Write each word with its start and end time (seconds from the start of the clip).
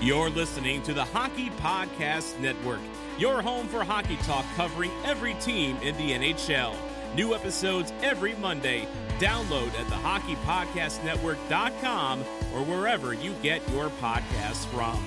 You're 0.00 0.30
listening 0.30 0.80
to 0.82 0.94
the 0.94 1.02
Hockey 1.02 1.50
Podcast 1.58 2.38
Network, 2.38 2.78
your 3.18 3.42
home 3.42 3.66
for 3.66 3.82
hockey 3.82 4.14
talk 4.18 4.44
covering 4.54 4.92
every 5.04 5.34
team 5.34 5.76
in 5.78 5.96
the 5.96 6.12
NHL. 6.12 6.76
New 7.16 7.34
episodes 7.34 7.92
every 8.00 8.36
Monday. 8.36 8.86
Download 9.18 9.66
at 9.66 9.88
thehockeypodcastnetwork.com 9.88 12.20
or 12.20 12.62
wherever 12.62 13.12
you 13.12 13.34
get 13.42 13.68
your 13.70 13.88
podcasts 14.00 14.66
from. 14.66 15.04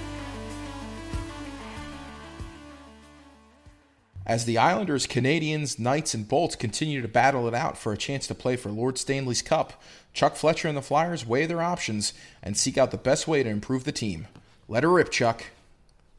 As 4.25 4.43
the 4.43 4.57
Islanders, 4.57 5.07
Canadiens, 5.07 5.79
Knights, 5.79 6.13
and 6.13 6.27
Bolts 6.27 6.57
continue 6.57 7.01
to 7.01 7.07
battle 7.07 7.47
it 7.47 7.53
out 7.53 7.77
for 7.77 7.93
a 7.93 7.97
chance 7.97 8.27
to 8.27 8.35
play 8.35 8.57
for 8.57 8.69
Lord 8.69 8.97
Stanley's 8.97 9.41
Cup, 9.41 9.81
Chuck 10.13 10.35
Fletcher 10.35 10.67
and 10.67 10.75
the 10.75 10.81
Flyers 10.81 11.25
weigh 11.25 11.45
their 11.45 11.61
options 11.61 12.11
and 12.43 12.57
seek 12.57 12.77
out 12.77 12.91
the 12.91 12.97
best 12.97 13.25
way 13.25 13.41
to 13.41 13.49
improve 13.49 13.85
the 13.85 13.93
team. 13.93 14.27
Let 14.71 14.83
her 14.83 14.89
rip, 14.89 15.11
Chuck. 15.11 15.43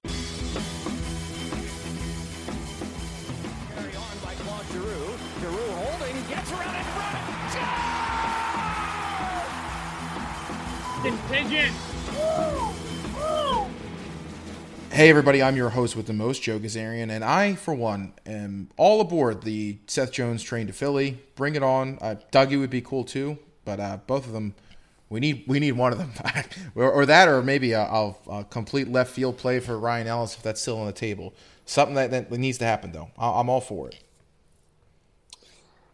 Carry 0.04 0.12
on 3.96 4.18
by 4.22 4.34
Claude 4.34 4.66
Giroux. 4.66 5.16
Giroux 5.40 5.70
holding, 5.70 6.16
gets 6.28 6.52
around 6.52 6.76
in 6.76 6.84
front. 6.84 7.16
Contingent! 11.02 11.72
Hey 14.90 15.08
everybody, 15.08 15.42
I'm 15.42 15.56
your 15.56 15.70
host 15.70 15.96
with 15.96 16.06
the 16.06 16.12
most, 16.12 16.42
Joe 16.42 16.58
Gazarian, 16.58 17.08
and 17.08 17.24
I, 17.24 17.54
for 17.54 17.72
one, 17.72 18.12
am 18.26 18.68
all 18.76 19.00
aboard 19.00 19.44
the 19.44 19.78
Seth 19.86 20.12
Jones 20.12 20.42
train 20.42 20.66
to 20.66 20.74
Philly. 20.74 21.22
Bring 21.36 21.54
it 21.54 21.62
on. 21.62 21.96
Uh, 22.02 22.16
Dougie 22.30 22.60
would 22.60 22.68
be 22.68 22.82
cool 22.82 23.04
too, 23.04 23.38
but 23.64 23.80
uh, 23.80 23.96
both 24.06 24.26
of 24.26 24.34
them, 24.34 24.54
we 25.12 25.20
need 25.20 25.44
we 25.46 25.60
need 25.60 25.72
one 25.72 25.92
of 25.92 25.98
them, 25.98 26.10
or, 26.74 26.90
or 26.90 27.06
that, 27.06 27.28
or 27.28 27.42
maybe 27.42 27.72
a, 27.72 27.82
a, 27.82 28.14
a 28.30 28.44
complete 28.44 28.88
left 28.88 29.12
field 29.12 29.36
play 29.36 29.60
for 29.60 29.78
Ryan 29.78 30.06
Ellis 30.06 30.34
if 30.34 30.42
that's 30.42 30.60
still 30.60 30.80
on 30.80 30.86
the 30.86 30.92
table. 30.92 31.34
Something 31.66 31.94
that, 31.94 32.10
that 32.10 32.30
needs 32.30 32.56
to 32.58 32.64
happen 32.64 32.92
though. 32.92 33.10
I, 33.18 33.40
I'm 33.40 33.50
all 33.50 33.60
for 33.60 33.88
it. 33.88 34.02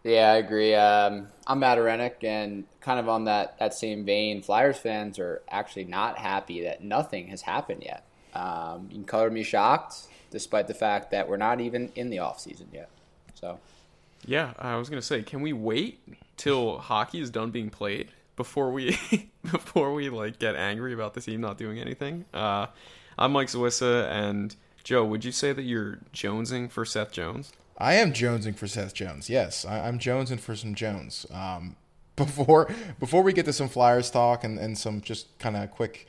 Yeah, 0.05 0.31
I 0.31 0.37
agree. 0.37 0.73
Um, 0.73 1.27
I'm 1.49 1.59
Matt 1.59 1.79
Arenik, 1.79 2.23
and 2.23 2.65
kind 2.81 3.01
of 3.01 3.09
on 3.09 3.25
that, 3.25 3.59
that 3.59 3.75
same 3.75 4.05
vein, 4.05 4.41
Flyers 4.41 4.79
fans 4.79 5.19
are 5.19 5.43
actually 5.51 5.85
not 5.85 6.17
happy 6.17 6.63
that 6.63 6.83
nothing 6.83 7.27
has 7.29 7.43
happened 7.43 7.83
yet. 7.85 8.07
Um, 8.35 8.87
you 8.89 8.99
can 8.99 9.05
color 9.05 9.31
me 9.31 9.43
shocked, 9.43 10.07
despite 10.31 10.69
the 10.69 10.75
fact 10.75 11.11
that 11.11 11.29
we're 11.29 11.37
not 11.37 11.61
even 11.61 11.91
in 11.97 12.09
the 12.09 12.21
off 12.21 12.39
season 12.39 12.69
yet. 12.73 12.89
So, 13.35 13.59
Yeah, 14.25 14.53
I 14.59 14.77
was 14.77 14.89
gonna 14.89 15.03
say, 15.03 15.23
can 15.23 15.43
we 15.43 15.53
wait 15.53 16.01
till 16.37 16.79
hockey 16.79 17.21
is 17.21 17.31
done 17.31 17.51
being 17.51 17.69
played 17.69 18.13
before 18.39 18.71
we 18.71 18.97
before 19.43 19.93
we 19.93 20.09
like 20.09 20.39
get 20.39 20.57
angry 20.57 20.95
about 20.95 21.13
the 21.13 21.21
team 21.21 21.43
not 21.43 21.59
doing 21.59 21.79
anything? 21.79 22.25
Uh, 22.33 22.69
I'm 23.19 23.33
Mike 23.33 23.49
Zawissa, 23.49 24.09
and 24.11 24.57
Joe, 24.83 25.05
would 25.05 25.27
you 25.27 25.33
say 25.33 25.53
that 25.53 25.65
you're 25.65 25.99
jonesing 26.15 26.71
for 26.71 26.87
Seth 26.87 27.13
Jones? 27.13 27.53
I 27.77 27.95
am 27.95 28.13
jonesing 28.13 28.57
for 28.57 28.67
Seth 28.67 28.95
Jones. 28.95 29.29
Yes, 29.29 29.67
I, 29.67 29.87
I'm 29.87 29.99
jonesing 29.99 30.41
for 30.41 30.57
some 30.57 30.75
Jones. 30.75 31.27
Um, 31.31 31.77
before 32.17 32.71
before 32.99 33.23
we 33.23 33.35
get 33.35 33.45
to 33.45 33.53
some 33.53 33.69
Flyers 33.69 34.11
talk 34.11 34.45
and, 34.45 34.59
and 34.59 34.79
some 34.79 35.03
just 35.03 35.37
kind 35.39 35.57
of 35.57 35.71
quick 35.71 36.07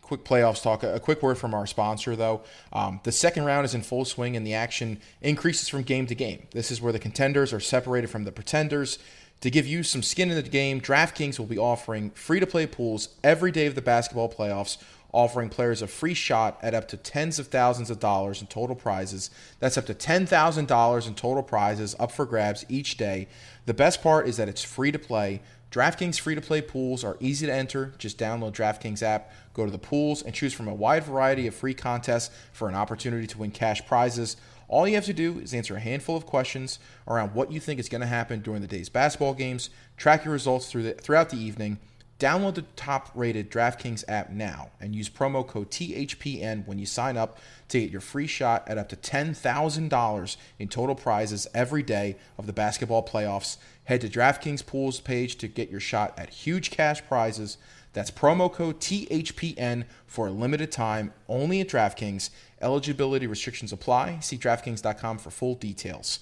quick 0.00 0.24
playoffs 0.24 0.62
talk, 0.62 0.82
a, 0.82 0.94
a 0.94 1.00
quick 1.00 1.22
word 1.22 1.36
from 1.36 1.52
our 1.52 1.66
sponsor 1.66 2.14
though. 2.14 2.42
Um, 2.72 3.00
the 3.02 3.12
second 3.12 3.44
round 3.44 3.64
is 3.64 3.74
in 3.74 3.82
full 3.82 4.04
swing 4.04 4.36
and 4.36 4.46
the 4.46 4.54
action 4.54 5.00
increases 5.20 5.68
from 5.68 5.82
game 5.82 6.06
to 6.06 6.14
game. 6.14 6.46
This 6.52 6.70
is 6.70 6.80
where 6.80 6.92
the 6.92 6.98
contenders 6.98 7.52
are 7.52 7.60
separated 7.60 8.08
from 8.08 8.24
the 8.24 8.32
pretenders. 8.32 8.98
To 9.42 9.50
give 9.50 9.66
you 9.66 9.82
some 9.82 10.04
skin 10.04 10.30
in 10.30 10.36
the 10.36 10.42
game, 10.42 10.80
DraftKings 10.80 11.36
will 11.36 11.46
be 11.46 11.58
offering 11.58 12.10
free 12.10 12.38
to 12.38 12.46
play 12.46 12.64
pools 12.64 13.08
every 13.24 13.50
day 13.50 13.66
of 13.66 13.74
the 13.74 13.82
basketball 13.82 14.28
playoffs 14.28 14.78
offering 15.12 15.48
players 15.48 15.82
a 15.82 15.86
free 15.86 16.14
shot 16.14 16.58
at 16.62 16.74
up 16.74 16.88
to 16.88 16.96
tens 16.96 17.38
of 17.38 17.48
thousands 17.48 17.90
of 17.90 18.00
dollars 18.00 18.40
in 18.40 18.46
total 18.46 18.74
prizes. 18.74 19.30
That's 19.60 19.76
up 19.76 19.86
to 19.86 19.94
$10,000 19.94 21.06
in 21.06 21.14
total 21.14 21.42
prizes 21.42 21.94
up 21.98 22.12
for 22.12 22.24
grabs 22.24 22.64
each 22.68 22.96
day. 22.96 23.28
The 23.66 23.74
best 23.74 24.02
part 24.02 24.26
is 24.26 24.36
that 24.38 24.48
it's 24.48 24.62
free 24.62 24.90
to 24.92 24.98
play. 24.98 25.42
DraftKings 25.70 26.20
free 26.20 26.34
to 26.34 26.40
play 26.40 26.60
pools 26.60 27.02
are 27.02 27.16
easy 27.18 27.46
to 27.46 27.52
enter. 27.52 27.94
Just 27.98 28.18
download 28.18 28.52
DraftKings 28.52 29.02
app, 29.02 29.32
go 29.54 29.64
to 29.64 29.70
the 29.70 29.78
pools, 29.78 30.22
and 30.22 30.34
choose 30.34 30.52
from 30.52 30.68
a 30.68 30.74
wide 30.74 31.04
variety 31.04 31.46
of 31.46 31.54
free 31.54 31.74
contests 31.74 32.34
for 32.52 32.68
an 32.68 32.74
opportunity 32.74 33.26
to 33.26 33.38
win 33.38 33.50
cash 33.50 33.84
prizes. 33.86 34.36
All 34.72 34.88
you 34.88 34.94
have 34.94 35.04
to 35.04 35.12
do 35.12 35.38
is 35.38 35.52
answer 35.52 35.76
a 35.76 35.80
handful 35.80 36.16
of 36.16 36.24
questions 36.24 36.78
around 37.06 37.34
what 37.34 37.52
you 37.52 37.60
think 37.60 37.78
is 37.78 37.90
going 37.90 38.00
to 38.00 38.06
happen 38.06 38.40
during 38.40 38.62
the 38.62 38.66
day's 38.66 38.88
basketball 38.88 39.34
games, 39.34 39.68
track 39.98 40.24
your 40.24 40.32
results 40.32 40.70
through 40.70 40.84
the, 40.84 40.92
throughout 40.94 41.28
the 41.28 41.36
evening, 41.36 41.78
Download 42.22 42.54
the 42.54 42.62
top 42.76 43.10
rated 43.16 43.50
DraftKings 43.50 44.04
app 44.06 44.30
now 44.30 44.70
and 44.80 44.94
use 44.94 45.10
promo 45.10 45.44
code 45.44 45.72
THPN 45.72 46.64
when 46.68 46.78
you 46.78 46.86
sign 46.86 47.16
up 47.16 47.36
to 47.66 47.80
get 47.80 47.90
your 47.90 48.00
free 48.00 48.28
shot 48.28 48.62
at 48.68 48.78
up 48.78 48.88
to 48.90 48.96
$10,000 48.96 50.36
in 50.60 50.68
total 50.68 50.94
prizes 50.94 51.48
every 51.52 51.82
day 51.82 52.14
of 52.38 52.46
the 52.46 52.52
basketball 52.52 53.04
playoffs. 53.04 53.56
Head 53.86 54.02
to 54.02 54.08
DraftKings 54.08 54.64
Pools 54.64 55.00
page 55.00 55.34
to 55.38 55.48
get 55.48 55.68
your 55.68 55.80
shot 55.80 56.16
at 56.16 56.30
huge 56.30 56.70
cash 56.70 57.04
prizes. 57.08 57.58
That's 57.92 58.12
promo 58.12 58.52
code 58.52 58.78
THPN 58.78 59.84
for 60.06 60.28
a 60.28 60.30
limited 60.30 60.70
time 60.70 61.12
only 61.28 61.60
at 61.60 61.68
DraftKings. 61.68 62.30
Eligibility 62.62 63.26
restrictions 63.26 63.72
apply. 63.72 64.18
See 64.20 64.38
DraftKings.com 64.38 65.18
for 65.18 65.30
full 65.30 65.54
details. 65.54 66.20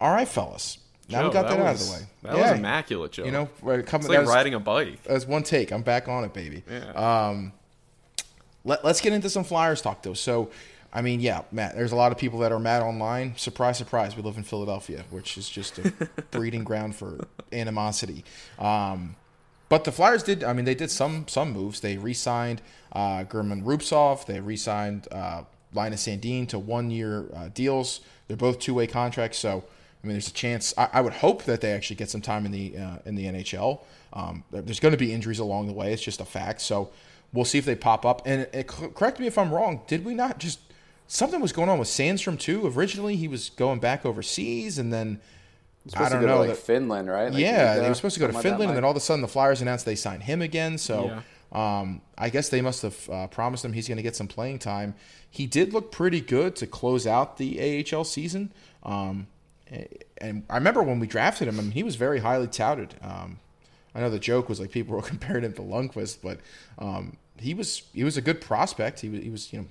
All 0.00 0.12
right, 0.12 0.26
fellas. 0.28 0.78
Now 1.08 1.20
Joe, 1.20 1.28
we 1.28 1.32
got 1.34 1.48
that, 1.48 1.60
out 1.60 1.74
of 1.74 1.80
the 1.80 1.92
way. 1.92 2.00
That 2.22 2.36
Yeah. 2.36 2.50
was 2.50 2.58
immaculate, 2.58 3.12
Joe. 3.12 3.24
You 3.24 3.30
know, 3.30 3.48
we're 3.62 3.82
coming. 3.82 4.06
it's 4.06 4.08
like 4.08 4.18
that 4.18 4.20
was- 4.22 4.30
riding 4.30 4.54
a 4.54 4.60
bike. 4.60 5.02
that's 5.04 5.26
one 5.26 5.42
take. 5.44 5.70
I'm 5.70 5.82
back 5.82 6.08
on 6.08 6.24
it, 6.24 6.32
baby. 6.34 6.64
Yeah. 6.68 7.28
Um, 7.28 7.52
let, 8.64 8.84
us 8.84 9.00
get 9.00 9.12
into 9.12 9.30
some 9.30 9.44
Flyers 9.44 9.80
talk, 9.80 10.02
though. 10.02 10.14
So, 10.14 10.50
I 10.92 11.02
mean, 11.02 11.20
yeah, 11.20 11.42
Matt, 11.52 11.76
there's 11.76 11.92
a 11.92 11.96
lot 11.96 12.10
of 12.10 12.18
people 12.18 12.40
that 12.40 12.50
are 12.50 12.58
mad 12.58 12.82
online. 12.82 13.34
Surprise, 13.36 13.78
surprise. 13.78 14.16
We 14.16 14.22
live 14.22 14.36
in 14.36 14.42
Philadelphia, 14.42 15.04
which 15.10 15.38
is 15.38 15.48
just 15.48 15.78
a 15.78 15.92
breeding 16.32 16.64
ground 16.64 16.96
for 16.96 17.28
animosity. 17.52 18.24
Um, 18.58 19.14
but 19.68 19.84
the 19.84 19.92
Flyers 19.92 20.22
did, 20.22 20.42
I 20.42 20.52
mean, 20.52 20.64
they 20.64 20.74
did 20.74 20.90
some 20.90 21.26
some 21.28 21.52
moves. 21.52 21.80
They 21.80 21.96
re 21.98 22.14
signed 22.14 22.62
uh, 22.92 23.24
German 23.24 23.62
Rubtsov, 23.62 24.26
they 24.26 24.40
re 24.40 24.56
signed 24.56 25.06
uh, 25.12 25.42
Linus 25.76 26.06
Sandin 26.06 26.48
to 26.48 26.58
one 26.58 26.90
year 26.90 27.26
uh, 27.34 27.48
deals. 27.54 28.00
They're 28.26 28.36
both 28.36 28.58
two 28.58 28.74
way 28.74 28.86
contracts. 28.88 29.38
So, 29.38 29.64
I 30.02 30.06
mean, 30.06 30.14
there's 30.14 30.28
a 30.28 30.32
chance. 30.32 30.74
I, 30.76 30.88
I 30.94 31.00
would 31.00 31.12
hope 31.14 31.44
that 31.44 31.60
they 31.60 31.72
actually 31.72 31.96
get 31.96 32.10
some 32.10 32.20
time 32.20 32.44
in 32.46 32.52
the 32.52 32.76
uh, 32.76 32.96
in 33.04 33.14
the 33.14 33.26
NHL. 33.26 33.80
Um, 34.12 34.42
there's 34.50 34.80
going 34.80 34.92
to 34.92 34.98
be 34.98 35.12
injuries 35.12 35.38
along 35.38 35.66
the 35.68 35.72
way. 35.74 35.92
It's 35.92 36.02
just 36.02 36.20
a 36.20 36.24
fact. 36.24 36.60
So 36.62 36.90
we'll 37.32 37.44
see 37.44 37.58
if 37.58 37.64
they 37.66 37.74
pop 37.76 38.04
up. 38.06 38.22
And 38.26 38.48
c- 38.52 38.88
correct 38.94 39.20
me 39.20 39.26
if 39.26 39.36
I'm 39.38 39.52
wrong. 39.52 39.82
Did 39.86 40.04
we 40.04 40.14
not 40.14 40.38
just 40.38 40.58
something 41.06 41.40
was 41.40 41.52
going 41.52 41.68
on 41.68 41.78
with 41.78 41.88
Sandstrom 41.88 42.38
too? 42.38 42.66
Originally, 42.66 43.16
he 43.16 43.28
was 43.28 43.50
going 43.50 43.78
back 43.78 44.06
overseas, 44.06 44.78
and 44.78 44.92
then 44.92 45.20
I 45.86 45.90
supposed 45.90 46.12
don't 46.12 46.20
to 46.22 46.26
go 46.26 46.32
know. 46.32 46.42
to 46.42 46.48
like 46.48 46.56
that- 46.58 46.64
Finland, 46.66 47.08
right? 47.10 47.30
Like, 47.32 47.40
yeah, 47.40 47.70
Riga, 47.72 47.82
they 47.82 47.88
were 47.90 47.94
supposed 47.94 48.14
to 48.14 48.20
go 48.20 48.26
to 48.26 48.32
something 48.32 48.50
like 48.52 48.58
Finland, 48.58 48.70
and 48.70 48.76
then 48.78 48.84
all 48.84 48.90
of 48.92 48.96
a 48.96 49.00
sudden 49.00 49.20
the 49.22 49.28
Flyers 49.28 49.60
announced 49.60 49.84
they 49.84 49.94
signed 49.94 50.22
him 50.24 50.40
again. 50.42 50.78
So 50.78 51.20
um, 51.52 52.02
I 52.18 52.28
guess 52.28 52.48
they 52.48 52.60
must 52.60 52.82
have 52.82 53.10
uh, 53.10 53.26
promised 53.28 53.64
him 53.64 53.72
he's 53.72 53.88
going 53.88 53.96
to 53.96 54.02
get 54.02 54.16
some 54.16 54.28
playing 54.28 54.58
time. 54.58 54.94
He 55.30 55.46
did 55.46 55.72
look 55.72 55.92
pretty 55.92 56.20
good 56.20 56.56
to 56.56 56.66
close 56.66 57.06
out 57.06 57.36
the 57.36 57.84
AHL 57.92 58.04
season. 58.04 58.52
Um, 58.82 59.28
and 60.18 60.44
I 60.48 60.54
remember 60.56 60.82
when 60.82 61.00
we 61.00 61.06
drafted 61.06 61.48
him, 61.48 61.58
I 61.58 61.62
mean, 61.62 61.72
he 61.72 61.82
was 61.82 61.96
very 61.96 62.20
highly 62.20 62.46
touted. 62.46 62.94
Um, 63.02 63.38
I 63.94 64.00
know 64.00 64.10
the 64.10 64.18
joke 64.18 64.48
was 64.48 64.60
like 64.60 64.70
people 64.70 64.94
were 64.94 65.02
comparing 65.14 65.44
him 65.44 65.52
to 65.54 65.62
Lundqvist, 65.62 66.18
but 66.22 66.38
um, 66.78 67.16
he 67.38 67.54
was 67.54 67.82
he 67.92 68.04
was 68.04 68.16
a 68.16 68.22
good 68.22 68.40
prospect. 68.40 69.00
He 69.00 69.08
was 69.08 69.22
he 69.22 69.30
was 69.30 69.52
you 69.52 69.60
know 69.60 69.66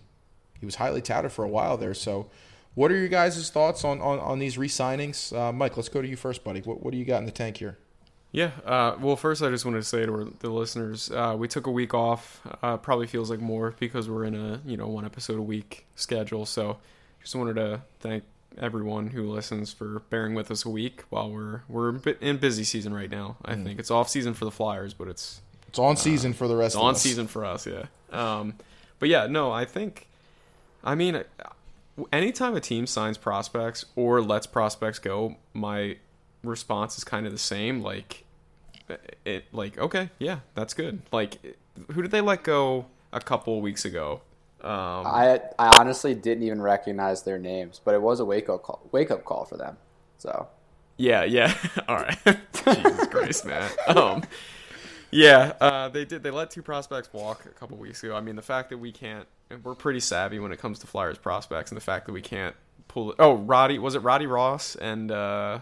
he 0.59 0.66
was 0.66 0.75
highly 0.75 1.02
touted 1.02 1.31
for 1.31 1.46
a 1.46 1.47
while 1.47 1.78
there. 1.78 1.94
So, 1.94 2.30
what 2.74 2.92
are 2.92 2.97
your 2.97 3.07
guys' 3.07 3.50
thoughts 3.50 3.84
on 3.86 4.02
on, 4.02 4.19
on 4.19 4.40
these 4.40 4.57
re-signings? 4.57 5.36
Uh, 5.36 5.52
Mike, 5.52 5.78
let's 5.78 5.90
go 5.90 6.02
to 6.02 6.07
you 6.07 6.16
first, 6.16 6.44
buddy. 6.44 6.62
What 6.62 6.84
what 6.84 6.92
do 6.92 6.97
you 6.97 7.06
got 7.06 7.19
in 7.19 7.25
the 7.25 7.31
tank 7.31 7.57
here? 7.57 7.78
Yeah. 8.35 8.51
Uh, 8.66 8.97
well, 9.00 9.16
first, 9.16 9.41
I 9.41 9.50
just 9.50 9.63
wanted 9.63 9.78
to 9.78 9.84
say 9.85 10.06
to 10.06 10.34
the 10.40 10.50
listeners, 10.50 11.09
uh, 11.09 11.35
we 11.38 11.47
took 11.47 11.68
a 11.68 11.72
week 11.72 11.94
off. 11.94 12.41
Uh, 12.62 12.75
probably 12.75 13.07
feels 13.07 13.29
like 13.29 13.40
more 13.40 13.73
because 13.79 14.09
we're 14.09 14.25
in 14.25 14.35
a 14.35 14.59
you 14.65 14.75
know 14.75 14.88
one 14.88 15.06
episode 15.06 15.39
a 15.39 15.42
week 15.42 15.86
schedule. 15.95 16.45
So, 16.45 16.77
just 17.21 17.33
wanted 17.36 17.56
to 17.56 17.81
thank 18.01 18.25
everyone 18.59 19.07
who 19.07 19.30
listens 19.31 19.71
for 19.71 20.00
bearing 20.09 20.33
with 20.33 20.51
us 20.51 20.65
a 20.65 20.69
week 20.69 21.04
while 21.09 21.30
we're 21.31 21.62
we're 21.69 21.95
in 22.19 22.36
busy 22.38 22.65
season 22.65 22.94
right 22.94 23.09
now. 23.09 23.38
I 23.45 23.56
think 23.56 23.80
it's 23.80 23.89
off 23.92 24.09
season 24.09 24.33
for 24.33 24.44
the 24.44 24.51
Flyers, 24.51 24.94
but 24.94 25.07
it's 25.07 25.42
It's 25.69 25.80
on 25.80 25.95
season 25.95 26.33
for 26.33 26.50
the 26.50 26.57
rest 26.57 26.74
it's 26.74 26.75
of 26.75 26.81
on 26.83 26.95
us. 26.95 27.01
season 27.01 27.27
for 27.27 27.45
us. 27.45 27.65
Yeah. 27.65 27.86
Um, 28.12 28.56
but 29.00 29.07
yeah, 29.07 29.27
no, 29.27 29.51
I 29.51 29.63
think. 29.63 30.07
I 30.83 30.94
mean, 30.95 31.24
anytime 32.12 32.54
a 32.56 32.59
team 32.59 32.86
signs 32.86 33.18
prospects 33.18 33.86
or 33.95 34.21
lets 34.21 34.45
prospects 34.45 35.00
go, 35.00 35.38
my 35.54 35.98
response 36.44 36.98
is 36.98 37.06
kind 37.06 37.25
of 37.25 37.31
the 37.31 37.39
same. 37.39 37.81
Like, 37.81 38.24
it 39.25 39.45
like 39.51 39.77
okay, 39.77 40.09
yeah, 40.19 40.39
that's 40.53 40.73
good. 40.73 41.01
Like, 41.11 41.57
who 41.91 42.01
did 42.01 42.11
they 42.11 42.21
let 42.21 42.43
go 42.43 42.85
a 43.13 43.19
couple 43.19 43.61
weeks 43.61 43.85
ago? 43.85 44.21
Um, 44.61 45.05
I 45.05 45.41
I 45.59 45.77
honestly 45.79 46.15
didn't 46.15 46.43
even 46.43 46.61
recognize 46.61 47.23
their 47.23 47.37
names, 47.39 47.81
but 47.83 47.93
it 47.93 48.01
was 48.01 48.19
a 48.19 48.25
wake 48.25 48.49
up 48.49 48.63
call, 48.63 48.81
wake 48.91 49.11
up 49.11 49.23
call 49.25 49.45
for 49.45 49.57
them. 49.57 49.77
So 50.17 50.47
yeah, 50.97 51.23
yeah. 51.23 51.53
All 51.87 51.97
right. 51.97 52.17
Jesus 52.53 53.07
Christ, 53.07 53.45
man. 53.45 53.69
Um, 53.87 54.23
Yeah, 55.11 55.53
uh, 55.61 55.89
they 55.89 56.03
did. 56.03 56.23
They 56.23 56.31
let 56.31 56.51
two 56.51 56.61
prospects 56.61 57.11
walk 57.13 57.45
a 57.45 57.49
couple 57.49 57.77
weeks 57.77 58.03
ago. 58.03 58.15
I 58.15 58.21
mean, 58.21 58.35
the 58.35 58.41
fact 58.41 58.69
that 58.71 58.77
we 58.79 58.91
can't, 58.91 59.27
and 59.49 59.63
we're 59.63 59.75
pretty 59.75 59.99
savvy 60.01 60.39
when 60.39 60.51
it 60.51 60.59
comes 60.59 60.79
to 60.79 60.87
Flyers 60.87 61.17
prospects, 61.17 61.71
and 61.71 61.77
the 61.77 61.81
fact 61.83 62.05
that 62.07 62.11
we 62.11 62.21
can't 62.21 62.55
pull. 62.87 63.11
it. 63.11 63.15
Oh, 63.19 63.35
Roddy 63.35 63.79
was 63.79 63.95
it 63.95 63.99
Roddy 63.99 64.27
Ross 64.27 64.75
and 64.75 65.11
uh, 65.11 65.59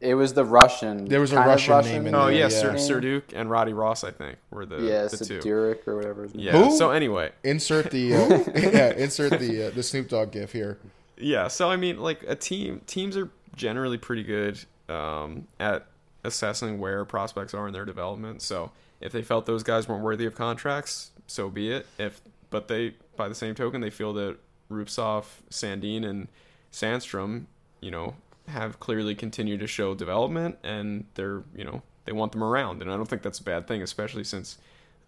It 0.00 0.14
was 0.14 0.34
the 0.34 0.44
Russian. 0.44 1.06
There 1.06 1.20
was 1.20 1.32
a 1.32 1.36
kind 1.36 1.50
of 1.50 1.68
Russian 1.68 1.92
name 1.92 2.06
in 2.08 2.14
oh 2.14 2.26
there, 2.26 2.34
yeah, 2.34 2.38
yeah. 2.40 2.48
Sir, 2.48 2.74
Serduk 2.74 3.32
and 3.34 3.50
Roddy 3.50 3.72
Ross, 3.72 4.04
I 4.04 4.10
think, 4.10 4.36
were 4.50 4.66
the 4.66 4.82
yeah, 4.82 5.06
the 5.06 5.16
two. 5.16 5.38
Sadurek 5.40 5.88
or 5.88 5.96
whatever. 5.96 6.24
His 6.24 6.34
name 6.34 6.46
Yeah. 6.46 6.52
Who? 6.52 6.76
So 6.76 6.90
anyway, 6.90 7.32
Insert 7.44 7.90
the 7.90 8.14
uh, 8.14 8.18
yeah, 8.54 8.92
insert 8.92 9.38
the 9.38 9.68
uh, 9.68 9.70
the 9.70 9.82
Snoop 9.82 10.08
Dogg 10.08 10.32
gif 10.32 10.52
here. 10.52 10.78
Yeah, 11.16 11.48
so 11.48 11.70
I 11.70 11.76
mean, 11.76 11.98
like 11.98 12.24
a 12.28 12.36
team, 12.36 12.82
teams 12.86 13.16
are 13.16 13.30
generally 13.54 13.96
pretty 13.96 14.22
good 14.22 14.62
um, 14.90 15.48
at 15.58 15.86
assessing 16.24 16.78
where 16.78 17.04
prospects 17.04 17.54
are 17.54 17.66
in 17.66 17.72
their 17.72 17.86
development. 17.86 18.42
So 18.42 18.72
if 19.00 19.12
they 19.12 19.22
felt 19.22 19.46
those 19.46 19.62
guys 19.62 19.88
weren't 19.88 20.02
worthy 20.02 20.26
of 20.26 20.34
contracts, 20.34 21.12
so 21.26 21.48
be 21.48 21.70
it. 21.70 21.86
If 21.98 22.20
but 22.50 22.68
they, 22.68 22.94
by 23.16 23.28
the 23.28 23.34
same 23.34 23.54
token, 23.54 23.80
they 23.80 23.90
feel 23.90 24.12
that 24.14 24.36
Rubtsov, 24.70 25.24
Sandin, 25.50 26.04
and 26.04 26.28
Sandstrom, 26.72 27.46
you 27.80 27.90
know, 27.90 28.14
have 28.48 28.80
clearly 28.80 29.14
continued 29.14 29.60
to 29.60 29.66
show 29.66 29.94
development, 29.94 30.58
and 30.62 31.06
they're 31.14 31.42
you 31.54 31.64
know 31.64 31.82
they 32.04 32.12
want 32.12 32.32
them 32.32 32.44
around, 32.44 32.82
and 32.82 32.90
I 32.90 32.96
don't 32.96 33.06
think 33.08 33.22
that's 33.22 33.38
a 33.38 33.44
bad 33.44 33.66
thing, 33.66 33.82
especially 33.82 34.24
since 34.24 34.58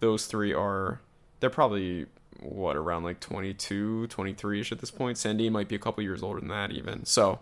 those 0.00 0.26
three 0.26 0.52
are 0.52 1.00
they're 1.40 1.50
probably 1.50 2.06
what 2.40 2.76
around 2.76 3.02
like 3.02 3.18
22 3.20 4.06
23ish 4.10 4.70
at 4.70 4.78
this 4.78 4.90
point. 4.90 5.16
Sandin 5.16 5.50
might 5.50 5.68
be 5.68 5.74
a 5.74 5.78
couple 5.78 6.02
years 6.04 6.22
older 6.22 6.38
than 6.38 6.48
that 6.48 6.70
even. 6.70 7.04
So 7.04 7.40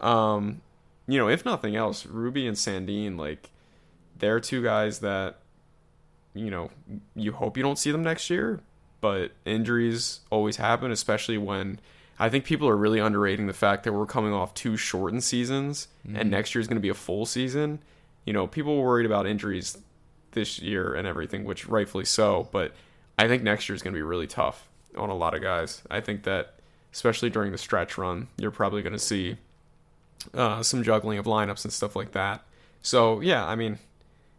um 0.00 0.60
you 1.06 1.18
know 1.18 1.28
if 1.28 1.44
nothing 1.44 1.76
else 1.76 2.04
ruby 2.06 2.46
and 2.46 2.56
sandin 2.56 3.18
like 3.18 3.50
they're 4.18 4.40
two 4.40 4.62
guys 4.62 4.98
that 4.98 5.38
you 6.34 6.50
know 6.50 6.70
you 7.14 7.32
hope 7.32 7.56
you 7.56 7.62
don't 7.62 7.78
see 7.78 7.90
them 7.90 8.02
next 8.02 8.28
year 8.28 8.60
but 9.00 9.32
injuries 9.44 10.20
always 10.30 10.56
happen 10.56 10.90
especially 10.90 11.38
when 11.38 11.80
i 12.22 12.28
think 12.28 12.44
people 12.44 12.68
are 12.68 12.76
really 12.76 12.98
underrating 12.98 13.46
the 13.46 13.52
fact 13.52 13.84
that 13.84 13.92
we're 13.92 14.06
coming 14.06 14.32
off 14.32 14.54
two 14.54 14.76
shortened 14.76 15.22
seasons 15.22 15.88
and 16.14 16.30
next 16.30 16.54
year 16.54 16.60
is 16.60 16.68
going 16.68 16.76
to 16.76 16.82
be 16.82 16.88
a 16.88 16.94
full 16.94 17.26
season 17.26 17.80
you 18.24 18.32
know 18.32 18.46
people 18.46 18.76
were 18.76 18.86
worried 18.88 19.06
about 19.06 19.26
injuries 19.26 19.78
this 20.32 20.58
year 20.60 20.94
and 20.94 21.06
everything 21.06 21.44
which 21.44 21.66
rightfully 21.66 22.04
so 22.04 22.48
but 22.52 22.72
I 23.18 23.28
think 23.28 23.42
next 23.42 23.68
year 23.68 23.76
is 23.76 23.82
going 23.82 23.94
to 23.94 23.98
be 23.98 24.02
really 24.02 24.26
tough 24.26 24.68
on 24.96 25.10
a 25.10 25.14
lot 25.14 25.34
of 25.34 25.42
guys. 25.42 25.82
I 25.90 26.00
think 26.00 26.24
that, 26.24 26.54
especially 26.92 27.30
during 27.30 27.52
the 27.52 27.58
stretch 27.58 27.98
run, 27.98 28.28
you're 28.36 28.50
probably 28.50 28.82
going 28.82 28.94
to 28.94 28.98
see 28.98 29.36
uh, 30.34 30.62
some 30.62 30.82
juggling 30.82 31.18
of 31.18 31.26
lineups 31.26 31.64
and 31.64 31.72
stuff 31.72 31.94
like 31.94 32.12
that. 32.12 32.42
So 32.82 33.20
yeah, 33.20 33.46
I 33.46 33.54
mean, 33.54 33.78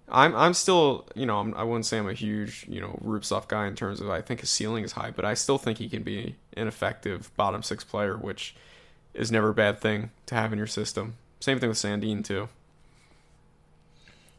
I'm 0.09 0.35
I'm 0.35 0.53
still 0.53 1.07
you 1.15 1.25
know 1.25 1.39
I'm, 1.39 1.53
I 1.55 1.63
wouldn't 1.63 1.85
say 1.85 1.97
I'm 1.97 2.09
a 2.09 2.13
huge 2.13 2.65
you 2.67 2.81
know 2.81 2.99
Rubtsov 3.03 3.47
guy 3.47 3.67
in 3.67 3.75
terms 3.75 4.01
of 4.01 4.09
I 4.09 4.21
think 4.21 4.41
his 4.41 4.49
ceiling 4.49 4.83
is 4.83 4.93
high, 4.93 5.11
but 5.11 5.25
I 5.25 5.33
still 5.33 5.57
think 5.57 5.77
he 5.77 5.89
can 5.89 6.03
be 6.03 6.35
an 6.57 6.67
effective 6.67 7.31
bottom 7.37 7.63
six 7.63 7.83
player, 7.83 8.17
which 8.17 8.55
is 9.13 9.31
never 9.31 9.49
a 9.49 9.53
bad 9.53 9.79
thing 9.79 10.11
to 10.25 10.35
have 10.35 10.51
in 10.51 10.57
your 10.57 10.67
system. 10.67 11.15
Same 11.39 11.59
thing 11.59 11.69
with 11.69 11.77
Sandin 11.77 12.23
too. 12.23 12.49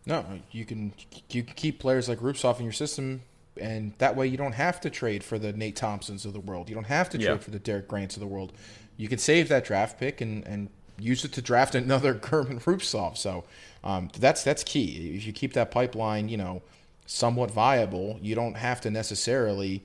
No, 0.06 0.24
you 0.50 0.64
can 0.64 0.92
you 1.30 1.42
can 1.42 1.54
keep 1.54 1.78
players 1.78 2.08
like 2.08 2.18
Rubtsov 2.18 2.58
in 2.58 2.64
your 2.64 2.72
system, 2.72 3.22
and 3.58 3.94
that 3.98 4.16
way 4.16 4.26
you 4.26 4.36
don't 4.36 4.52
have 4.52 4.80
to 4.82 4.90
trade 4.90 5.24
for 5.24 5.38
the 5.38 5.52
Nate 5.52 5.76
Thompsons 5.76 6.26
of 6.26 6.34
the 6.34 6.40
world. 6.40 6.68
You 6.68 6.74
don't 6.74 6.84
have 6.84 7.08
to 7.10 7.18
Yeah. 7.18 7.28
trade 7.30 7.42
for 7.44 7.50
the 7.50 7.58
Derek 7.58 7.88
Grants 7.88 8.16
of 8.16 8.20
the 8.20 8.26
world. 8.26 8.52
You 8.96 9.08
can 9.08 9.18
save 9.18 9.48
that 9.48 9.64
draft 9.64 9.98
pick 9.98 10.20
and, 10.20 10.46
and 10.46 10.68
use 11.04 11.24
it 11.24 11.32
to 11.32 11.42
draft 11.42 11.74
another 11.74 12.14
German 12.14 12.60
Rubtsov. 12.60 13.16
So 13.16 13.44
um, 13.82 14.10
that's 14.18 14.42
that's 14.42 14.64
key. 14.64 15.14
If 15.16 15.26
you 15.26 15.32
keep 15.32 15.52
that 15.54 15.70
pipeline, 15.70 16.28
you 16.28 16.36
know, 16.36 16.62
somewhat 17.06 17.50
viable, 17.50 18.18
you 18.22 18.34
don't 18.34 18.56
have 18.56 18.80
to 18.82 18.90
necessarily 18.90 19.82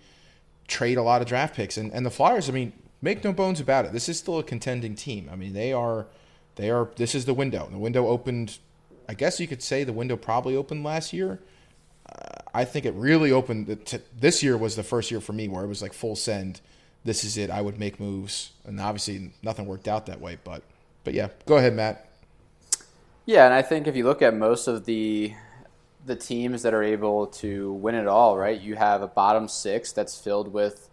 trade 0.68 0.98
a 0.98 1.04
lot 1.04 1.22
of 1.22 1.28
draft 1.28 1.56
picks. 1.56 1.78
And 1.78 1.92
and 1.94 2.06
the 2.06 2.12
Flyers, 2.12 2.50
I 2.50 2.54
mean, 2.54 2.74
make 3.02 3.24
no 3.24 3.34
bones 3.34 3.60
about 3.60 3.86
it. 3.86 3.92
This 3.92 4.10
is 4.10 4.18
still 4.18 4.40
a 4.40 4.44
contending 4.44 4.96
team. 4.96 5.30
I 5.32 5.36
mean, 5.36 5.54
they 5.54 5.74
are 5.74 6.08
they 6.56 6.70
are 6.70 6.90
this 6.96 7.16
is 7.16 7.26
the 7.26 7.34
window. 7.34 7.68
The 7.72 7.78
window 7.78 8.08
opened 8.08 8.58
I 9.10 9.16
guess 9.16 9.40
you 9.40 9.48
could 9.48 9.64
say 9.64 9.84
the 9.84 9.92
window 9.92 10.16
probably 10.16 10.56
opened 10.56 10.84
last 10.84 11.14
year. 11.14 11.40
Uh, 12.08 12.42
I 12.54 12.64
think 12.64 12.86
it 12.86 12.94
really 12.94 13.32
opened 13.32 13.86
t- 13.86 13.98
this 14.18 14.44
year 14.44 14.56
was 14.56 14.76
the 14.76 14.84
first 14.84 15.10
year 15.10 15.20
for 15.20 15.34
me 15.34 15.48
where 15.48 15.64
it 15.64 15.68
was 15.68 15.82
like 15.82 15.94
full 15.94 16.16
send. 16.16 16.62
This 17.04 17.24
is 17.24 17.36
it. 17.36 17.50
I 17.50 17.62
would 17.62 17.80
make 17.80 18.00
moves, 18.00 18.52
and 18.66 18.80
obviously 18.80 19.32
nothing 19.42 19.66
worked 19.66 19.88
out 19.88 20.06
that 20.06 20.22
way. 20.22 20.38
But 20.44 20.62
but 21.04 21.14
yeah, 21.14 21.30
go 21.46 21.58
ahead, 21.58 21.74
Matt. 21.74 22.10
Yeah, 23.26 23.46
and 23.46 23.54
I 23.54 23.62
think 23.62 23.88
if 23.88 23.96
you 23.96 24.06
look 24.06 24.22
at 24.22 24.36
most 24.36 24.68
of 24.68 24.86
the 24.86 25.34
the 26.06 26.16
teams 26.16 26.64
that 26.64 26.74
are 26.74 26.82
able 26.82 27.28
to 27.28 27.74
win 27.74 27.94
it 27.94 28.08
all, 28.08 28.38
right? 28.38 28.60
You 28.60 28.76
have 28.76 29.02
a 29.02 29.08
bottom 29.08 29.48
six 29.48 29.92
that's 29.92 30.20
filled 30.20 30.52
with 30.52 30.90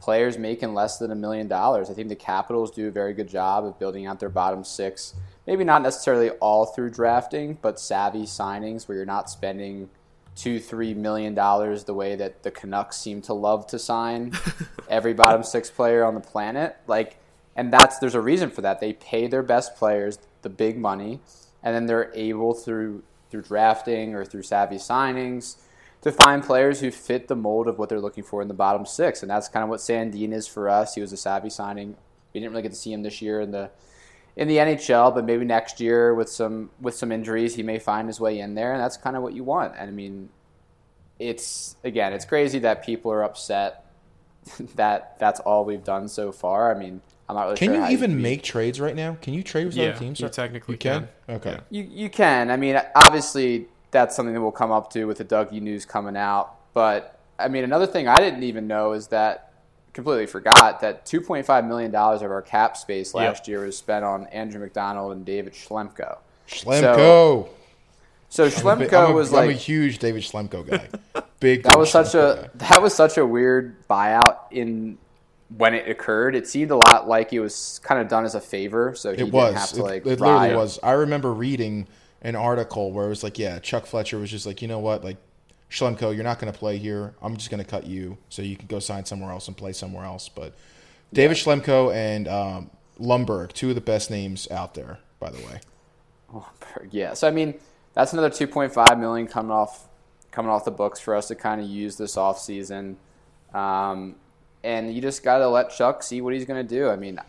players 0.00 0.38
making 0.38 0.74
less 0.74 0.98
than 0.98 1.10
a 1.10 1.14
million 1.14 1.48
dollars. 1.48 1.90
I 1.90 1.94
think 1.94 2.08
the 2.08 2.16
Capitals 2.16 2.70
do 2.70 2.88
a 2.88 2.90
very 2.90 3.14
good 3.14 3.28
job 3.28 3.64
of 3.64 3.78
building 3.78 4.06
out 4.06 4.20
their 4.20 4.28
bottom 4.28 4.64
six. 4.64 5.14
Maybe 5.46 5.64
not 5.64 5.82
necessarily 5.82 6.30
all 6.30 6.66
through 6.66 6.90
drafting, 6.90 7.58
but 7.62 7.80
savvy 7.80 8.24
signings 8.24 8.86
where 8.86 8.96
you're 8.96 9.06
not 9.06 9.30
spending 9.30 9.88
two, 10.36 10.60
three 10.60 10.94
million 10.94 11.34
dollars 11.34 11.84
the 11.84 11.94
way 11.94 12.14
that 12.16 12.42
the 12.42 12.50
Canucks 12.50 12.96
seem 12.96 13.22
to 13.22 13.32
love 13.32 13.66
to 13.68 13.78
sign 13.78 14.32
every 14.88 15.14
bottom 15.14 15.42
six 15.42 15.70
player 15.70 16.04
on 16.04 16.14
the 16.14 16.20
planet. 16.20 16.76
Like, 16.86 17.16
and 17.58 17.72
that's 17.72 17.98
there's 17.98 18.14
a 18.14 18.20
reason 18.20 18.50
for 18.50 18.62
that. 18.62 18.78
They 18.78 18.92
pay 18.92 19.26
their 19.26 19.42
best 19.42 19.74
players 19.74 20.20
the 20.42 20.48
big 20.48 20.78
money, 20.78 21.20
and 21.60 21.74
then 21.74 21.86
they're 21.86 22.12
able 22.14 22.54
through 22.54 23.02
through 23.30 23.42
drafting 23.42 24.14
or 24.14 24.24
through 24.24 24.44
savvy 24.44 24.76
signings 24.76 25.56
to 26.00 26.12
find 26.12 26.44
players 26.44 26.80
who 26.80 26.92
fit 26.92 27.26
the 27.26 27.34
mold 27.34 27.66
of 27.66 27.76
what 27.76 27.88
they're 27.88 28.00
looking 28.00 28.22
for 28.22 28.40
in 28.40 28.46
the 28.46 28.54
bottom 28.54 28.86
six. 28.86 29.22
And 29.22 29.30
that's 29.30 29.48
kind 29.48 29.64
of 29.64 29.68
what 29.68 29.80
Sandin 29.80 30.32
is 30.32 30.46
for 30.46 30.68
us. 30.68 30.94
He 30.94 31.00
was 31.00 31.12
a 31.12 31.16
savvy 31.16 31.50
signing. 31.50 31.96
We 32.32 32.38
didn't 32.40 32.52
really 32.52 32.62
get 32.62 32.70
to 32.72 32.78
see 32.78 32.92
him 32.92 33.02
this 33.02 33.20
year 33.20 33.40
in 33.40 33.50
the 33.50 33.70
in 34.36 34.46
the 34.46 34.58
NHL, 34.58 35.12
but 35.12 35.24
maybe 35.24 35.44
next 35.44 35.80
year 35.80 36.14
with 36.14 36.28
some 36.28 36.70
with 36.80 36.94
some 36.94 37.10
injuries, 37.10 37.56
he 37.56 37.64
may 37.64 37.80
find 37.80 38.06
his 38.06 38.20
way 38.20 38.38
in 38.38 38.54
there, 38.54 38.72
and 38.72 38.80
that's 38.80 38.96
kind 38.96 39.16
of 39.16 39.24
what 39.24 39.34
you 39.34 39.42
want. 39.42 39.74
And 39.76 39.88
I 39.88 39.92
mean, 39.92 40.28
it's 41.18 41.74
again, 41.82 42.12
it's 42.12 42.24
crazy 42.24 42.60
that 42.60 42.86
people 42.86 43.10
are 43.10 43.24
upset 43.24 43.84
that 44.76 45.18
that's 45.18 45.40
all 45.40 45.64
we've 45.64 45.82
done 45.82 46.06
so 46.06 46.30
far. 46.30 46.72
I 46.72 46.78
mean, 46.78 47.02
I'm 47.28 47.36
not 47.36 47.44
really 47.44 47.56
Can 47.56 47.74
sure 47.74 47.84
you 47.86 47.92
even 47.92 48.16
be- 48.16 48.22
make 48.22 48.42
trades 48.42 48.80
right 48.80 48.96
now? 48.96 49.16
Can 49.20 49.34
you 49.34 49.42
trade 49.42 49.66
with 49.66 49.76
Yeah, 49.76 49.90
other 49.90 49.98
teams? 49.98 50.18
you 50.20 50.28
technically 50.28 50.74
you 50.74 50.78
can. 50.78 51.08
can. 51.26 51.36
Okay. 51.36 51.50
Yeah. 51.70 51.82
You 51.82 51.88
you 51.90 52.10
can. 52.10 52.50
I 52.50 52.56
mean, 52.56 52.80
obviously 52.94 53.66
that's 53.90 54.14
something 54.16 54.34
that 54.34 54.40
we'll 54.40 54.50
come 54.50 54.70
up 54.70 54.90
to 54.92 55.04
with 55.04 55.18
the 55.18 55.24
Dougie 55.24 55.60
news 55.60 55.84
coming 55.84 56.16
out. 56.16 56.54
But 56.74 57.18
I 57.38 57.48
mean, 57.48 57.64
another 57.64 57.86
thing 57.86 58.08
I 58.08 58.16
didn't 58.16 58.42
even 58.44 58.66
know 58.66 58.92
is 58.92 59.08
that 59.08 59.52
completely 59.92 60.26
forgot 60.26 60.80
that 60.80 61.04
2.5 61.06 61.66
million 61.66 61.90
dollars 61.90 62.22
of 62.22 62.30
our 62.30 62.42
cap 62.42 62.76
space 62.76 63.14
last 63.14 63.46
year 63.48 63.64
was 63.64 63.76
spent 63.76 64.04
on 64.04 64.26
Andrew 64.28 64.60
MacDonald 64.60 65.12
and 65.12 65.24
David 65.24 65.52
Schlemko. 65.54 66.18
Schlemko. 66.48 67.48
So 68.30 68.44
I'm 68.44 68.50
a 68.50 68.52
Schlemko 68.52 69.04
I'm 69.06 69.10
a- 69.10 69.14
was 69.14 69.32
I'm 69.32 69.48
a 69.50 69.52
huge 69.52 69.98
David 69.98 70.22
Schlemko 70.22 70.66
guy. 70.68 70.88
Big. 71.40 71.62
that 71.64 71.72
big 71.72 71.76
was 71.76 71.90
such 71.90 72.08
Schlemko 72.08 72.38
a 72.38 72.42
guy. 72.42 72.48
that 72.68 72.82
was 72.82 72.94
such 72.94 73.16
a 73.18 73.24
weird 73.26 73.86
buyout 73.88 74.36
in 74.50 74.98
when 75.48 75.74
it 75.74 75.88
occurred. 75.88 76.34
It 76.34 76.46
seemed 76.46 76.70
a 76.70 76.76
lot 76.76 77.08
like 77.08 77.32
it 77.32 77.40
was 77.40 77.80
kind 77.82 78.00
of 78.00 78.08
done 78.08 78.24
as 78.24 78.34
a 78.34 78.40
favor, 78.40 78.94
so 78.94 79.14
he 79.14 79.16
It 79.16 79.30
didn't 79.32 79.32
was. 79.32 79.54
have 79.54 79.72
to 79.72 79.80
it, 79.80 79.82
like 79.82 80.06
it 80.06 80.20
literally 80.20 80.50
was. 80.50 80.78
I 80.82 80.92
remember 80.92 81.32
reading 81.32 81.88
an 82.22 82.36
article 82.36 82.92
where 82.92 83.06
it 83.06 83.10
was 83.10 83.22
like, 83.22 83.38
yeah, 83.38 83.58
Chuck 83.58 83.86
Fletcher 83.86 84.18
was 84.18 84.30
just 84.30 84.46
like, 84.46 84.60
you 84.62 84.68
know 84.68 84.78
what, 84.80 85.04
like 85.04 85.16
Schlemko, 85.70 86.14
you're 86.14 86.24
not 86.24 86.38
going 86.38 86.52
to 86.52 86.58
play 86.58 86.78
here. 86.78 87.14
I'm 87.22 87.36
just 87.36 87.50
going 87.50 87.62
to 87.62 87.68
cut 87.68 87.86
you 87.86 88.18
so 88.28 88.42
you 88.42 88.56
can 88.56 88.66
go 88.66 88.78
sign 88.78 89.04
somewhere 89.04 89.30
else 89.30 89.48
and 89.48 89.56
play 89.56 89.72
somewhere 89.72 90.04
else. 90.04 90.28
But 90.28 90.54
David 91.12 91.36
Schlemko 91.36 91.94
and 91.94 92.28
um, 92.28 92.70
Lumberg, 93.00 93.52
two 93.52 93.70
of 93.70 93.74
the 93.74 93.80
best 93.80 94.10
names 94.10 94.50
out 94.50 94.74
there, 94.74 94.98
by 95.20 95.30
the 95.30 95.38
way. 95.38 95.60
Lumberg, 96.32 96.88
Yeah, 96.90 97.14
so 97.14 97.28
I 97.28 97.30
mean, 97.30 97.54
that's 97.94 98.12
another 98.12 98.30
2.5 98.30 98.98
million 98.98 99.26
coming 99.26 99.50
off 99.52 99.88
coming 100.30 100.50
off 100.50 100.64
the 100.64 100.70
books 100.70 101.00
for 101.00 101.14
us 101.16 101.28
to 101.28 101.34
kind 101.34 101.60
of 101.60 101.66
use 101.66 101.96
this 101.96 102.16
off 102.16 102.38
season. 102.38 102.98
Um, 103.54 104.16
and 104.64 104.92
you 104.92 105.00
just 105.00 105.22
got 105.22 105.38
to 105.38 105.48
let 105.48 105.70
Chuck 105.70 106.02
see 106.02 106.20
what 106.20 106.34
he's 106.34 106.44
going 106.44 106.66
to 106.66 106.74
do. 106.74 106.88
I 106.88 106.96
mean, 106.96 107.20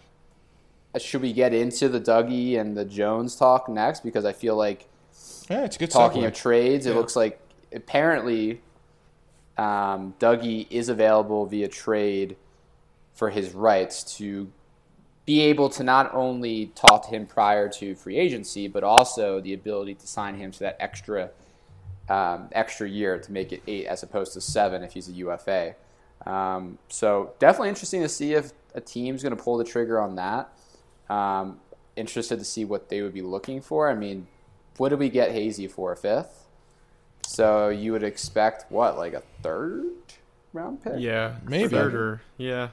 should 0.98 1.22
we 1.22 1.34
get 1.34 1.54
into 1.54 1.90
the 1.90 2.00
Dougie 2.02 2.60
and 2.60 2.76
the 2.76 2.86
Jones 2.86 3.36
talk 3.36 3.70
next? 3.70 4.04
Because 4.04 4.26
I 4.26 4.34
feel 4.34 4.56
like 4.56 4.88
Yeah, 5.50 5.66
it's 5.66 5.76
a 5.76 5.80
good 5.80 5.92
talking 5.92 6.24
segue. 6.24 6.28
of 6.28 6.34
trades, 6.34 6.86
it 6.86 6.96
looks 6.96 7.16
like 7.16 7.40
apparently 7.74 8.62
um, 9.58 10.14
Dougie 10.20 10.68
is 10.70 10.90
available 10.90 11.46
via 11.46 11.68
trade 11.68 12.36
for 13.14 13.30
his 13.30 13.54
rights 13.54 14.18
to 14.18 14.50
be 15.26 15.42
able 15.42 15.70
to 15.70 15.84
not 15.84 16.12
only 16.16 16.68
talk 16.74 17.04
to 17.04 17.10
him 17.10 17.28
prior 17.28 17.70
to 17.70 17.94
free 17.94 18.18
agency, 18.18 18.68
but 18.68 18.84
also 18.84 19.40
the 19.40 19.54
ability 19.54 19.94
to 19.94 20.08
sign 20.08 20.36
him 20.36 20.52
to 20.52 20.60
that 20.60 20.78
extra 20.80 21.30
um, 22.10 22.50
extra 22.54 22.90
year 22.90 23.20
to 23.20 23.32
make 23.32 23.52
it 23.52 23.62
eight 23.68 23.86
as 23.86 24.02
opposed 24.02 24.34
to 24.34 24.42
seven 24.42 24.82
if 24.82 24.94
he's 24.94 25.08
a 25.10 25.12
UFA. 25.12 25.76
Um, 26.26 26.78
so 26.90 27.34
definitely 27.40 27.70
interesting 27.70 28.02
to 28.02 28.10
see 28.10 28.34
if 28.34 28.52
a 28.76 28.82
team's 28.82 29.24
going 29.24 29.36
to 29.36 29.42
pull 29.42 29.58
the 29.58 29.64
trigger 29.64 30.00
on 30.00 30.16
that. 30.16 30.50
Um, 31.10 31.60
interested 31.96 32.40
to 32.40 32.46
see 32.46 32.66
what 32.66 32.90
they 32.90 33.02
would 33.02 33.14
be 33.14 33.22
looking 33.22 33.62
for. 33.62 33.90
I 33.90 33.96
mean, 33.96 34.28
what 34.78 34.90
did 34.90 35.00
we 35.00 35.10
get 35.10 35.32
Hazy 35.32 35.68
for 35.68 35.92
a 35.92 35.96
fifth? 35.96 36.46
So 37.26 37.70
you 37.70 37.92
would 37.92 38.04
expect 38.04 38.72
what, 38.72 38.98
like 38.98 39.14
a 39.14 39.24
third 39.42 39.86
round 40.54 40.84
pick? 40.84 40.94
Yeah, 40.98 41.36
Maybe. 41.48 41.68
third 41.70 41.94
or 41.94 42.22
yeah, 42.38 42.70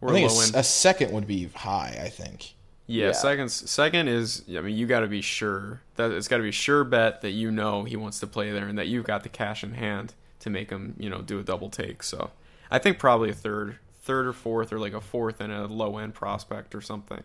or 0.00 0.10
I 0.10 0.12
think 0.12 0.30
low 0.32 0.40
a, 0.40 0.44
end. 0.46 0.54
a 0.56 0.62
second 0.62 1.12
would 1.12 1.26
be 1.26 1.46
high. 1.46 1.98
I 2.02 2.08
think. 2.08 2.54
Yeah, 2.88 3.06
Yeah. 3.06 3.12
second 3.12 3.48
second 3.50 4.08
is 4.08 4.42
I 4.48 4.60
mean 4.60 4.76
you 4.76 4.86
got 4.86 5.00
to 5.00 5.06
be 5.06 5.20
sure 5.20 5.82
that 5.96 6.10
it's 6.10 6.26
got 6.26 6.38
to 6.38 6.42
be 6.42 6.48
a 6.48 6.52
sure 6.52 6.82
bet 6.84 7.20
that 7.22 7.30
you 7.30 7.50
know 7.52 7.84
he 7.84 7.94
wants 7.96 8.18
to 8.20 8.26
play 8.26 8.50
there 8.50 8.66
and 8.66 8.76
that 8.78 8.88
you've 8.88 9.04
got 9.04 9.22
the 9.22 9.28
cash 9.28 9.62
in 9.62 9.74
hand 9.74 10.14
to 10.40 10.50
make 10.50 10.70
him 10.70 10.96
you 10.98 11.08
know 11.08 11.20
do 11.22 11.38
a 11.38 11.42
double 11.44 11.70
take. 11.70 12.02
So 12.02 12.30
I 12.72 12.78
think 12.78 12.98
probably 12.98 13.30
a 13.30 13.34
third, 13.34 13.76
third 14.02 14.26
or 14.26 14.32
fourth 14.32 14.72
or 14.72 14.78
like 14.78 14.94
a 14.94 15.00
fourth 15.00 15.40
and 15.40 15.52
a 15.52 15.66
low 15.66 15.98
end 15.98 16.14
prospect 16.14 16.74
or 16.74 16.80
something. 16.80 17.24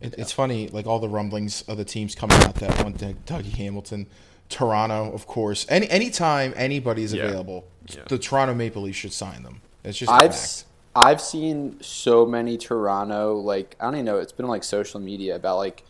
It, 0.00 0.14
It's 0.18 0.32
funny, 0.32 0.68
like 0.68 0.86
all 0.86 0.98
the 0.98 1.08
rumblings 1.08 1.62
of 1.62 1.76
the 1.78 1.84
teams 1.84 2.14
coming 2.14 2.36
out 2.42 2.56
that 2.56 2.82
want 2.84 2.98
to 3.00 3.14
Dougie 3.26 3.52
Hamilton, 3.56 4.06
Toronto, 4.48 5.10
of 5.12 5.26
course. 5.26 5.64
Any 5.68 5.88
anytime 5.88 6.52
anybody's 6.56 7.14
Yeah. 7.14 7.24
available, 7.24 7.64
Yeah. 7.88 8.02
the 8.08 8.18
Toronto 8.18 8.54
Maple 8.54 8.82
Leafs 8.82 8.98
should 8.98 9.12
sign 9.12 9.42
them. 9.42 9.62
It's 9.84 9.96
just 9.98 10.12
I've 10.12 10.20
fact. 10.20 10.34
s- 10.34 10.64
I've 10.94 11.20
seen 11.22 11.78
so 11.80 12.26
many 12.26 12.58
Toronto 12.58 13.36
like 13.36 13.76
I 13.80 13.84
don't 13.84 13.94
even 13.94 14.04
know 14.04 14.18
it's 14.18 14.32
been 14.32 14.48
like 14.48 14.64
social 14.64 15.00
media 15.00 15.36
about 15.36 15.56
like 15.56 15.84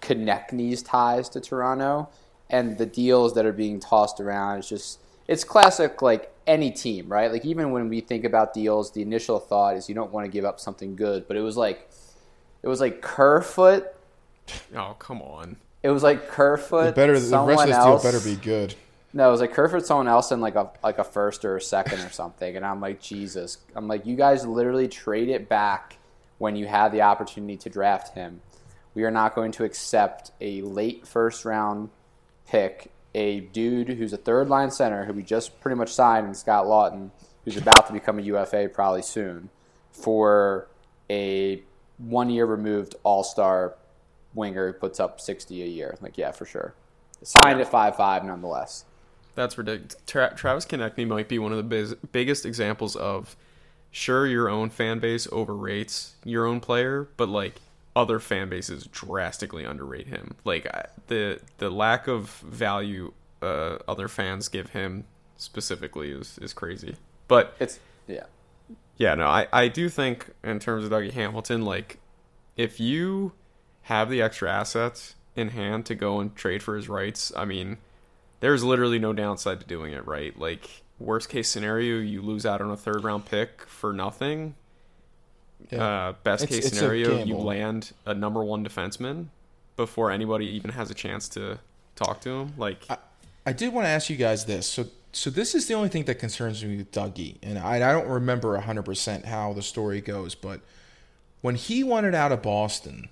Konecny's 0.00 0.82
ties 0.82 1.28
to 1.30 1.40
Toronto 1.40 2.08
and 2.48 2.78
the 2.78 2.86
deals 2.86 3.34
that 3.34 3.44
are 3.44 3.52
being 3.52 3.78
tossed 3.80 4.20
around. 4.20 4.58
It's 4.60 4.68
just 4.68 5.00
it's 5.28 5.44
classic 5.44 6.02
like 6.02 6.34
any 6.46 6.70
team, 6.70 7.08
right? 7.08 7.30
Like 7.30 7.44
even 7.44 7.70
when 7.70 7.88
we 7.88 8.00
think 8.00 8.24
about 8.24 8.54
deals, 8.54 8.90
the 8.92 9.02
initial 9.02 9.38
thought 9.38 9.76
is 9.76 9.88
you 9.88 9.94
don't 9.94 10.10
want 10.10 10.24
to 10.24 10.30
give 10.30 10.44
up 10.44 10.58
something 10.58 10.96
good, 10.96 11.28
but 11.28 11.36
it 11.36 11.42
was 11.42 11.56
like 11.56 11.88
it 12.62 12.68
was 12.68 12.80
like 12.80 13.02
Kerfoot. 13.02 13.86
Oh 14.74 14.96
come 14.98 15.20
on, 15.22 15.56
It 15.82 15.90
was 15.90 16.02
like 16.02 16.28
Kerfoot. 16.28 16.86
The 16.86 16.92
better 16.92 17.20
the 17.20 17.38
rest 17.38 17.62
of 17.62 17.68
this 17.68 17.76
else. 17.76 18.02
deal 18.02 18.12
better 18.12 18.24
be 18.24 18.36
good. 18.36 18.74
No, 19.12 19.28
it 19.28 19.30
was 19.30 19.40
like 19.40 19.52
Kerfoot, 19.52 19.86
someone 19.86 20.08
else, 20.08 20.32
in 20.32 20.40
like 20.40 20.54
a 20.54 20.70
like 20.82 20.98
a 20.98 21.04
first 21.04 21.44
or 21.44 21.56
a 21.56 21.60
second 21.60 22.00
or 22.00 22.10
something, 22.10 22.56
and 22.56 22.64
I'm 22.64 22.80
like, 22.80 23.00
Jesus, 23.00 23.58
I'm 23.74 23.88
like, 23.88 24.06
you 24.06 24.16
guys 24.16 24.46
literally 24.46 24.88
trade 24.88 25.28
it 25.28 25.48
back 25.48 25.98
when 26.38 26.56
you 26.56 26.66
have 26.66 26.92
the 26.92 27.02
opportunity 27.02 27.56
to 27.58 27.70
draft 27.70 28.14
him. 28.14 28.40
We 28.94 29.04
are 29.04 29.10
not 29.10 29.34
going 29.34 29.52
to 29.52 29.64
accept 29.64 30.32
a 30.40 30.62
late 30.62 31.06
first 31.06 31.44
round 31.44 31.90
pick, 32.46 32.90
a 33.14 33.40
dude 33.40 33.88
who's 33.88 34.12
a 34.12 34.16
third 34.18 34.48
line 34.48 34.70
center 34.70 35.04
who 35.04 35.12
we 35.12 35.22
just 35.22 35.60
pretty 35.60 35.76
much 35.76 35.92
signed, 35.92 36.26
and 36.26 36.36
Scott 36.36 36.66
Laughton, 36.66 37.10
who's 37.44 37.56
about 37.56 37.86
to 37.86 37.92
become 37.92 38.18
a 38.18 38.22
UFA 38.22 38.68
probably 38.72 39.02
soon, 39.02 39.48
for 39.92 40.68
a 41.10 41.62
one 41.98 42.30
year 42.30 42.46
removed 42.46 42.94
All 43.02 43.24
Star 43.24 43.74
winger 44.34 44.68
who 44.68 44.72
puts 44.74 45.00
up 45.00 45.20
sixty 45.20 45.62
a 45.62 45.66
year. 45.66 45.96
Like, 46.00 46.16
yeah, 46.18 46.30
for 46.32 46.44
sure. 46.44 46.74
Signed 47.22 47.60
at 47.60 47.68
five 47.68 47.96
five, 47.96 48.24
nonetheless. 48.24 48.84
that's 49.34 49.56
ridiculous. 49.58 49.96
Tra- 50.06 50.34
Travis 50.36 50.64
Konecny 50.66 51.06
might 51.06 51.28
be 51.28 51.38
one 51.38 51.50
of 51.52 51.56
the 51.58 51.64
biz- 51.64 51.96
biggest 52.12 52.44
examples 52.46 52.94
of 52.94 53.36
sure 53.90 54.26
your 54.26 54.48
own 54.48 54.68
fan 54.70 54.98
base 55.00 55.26
overrates 55.32 56.14
your 56.24 56.44
own 56.46 56.60
player, 56.60 57.08
but 57.16 57.28
like 57.28 57.60
other 57.98 58.18
fan 58.20 58.48
bases 58.48 58.86
drastically 58.86 59.64
underrate 59.64 60.06
him. 60.06 60.36
Like 60.44 60.66
I- 60.66 60.86
the 61.08 61.40
the 61.58 61.68
lack 61.70 62.06
of 62.06 62.30
value 62.40 63.12
uh, 63.42 63.78
other 63.86 64.08
fans 64.08 64.48
give 64.48 64.70
him 64.70 65.04
specifically 65.36 66.10
is 66.12 66.38
is 66.40 66.52
crazy. 66.52 66.96
But 67.26 67.54
It's 67.60 67.78
yeah. 68.06 68.24
yeah, 68.96 69.14
no, 69.14 69.26
I, 69.26 69.46
I 69.52 69.68
do 69.68 69.88
think 69.88 70.30
in 70.42 70.58
terms 70.60 70.84
of 70.84 70.90
Dougie 70.90 71.12
Hamilton, 71.12 71.62
like 71.64 71.98
if 72.56 72.80
you 72.80 73.32
have 73.82 74.08
the 74.10 74.22
extra 74.22 74.50
assets 74.50 75.14
in 75.36 75.48
hand 75.50 75.86
to 75.86 75.94
go 75.94 76.20
and 76.20 76.34
trade 76.34 76.62
for 76.62 76.74
his 76.76 76.88
rights, 76.88 77.32
I 77.36 77.44
mean, 77.44 77.78
there's 78.40 78.64
literally 78.64 78.98
no 78.98 79.12
downside 79.12 79.60
to 79.60 79.66
doing 79.66 79.92
it, 79.92 80.06
right? 80.06 80.36
Like 80.38 80.82
worst 80.98 81.28
case 81.28 81.48
scenario, 81.48 81.98
you 81.98 82.22
lose 82.22 82.44
out 82.46 82.60
on 82.60 82.70
a 82.70 82.76
third 82.76 83.04
round 83.04 83.26
pick 83.26 83.62
for 83.66 83.92
nothing. 83.92 84.54
Yeah. 85.70 85.84
Uh, 85.84 86.12
best 86.24 86.44
It's- 86.44 86.58
case 86.58 86.66
it's 86.68 86.78
scenario, 86.78 87.22
you 87.24 87.36
land 87.36 87.92
a 88.06 88.14
number 88.14 88.42
one 88.42 88.64
defenseman 88.66 89.26
before 89.76 90.10
anybody 90.10 90.46
even 90.46 90.70
has 90.72 90.90
a 90.90 90.94
chance 90.94 91.28
to 91.30 91.58
talk 91.94 92.20
to 92.22 92.30
him. 92.30 92.54
Like, 92.56 92.84
I 93.44 93.52
did 93.52 93.72
want 93.72 93.84
to 93.84 93.88
ask 93.88 94.10
you 94.10 94.16
guys 94.16 94.44
this. 94.44 94.66
So, 94.66 94.86
so 95.12 95.30
this 95.30 95.54
is 95.54 95.66
the 95.68 95.74
only 95.74 95.88
thing 95.88 96.04
that 96.04 96.16
concerns 96.16 96.64
me 96.64 96.78
with 96.78 96.92
Dougie, 96.92 97.36
and 97.42 97.58
I, 97.58 97.76
I 97.76 97.92
don't 97.92 98.08
remember 98.08 98.56
hundred 98.58 98.84
percent 98.84 99.24
how 99.26 99.52
the 99.52 99.62
story 99.62 100.00
goes, 100.00 100.34
but 100.34 100.60
when 101.40 101.54
he 101.54 101.82
wanted 101.84 102.14
out 102.14 102.32
of 102.32 102.42
Boston, 102.42 103.08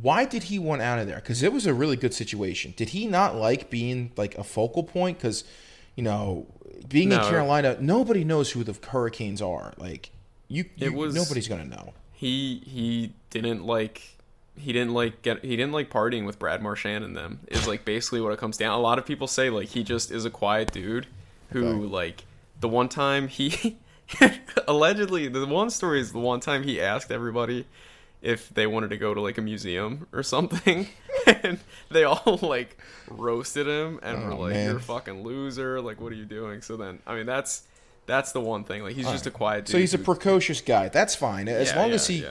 why 0.00 0.24
did 0.24 0.44
he 0.44 0.58
want 0.58 0.80
out 0.82 0.98
of 0.98 1.06
there? 1.06 1.16
Because 1.16 1.42
it 1.42 1.52
was 1.52 1.66
a 1.66 1.74
really 1.74 1.96
good 1.96 2.14
situation. 2.14 2.72
Did 2.76 2.90
he 2.90 3.06
not 3.06 3.36
like 3.36 3.68
being 3.68 4.12
like 4.16 4.36
a 4.38 4.44
focal 4.44 4.82
point? 4.84 5.18
Because 5.18 5.44
you 5.96 6.02
know, 6.02 6.46
being 6.88 7.12
in 7.12 7.20
Carolina, 7.20 7.76
nobody 7.80 8.24
knows 8.24 8.52
who 8.52 8.64
the 8.64 8.74
Hurricanes 8.88 9.42
are. 9.42 9.74
Like 9.76 10.10
you, 10.52 10.64
It 10.78 10.84
you 10.84 10.92
was- 10.92 11.14
nobody's 11.14 11.48
gonna 11.48 11.64
know. 11.64 11.92
he 12.12 12.62
he 12.66 13.12
didn't 13.30 13.64
like 13.64 14.02
he 14.56 14.72
didn't 14.72 14.92
like 14.92 15.22
get 15.22 15.42
he 15.44 15.56
didn't 15.56 15.72
like 15.72 15.88
partying 15.90 16.26
with 16.26 16.38
Brad 16.38 16.62
Marchand 16.62 17.04
and 17.04 17.16
them 17.16 17.40
is 17.48 17.66
like 17.66 17.84
basically 17.84 18.20
what 18.20 18.32
it 18.32 18.38
comes 18.38 18.56
down. 18.58 18.72
A 18.74 18.80
lot 18.80 18.98
of 18.98 19.06
people 19.06 19.26
say 19.26 19.48
like 19.50 19.68
he 19.68 19.82
just 19.82 20.10
is 20.10 20.24
a 20.26 20.30
quiet 20.30 20.70
dude 20.72 21.06
who 21.50 21.66
Okay. 21.66 21.78
like 21.86 22.24
the 22.60 22.68
one 22.68 22.88
time 22.88 23.28
he 23.28 23.76
allegedly 24.68 25.28
the 25.28 25.46
one 25.46 25.70
story 25.70 26.00
is 26.00 26.12
the 26.12 26.18
one 26.18 26.40
time 26.40 26.62
he 26.62 26.80
asked 26.80 27.10
everybody 27.10 27.66
if 28.20 28.48
they 28.50 28.66
wanted 28.66 28.90
to 28.90 28.96
go 28.96 29.14
to 29.14 29.20
like 29.20 29.38
a 29.38 29.42
museum 29.42 30.06
or 30.12 30.22
something 30.22 30.86
and 31.26 31.58
they 31.90 32.04
all 32.04 32.38
like 32.42 32.76
roasted 33.08 33.66
him 33.66 33.98
and 34.02 34.22
were 34.24 34.32
Oh, 34.32 34.36
like 34.40 34.52
man. 34.52 34.68
you're 34.68 34.76
a 34.76 34.80
fucking 34.82 35.22
loser 35.24 35.80
like 35.80 36.00
what 36.00 36.12
are 36.12 36.16
you 36.16 36.24
doing 36.24 36.62
so 36.62 36.76
then 36.76 36.98
i 37.06 37.14
mean 37.14 37.26
that's 37.26 37.62
that's 38.06 38.32
the 38.32 38.40
one 38.40 38.64
thing 38.64 38.82
like 38.82 38.94
he's 38.96 39.06
just 39.06 39.26
a 39.26 39.30
quiet 39.30 39.64
dude 39.66 39.72
So 39.72 39.78
he's 39.78 39.94
a 39.94 39.98
precocious 39.98 40.60
guy. 40.60 40.88
That's 40.88 41.14
fine 41.14 41.48
as 41.48 41.70
Yeah, 41.70 41.78
long 41.78 41.88
yeah, 41.90 41.94
as 41.94 42.06
he. 42.06 42.22
yeah. 42.22 42.30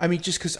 I 0.00 0.06
mean, 0.08 0.20
just 0.20 0.38
because 0.38 0.56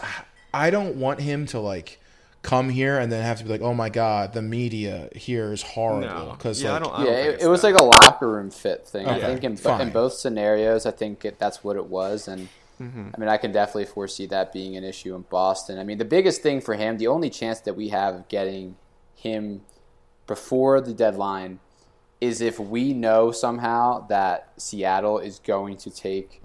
I 0.52 0.70
don't 0.70 0.96
want 0.96 1.20
him 1.20 1.46
to 1.46 1.60
like 1.60 2.00
come 2.42 2.68
here 2.70 2.98
and 2.98 3.10
then 3.12 3.22
have 3.22 3.38
to 3.38 3.44
be 3.44 3.50
like, 3.50 3.60
oh 3.60 3.74
my 3.74 3.88
god, 3.88 4.32
the 4.32 4.42
media 4.42 5.08
here 5.14 5.52
is 5.52 5.62
horrible. 5.62 6.08
No. 6.08 6.34
Because 6.36 6.62
Yeah, 6.62 6.70
I 6.70 6.72
like, 6.78 6.82
don't- 6.82 7.00
Yeah, 7.06 7.14
think 7.22 7.34
it, 7.34 7.42
it 7.42 7.48
was 7.48 7.62
like 7.62 7.74
a 7.74 7.82
locker 7.82 8.28
room 8.30 8.50
fit 8.50 8.86
thing. 8.86 9.06
I 9.06 9.20
think 9.20 9.44
in, 9.44 9.56
fine. 9.56 9.80
in 9.80 9.90
both 9.90 10.14
scenarios, 10.14 10.86
I 10.86 10.90
think 10.92 11.24
it, 11.24 11.38
that's 11.38 11.62
what 11.64 11.76
it 11.76 11.86
was. 11.86 12.26
And 12.28 12.48
Mm-hmm. 12.80 13.08
I 13.12 13.18
mean, 13.18 13.28
I 13.28 13.38
can 13.38 13.50
definitely 13.50 13.86
foresee 13.86 14.26
that 14.26 14.52
being 14.52 14.76
an 14.76 14.84
issue 14.84 15.12
in 15.16 15.22
Boston. 15.22 15.80
I 15.80 15.82
mean, 15.82 15.98
the 15.98 16.04
biggest 16.04 16.42
thing 16.42 16.60
for 16.60 16.74
him, 16.74 16.96
the 16.96 17.08
only 17.08 17.28
chance 17.28 17.58
that 17.62 17.74
we 17.74 17.88
have 17.88 18.14
of 18.14 18.28
getting 18.28 18.76
him 19.16 19.62
before 20.28 20.80
the 20.80 20.92
deadline 20.94 21.58
is 22.20 22.40
if 22.40 22.58
we 22.58 22.92
know 22.92 23.30
somehow 23.30 24.06
that 24.08 24.52
Seattle 24.56 25.18
is 25.18 25.38
going 25.38 25.76
to 25.78 25.90
take 25.90 26.42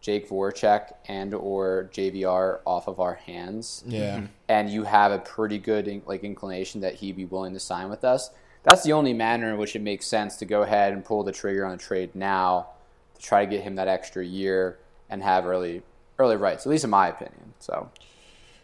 Jake 0.00 0.28
Voracek 0.28 0.92
and 1.06 1.32
or 1.32 1.90
JVR 1.92 2.60
off 2.66 2.88
of 2.88 2.98
our 2.98 3.14
hands 3.14 3.84
yeah, 3.86 4.16
mm-hmm. 4.16 4.26
and 4.48 4.68
you 4.68 4.82
have 4.84 5.12
a 5.12 5.18
pretty 5.18 5.58
good 5.58 6.02
like 6.06 6.24
inclination 6.24 6.80
that 6.80 6.94
he'd 6.94 7.16
be 7.16 7.24
willing 7.24 7.52
to 7.52 7.60
sign 7.60 7.88
with 7.88 8.04
us, 8.04 8.30
that's 8.62 8.82
the 8.82 8.92
only 8.92 9.12
manner 9.12 9.50
in 9.50 9.58
which 9.58 9.76
it 9.76 9.82
makes 9.82 10.06
sense 10.06 10.36
to 10.36 10.44
go 10.44 10.62
ahead 10.62 10.92
and 10.92 11.04
pull 11.04 11.22
the 11.22 11.32
trigger 11.32 11.64
on 11.64 11.72
a 11.72 11.78
trade 11.78 12.14
now 12.14 12.68
to 13.14 13.22
try 13.22 13.44
to 13.44 13.50
get 13.50 13.62
him 13.62 13.76
that 13.76 13.88
extra 13.88 14.24
year 14.24 14.78
and 15.08 15.22
have 15.22 15.46
early 15.46 15.82
early 16.18 16.36
rights. 16.36 16.66
At 16.66 16.70
least 16.70 16.84
in 16.84 16.90
my 16.90 17.08
opinion. 17.08 17.54
So 17.58 17.90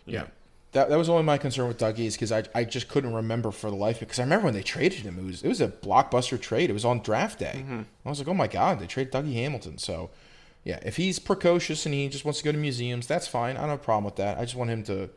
yeah. 0.07 0.27
That, 0.73 0.91
that 0.91 0.99
was 0.99 1.09
only 1.09 1.23
my 1.23 1.39
concern 1.39 1.67
with 1.67 1.79
Dougie 1.79 2.01
is 2.01 2.15
because 2.15 2.31
I, 2.31 2.45
I 2.55 2.65
just 2.65 2.89
couldn't 2.89 3.15
remember 3.15 3.51
for 3.51 3.71
the 3.71 3.77
life 3.77 3.97
of 3.97 4.03
it. 4.03 4.07
because 4.07 4.19
I 4.19 4.23
remember 4.23 4.47
when 4.47 4.55
they 4.55 4.63
traded 4.63 5.01
him. 5.01 5.19
It 5.19 5.25
was 5.25 5.43
it 5.43 5.49
was 5.49 5.61
a 5.61 5.69
blockbuster 5.69 6.39
trade. 6.41 6.69
It 6.69 6.75
was 6.75 6.85
on 6.85 7.01
draft 7.01 7.39
day. 7.39 7.65
Mm-hmm. 7.65 7.83
I 8.05 8.09
was 8.09 8.19
like 8.19 8.29
oh 8.29 8.35
my 8.35 8.49
god 8.49 8.79
they 8.79 8.87
traded 8.87 9.13
Dougie 9.13 9.35
Hamilton. 9.35 9.79
So 9.79 10.11
yeah 10.65 10.79
if 10.83 10.97
he's 10.97 11.19
precocious 11.19 11.87
and 11.87 11.95
he 11.95 12.09
just 12.09 12.25
wants 12.25 12.41
to 12.41 12.45
go 12.45 12.53
to 12.53 12.59
museums 12.59 13.07
that's 13.07 13.27
fine. 13.27 13.57
I 13.57 13.61
don't 13.61 13.71
have 13.71 13.81
a 13.81 13.83
problem 13.83 14.05
with 14.05 14.17
that. 14.17 14.39
I 14.39 14.43
just 14.43 14.57
want 14.57 14.71
him 14.71 14.83
to 14.85 15.09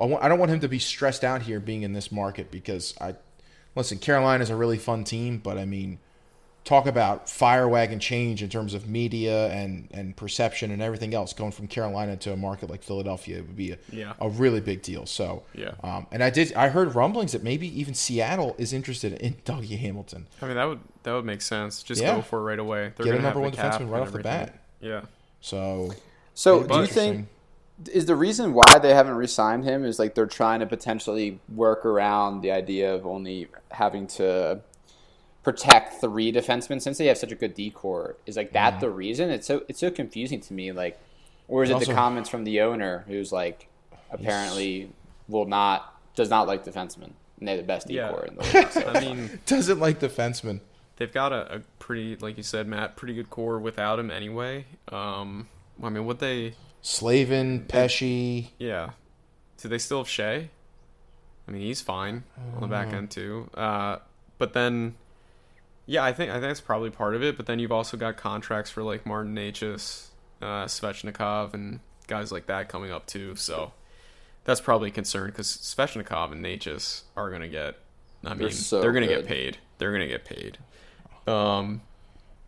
I, 0.00 0.06
want, 0.06 0.24
I 0.24 0.28
don't 0.28 0.38
want 0.38 0.50
him 0.50 0.60
to 0.60 0.68
be 0.68 0.80
stressed 0.80 1.22
out 1.22 1.42
here 1.42 1.60
being 1.60 1.82
in 1.82 1.92
this 1.92 2.10
market 2.10 2.50
because 2.50 2.94
I 3.00 3.14
listen 3.76 3.98
Carolina 3.98 4.42
is 4.42 4.50
a 4.50 4.56
really 4.56 4.78
fun 4.78 5.04
team 5.04 5.38
but 5.38 5.58
I 5.58 5.64
mean 5.64 6.00
talk 6.64 6.86
about 6.86 7.28
fire 7.28 7.68
wagon 7.68 7.98
change 7.98 8.40
in 8.42 8.48
terms 8.48 8.72
of 8.72 8.88
media 8.88 9.48
and, 9.48 9.88
and 9.92 10.16
perception 10.16 10.70
and 10.70 10.80
everything 10.80 11.12
else 11.12 11.32
going 11.32 11.50
from 11.50 11.66
Carolina 11.66 12.16
to 12.16 12.32
a 12.32 12.36
market 12.36 12.70
like 12.70 12.82
Philadelphia 12.84 13.38
it 13.38 13.46
would 13.48 13.56
be 13.56 13.72
a, 13.72 13.78
Yeah. 13.90 14.12
a 14.20 14.28
really 14.28 14.60
big 14.60 14.80
deal. 14.82 15.04
So 15.06 15.42
Yeah. 15.54 15.72
um, 15.82 16.06
and 16.12 16.22
I 16.22 16.30
did 16.30 16.52
I 16.54 16.68
heard 16.68 16.94
rumblings 16.94 17.32
that 17.32 17.42
maybe 17.42 17.66
even 17.80 17.94
Seattle 17.94 18.54
is 18.58 18.72
interested 18.72 19.14
in 19.14 19.34
Dougie 19.44 19.78
Hamilton. 19.78 20.28
I 20.40 20.46
mean, 20.46 20.54
that 20.56 20.64
would 20.66 20.80
that 21.02 21.12
would 21.12 21.24
make 21.24 21.42
sense. 21.42 21.82
Just 21.82 22.00
Yeah. 22.00 22.14
go 22.16 22.22
for 22.22 22.38
it 22.38 22.42
right 22.42 22.58
away. 22.60 22.92
They're 22.96 23.06
Get 23.06 23.16
a 23.16 23.22
number 23.22 23.40
one 23.40 23.50
cap 23.52 23.74
defenseman 23.74 23.90
right 23.90 23.98
and 23.98 24.06
off 24.08 24.12
the 24.12 24.18
bat. 24.20 24.58
Yeah. 24.80 25.00
So 25.40 25.90
So 26.34 26.62
do 26.62 26.76
you 26.78 26.86
think 26.86 27.26
is 27.90 28.06
the 28.06 28.14
reason 28.14 28.54
why 28.54 28.78
they 28.80 28.94
haven't 28.94 29.14
re-signed 29.14 29.64
him 29.64 29.84
is 29.84 29.98
like 29.98 30.14
they're 30.14 30.26
trying 30.26 30.60
to 30.60 30.66
potentially 30.66 31.40
work 31.52 31.84
around 31.84 32.42
the 32.42 32.52
idea 32.52 32.94
of 32.94 33.04
only 33.04 33.48
having 33.72 34.06
to 34.06 34.60
protect 35.42 36.00
three 36.00 36.32
defensemen 36.32 36.80
since 36.80 36.98
they 36.98 37.06
have 37.06 37.18
such 37.18 37.32
a 37.32 37.34
good 37.34 37.54
D 37.54 37.70
core 37.70 38.16
is 38.26 38.36
like 38.36 38.52
that 38.52 38.78
the 38.80 38.88
reason 38.90 39.30
it's 39.30 39.46
so 39.46 39.64
it's 39.68 39.80
so 39.80 39.90
confusing 39.90 40.40
to 40.40 40.52
me 40.54 40.70
like 40.72 41.00
or 41.48 41.64
is 41.64 41.70
it 41.70 41.74
Also- 41.74 41.86
the 41.86 41.94
comments 41.94 42.28
from 42.28 42.44
the 42.44 42.60
owner 42.60 43.04
who's 43.08 43.32
like 43.32 43.68
apparently 44.10 44.90
will 45.28 45.46
not 45.46 45.94
does 46.14 46.30
not 46.30 46.46
like 46.46 46.64
defensemen 46.64 47.10
and 47.38 47.48
they're 47.48 47.56
the 47.56 47.62
best 47.62 47.88
D 47.88 47.94
Yeah. 47.94 48.10
core 48.10 48.24
in 48.26 48.36
the 48.36 48.42
league. 48.54 48.70
So. 48.70 48.82
I 48.88 49.00
mean, 49.00 49.40
Doesn't 49.46 49.80
like 49.80 49.98
defensemen. 49.98 50.60
they've 50.96 51.12
got 51.12 51.32
a, 51.32 51.56
a 51.56 51.60
pretty, 51.80 52.14
like 52.16 52.36
you 52.36 52.44
said, 52.44 52.68
Matt, 52.68 52.94
pretty 52.94 53.14
good 53.14 53.30
core 53.30 53.58
without 53.58 53.98
him 53.98 54.10
anyway. 54.12 54.64
Um, 54.92 55.48
I 55.82 55.88
mean, 55.88 56.04
what 56.04 56.20
they, 56.20 56.54
Slavin, 56.82 57.64
Pesce. 57.66 58.48
yeah, 58.58 58.90
do 59.60 59.68
they 59.68 59.78
still 59.78 59.98
have 59.98 60.06
Skjei? 60.06 60.48
I 61.48 61.50
mean, 61.50 61.62
he's 61.62 61.80
fine 61.80 62.22
on 62.54 62.60
the 62.60 62.68
back 62.68 62.92
end 62.92 63.10
too. 63.10 63.50
Uh, 63.54 63.96
but 64.38 64.52
then, 64.52 64.94
yeah, 65.86 66.04
I 66.04 66.12
think 66.12 66.30
I 66.30 66.34
think 66.34 66.44
that's 66.44 66.60
probably 66.60 66.90
part 66.90 67.14
of 67.14 67.22
it. 67.22 67.36
But 67.36 67.46
then 67.46 67.58
you've 67.58 67.72
also 67.72 67.96
got 67.96 68.16
contracts 68.16 68.70
for 68.70 68.82
like 68.82 69.04
Martin 69.06 69.34
Necas, 69.34 70.08
uh, 70.40 70.64
Svechnikov, 70.66 71.54
and 71.54 71.80
guys 72.06 72.32
like 72.32 72.46
that 72.46 72.68
coming 72.68 72.90
up 72.90 73.06
too. 73.06 73.34
So 73.36 73.72
that's 74.44 74.60
probably 74.60 74.88
a 74.88 74.92
concern 74.92 75.26
because 75.30 75.48
Svechnikov 75.48 76.32
and 76.32 76.44
Necas 76.44 77.02
are 77.16 77.30
gonna 77.30 77.48
get. 77.48 77.76
I 78.24 78.30
mean, 78.30 78.38
They're 78.38 78.50
so 78.50 78.80
they're 78.80 78.92
gonna 78.92 79.06
get 79.06 79.26
paid. 79.26 79.58
They're 79.78 79.92
gonna 79.92 80.06
get 80.06 80.24
paid. 80.24 80.58
Um, 81.26 81.82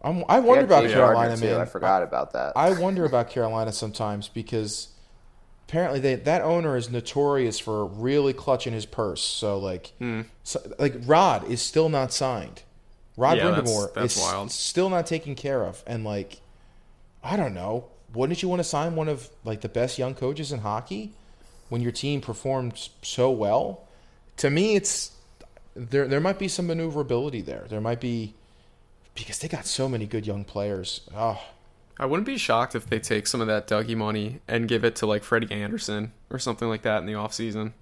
I'm, 0.03 0.25
I 0.29 0.39
wonder 0.41 0.61
had 0.61 0.65
about 0.65 0.91
Carolina, 0.91 1.37
man. 1.37 1.61
I 1.61 1.65
forgot 1.65 2.03
about 2.03 2.33
that. 2.33 2.53
I 2.57 2.79
wonder 2.79 3.05
about 3.05 3.31
Carolina 3.31 3.73
sometimes 3.73 4.29
because 4.29 4.89
apparently 5.67 5.99
they, 5.99 6.15
that 6.17 6.43
owner 6.43 6.77
is 6.77 6.91
notorious 6.91 7.59
for 7.59 7.87
really 7.87 8.33
clutching 8.35 8.73
his 8.75 8.85
purse. 8.85 9.23
So 9.23 9.59
like, 9.59 9.93
Hmm. 9.99 10.23
so, 10.43 10.61
like 10.79 10.95
Rod 11.07 11.51
is 11.51 11.63
still 11.63 11.89
not 11.89 12.13
signed. 12.13 12.63
Rod 13.17 13.39
Yeah, 13.39 13.51
that's- 13.51 13.71
Brind'Amour 13.71 13.95
that's 13.95 14.17
is 14.17 14.23
wild. 14.23 14.51
still 14.51 14.91
not 14.91 15.07
taken 15.07 15.35
care 15.35 15.65
of, 15.65 15.83
and 15.87 16.05
like, 16.05 16.41
I 17.23 17.37
don't 17.37 17.55
know. 17.55 17.87
Wouldn't 18.13 18.43
you 18.43 18.49
want 18.49 18.61
to 18.61 18.65
sign 18.65 18.95
one 18.97 19.09
of 19.09 19.29
like 19.45 19.61
the 19.61 19.69
best 19.69 19.99
young 19.99 20.15
coaches 20.15 20.53
in 20.53 20.61
hockey 20.61 21.13
when 21.69 21.81
your 21.81 21.93
team 21.93 22.21
performs 22.21 22.91
so 23.03 23.31
well? 23.31 23.83
To 24.39 24.51
me, 24.51 24.77
it's 24.77 25.13
there. 25.75 26.07
There 26.07 26.21
might 26.21 26.39
be 26.39 26.49
some 26.49 26.67
maneuverability 26.67 27.41
there. 27.41 27.67
There 27.69 27.81
might 27.81 28.01
be 28.01 28.35
because 29.15 29.39
they 29.39 29.49
got 29.49 29.67
so 29.67 29.89
many 29.89 30.07
good 30.07 30.27
young 30.27 30.45
players. 30.45 31.03
Oh, 31.15 31.41
I 31.99 32.07
wouldn't 32.07 32.27
be 32.27 32.37
shocked 32.37 32.75
if 32.75 32.87
they 32.87 32.99
take 32.99 33.27
some 33.29 33.41
of 33.41 33.47
that 33.47 33.69
Dougie 33.69 33.97
money 33.97 34.41
and 34.49 34.67
give 34.69 34.85
it 34.85 34.97
to 34.97 35.07
like 35.07 35.23
Freddie 35.23 35.53
Andersen 35.53 36.13
or 36.31 36.39
something 36.41 36.69
like 36.69 36.83
that 36.83 36.99
in 36.99 37.07
the 37.07 37.13
offseason. 37.13 37.73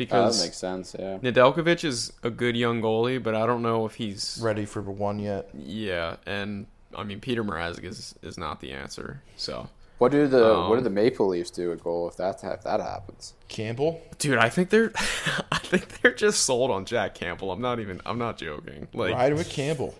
Oh, 0.00 0.30
that 0.30 0.42
makes 0.42 0.56
sense. 0.56 0.94
Yeah. 0.98 1.18
Nedeljkovic 1.18 1.84
is 1.84 2.12
a 2.22 2.30
good 2.30 2.56
young 2.56 2.82
goalie, 2.82 3.22
but 3.22 3.34
I 3.34 3.46
don't 3.46 3.62
know 3.62 3.86
if 3.86 3.94
he's 3.94 4.38
ready 4.42 4.64
for 4.64 4.80
one 4.82 5.18
yet. 5.18 5.48
yeah. 5.54 6.16
And 6.26 6.66
I 6.96 7.02
mean, 7.04 7.20
Peter 7.20 7.44
Mrazek 7.44 7.84
is 7.84 8.14
is 8.22 8.36
not 8.38 8.60
the 8.60 8.72
answer. 8.72 9.22
So, 9.36 9.68
What 9.98 10.12
do 10.12 10.26
the 10.26 10.54
Um, 10.56 10.70
What 10.70 10.76
do 10.76 10.82
the 10.82 10.90
Maple 10.90 11.28
Leafs 11.28 11.50
do 11.50 11.72
a 11.72 11.76
goal 11.76 12.08
if 12.08 12.16
that 12.16 12.42
if 12.44 12.62
that 12.62 12.80
happens? 12.80 13.34
Campbell. 13.48 14.00
dude, 14.18 14.38
I 14.38 14.48
think 14.48 14.70
they're 14.70 14.92
I 15.52 15.58
think 15.58 16.00
they're 16.00 16.14
just 16.14 16.42
sold 16.44 16.70
on 16.70 16.84
Jack 16.84 17.14
Campbell. 17.14 17.52
I'm 17.52 17.60
not 17.60 17.78
even 17.80 18.00
I'm 18.04 18.18
not 18.18 18.36
joking. 18.38 18.88
Like 18.92 19.14
Ride 19.14 19.34
with 19.34 19.48
Campbell. 19.50 19.94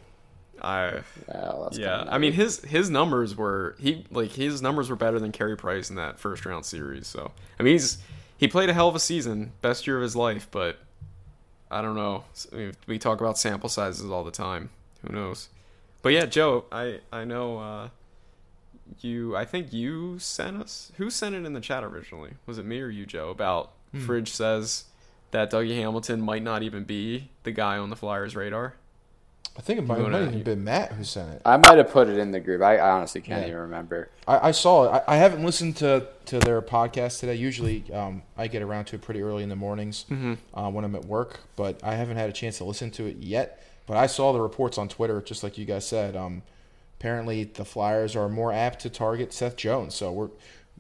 I 0.63 1.01
Well, 1.29 1.65
that's 1.65 1.79
yeah. 1.79 2.05
I 2.09 2.19
mean 2.19 2.33
his 2.33 2.61
his 2.65 2.89
numbers 2.91 3.37
were 3.37 3.77
he 3.79 4.07
like 4.11 4.31
his 4.33 4.63
numbers 4.63 4.89
were 4.89 4.97
better 4.97 5.19
than 5.19 5.31
Carey 5.33 5.57
Price 5.57 5.91
in 5.91 5.97
that 5.97 6.19
first 6.19 6.47
round 6.47 6.65
series. 6.65 7.07
So 7.07 7.33
I 7.59 7.63
mean 7.63 7.75
he's 7.75 7.99
he 8.37 8.49
played 8.49 8.69
a 8.69 8.75
hell 8.75 8.89
of 8.89 8.95
a 8.95 9.01
season, 9.01 9.53
best 9.63 9.87
year 9.87 9.97
of 9.97 10.03
his 10.03 10.17
life, 10.17 10.49
but 10.51 10.79
I 11.71 11.83
don't 11.83 11.97
know. 11.97 12.25
We 12.87 12.99
talk 12.99 13.21
about 13.21 13.39
sample 13.39 13.69
sizes 13.69 14.11
all 14.11 14.25
the 14.25 14.31
time. 14.31 14.71
Who 15.07 15.13
knows? 15.15 15.49
But 16.03 16.13
yeah, 16.13 16.27
Joe, 16.27 16.65
I 16.71 17.01
I 17.13 17.25
know 17.25 17.59
uh, 17.59 17.89
you. 19.01 19.35
I 19.37 19.45
think 19.45 19.73
you 19.73 20.19
sent 20.19 20.61
us. 20.61 20.93
Who 20.99 21.11
sent 21.11 21.35
it 21.35 21.45
in 21.47 21.53
the 21.53 21.61
chat 21.61 21.83
originally? 21.83 22.33
Was 22.47 22.59
it 22.59 22.67
me 22.67 22.81
or 22.81 22.89
you, 22.89 23.07
Joe? 23.07 23.31
About 23.31 23.73
Fridge 24.05 24.31
says 24.31 24.85
that 25.31 25.51
Dougie 25.51 25.77
Hamilton 25.77 26.21
might 26.21 26.43
not 26.43 26.63
even 26.63 26.85
be 26.85 27.31
the 27.45 27.53
guy 27.53 27.79
on 27.79 27.91
the 27.91 27.97
Flyers' 27.97 28.35
radar. 28.37 28.75
I 29.57 29.61
think 29.61 29.79
it 29.79 29.83
might, 29.87 29.99
going 29.99 30.11
might 30.13 30.23
at 30.23 30.29
even 30.29 30.43
been 30.43 30.65
Matt 30.65 30.93
who 30.93 31.05
sent 31.05 31.33
it. 31.33 31.43
I 31.45 31.57
might 31.57 31.79
have 31.79 31.91
put 31.91 32.09
it 32.09 32.19
in 32.19 32.33
the 32.33 32.41
group. 32.41 32.61
I, 32.61 32.79
I 32.79 32.91
honestly 32.91 33.21
can't 33.21 33.43
Yeah. 33.43 33.49
even 33.49 33.61
remember. 33.61 34.09
I, 34.27 34.49
I 34.49 34.51
saw 34.51 34.85
it. 34.85 35.03
I, 35.07 35.15
I 35.15 35.17
haven't 35.17 35.45
listened 35.45 35.77
to, 35.77 36.09
to 36.27 36.41
their 36.41 36.61
podcast 36.61 37.21
today. 37.21 37.37
Usually, 37.37 37.85
um, 37.93 38.23
I 38.37 38.49
get 38.49 38.63
around 38.63 38.87
to 38.87 38.97
it 38.97 39.03
pretty 39.03 39.23
early 39.23 39.45
in 39.45 39.49
the 39.49 39.57
mornings 39.57 40.07
uh, 40.55 40.71
when 40.71 40.85
I'm 40.85 40.95
at 40.97 41.05
work, 41.05 41.39
but 41.55 41.79
I 41.85 41.95
haven't 41.95 42.17
had 42.17 42.29
a 42.29 42.33
chance 42.33 42.59
to 42.59 42.65
listen 42.65 42.91
to 42.93 43.07
it 43.07 43.19
yet. 43.19 43.63
But 43.87 43.97
I 43.97 44.07
saw 44.07 44.33
the 44.33 44.41
reports 44.41 44.77
on 44.77 44.89
Twitter, 44.89 45.21
just 45.21 45.45
like 45.45 45.57
you 45.57 45.65
guys 45.67 45.87
said. 45.87 46.17
Um, 46.17 46.43
apparently, 46.99 47.45
the 47.45 47.65
Flyers 47.65 48.17
are 48.17 48.29
more 48.29 48.53
apt 48.53 48.81
to 48.81 48.91
target 48.91 49.33
Seth 49.33 49.57
Jones, 49.57 49.95
so 49.95 50.11
we're 50.11 50.31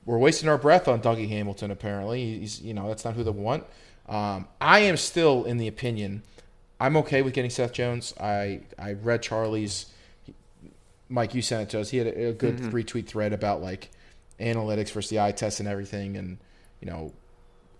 we're 0.06 0.18
wasting 0.18 0.48
our 0.48 0.58
breath 0.58 0.88
on 0.88 1.00
Dougie 1.00 1.28
Hamilton. 1.28 1.70
Apparently, 1.70 2.38
he's 2.40 2.60
you 2.60 2.74
know 2.74 2.88
that's 2.88 3.04
not 3.04 3.14
who 3.14 3.22
they 3.22 3.30
want. 3.30 3.64
Um, 4.08 4.48
I 4.60 4.80
am 4.80 4.96
still 4.96 5.44
in 5.44 5.58
the 5.58 5.68
opinion. 5.68 6.22
I'm 6.80 6.96
okay 6.98 7.22
with 7.22 7.32
getting 7.34 7.50
Seth 7.50 7.72
Jones. 7.72 8.14
I 8.20 8.60
I 8.78 8.92
read 8.94 9.22
Charlie's 9.22 9.86
Mike, 11.08 11.34
you 11.34 11.42
sent 11.42 11.62
it 11.62 11.70
to 11.70 11.80
us. 11.80 11.90
He 11.90 11.98
had 11.98 12.06
a, 12.08 12.28
a 12.30 12.32
good 12.32 12.56
Mm-hmm. 12.56 12.70
retweet 12.70 13.06
thread 13.06 13.32
about 13.32 13.62
like 13.62 13.90
analytics 14.40 14.90
versus 14.90 15.10
the 15.10 15.20
eye 15.20 15.32
test 15.32 15.60
and 15.60 15.68
everything, 15.68 16.16
and 16.16 16.38
you 16.80 16.90
know, 16.90 17.12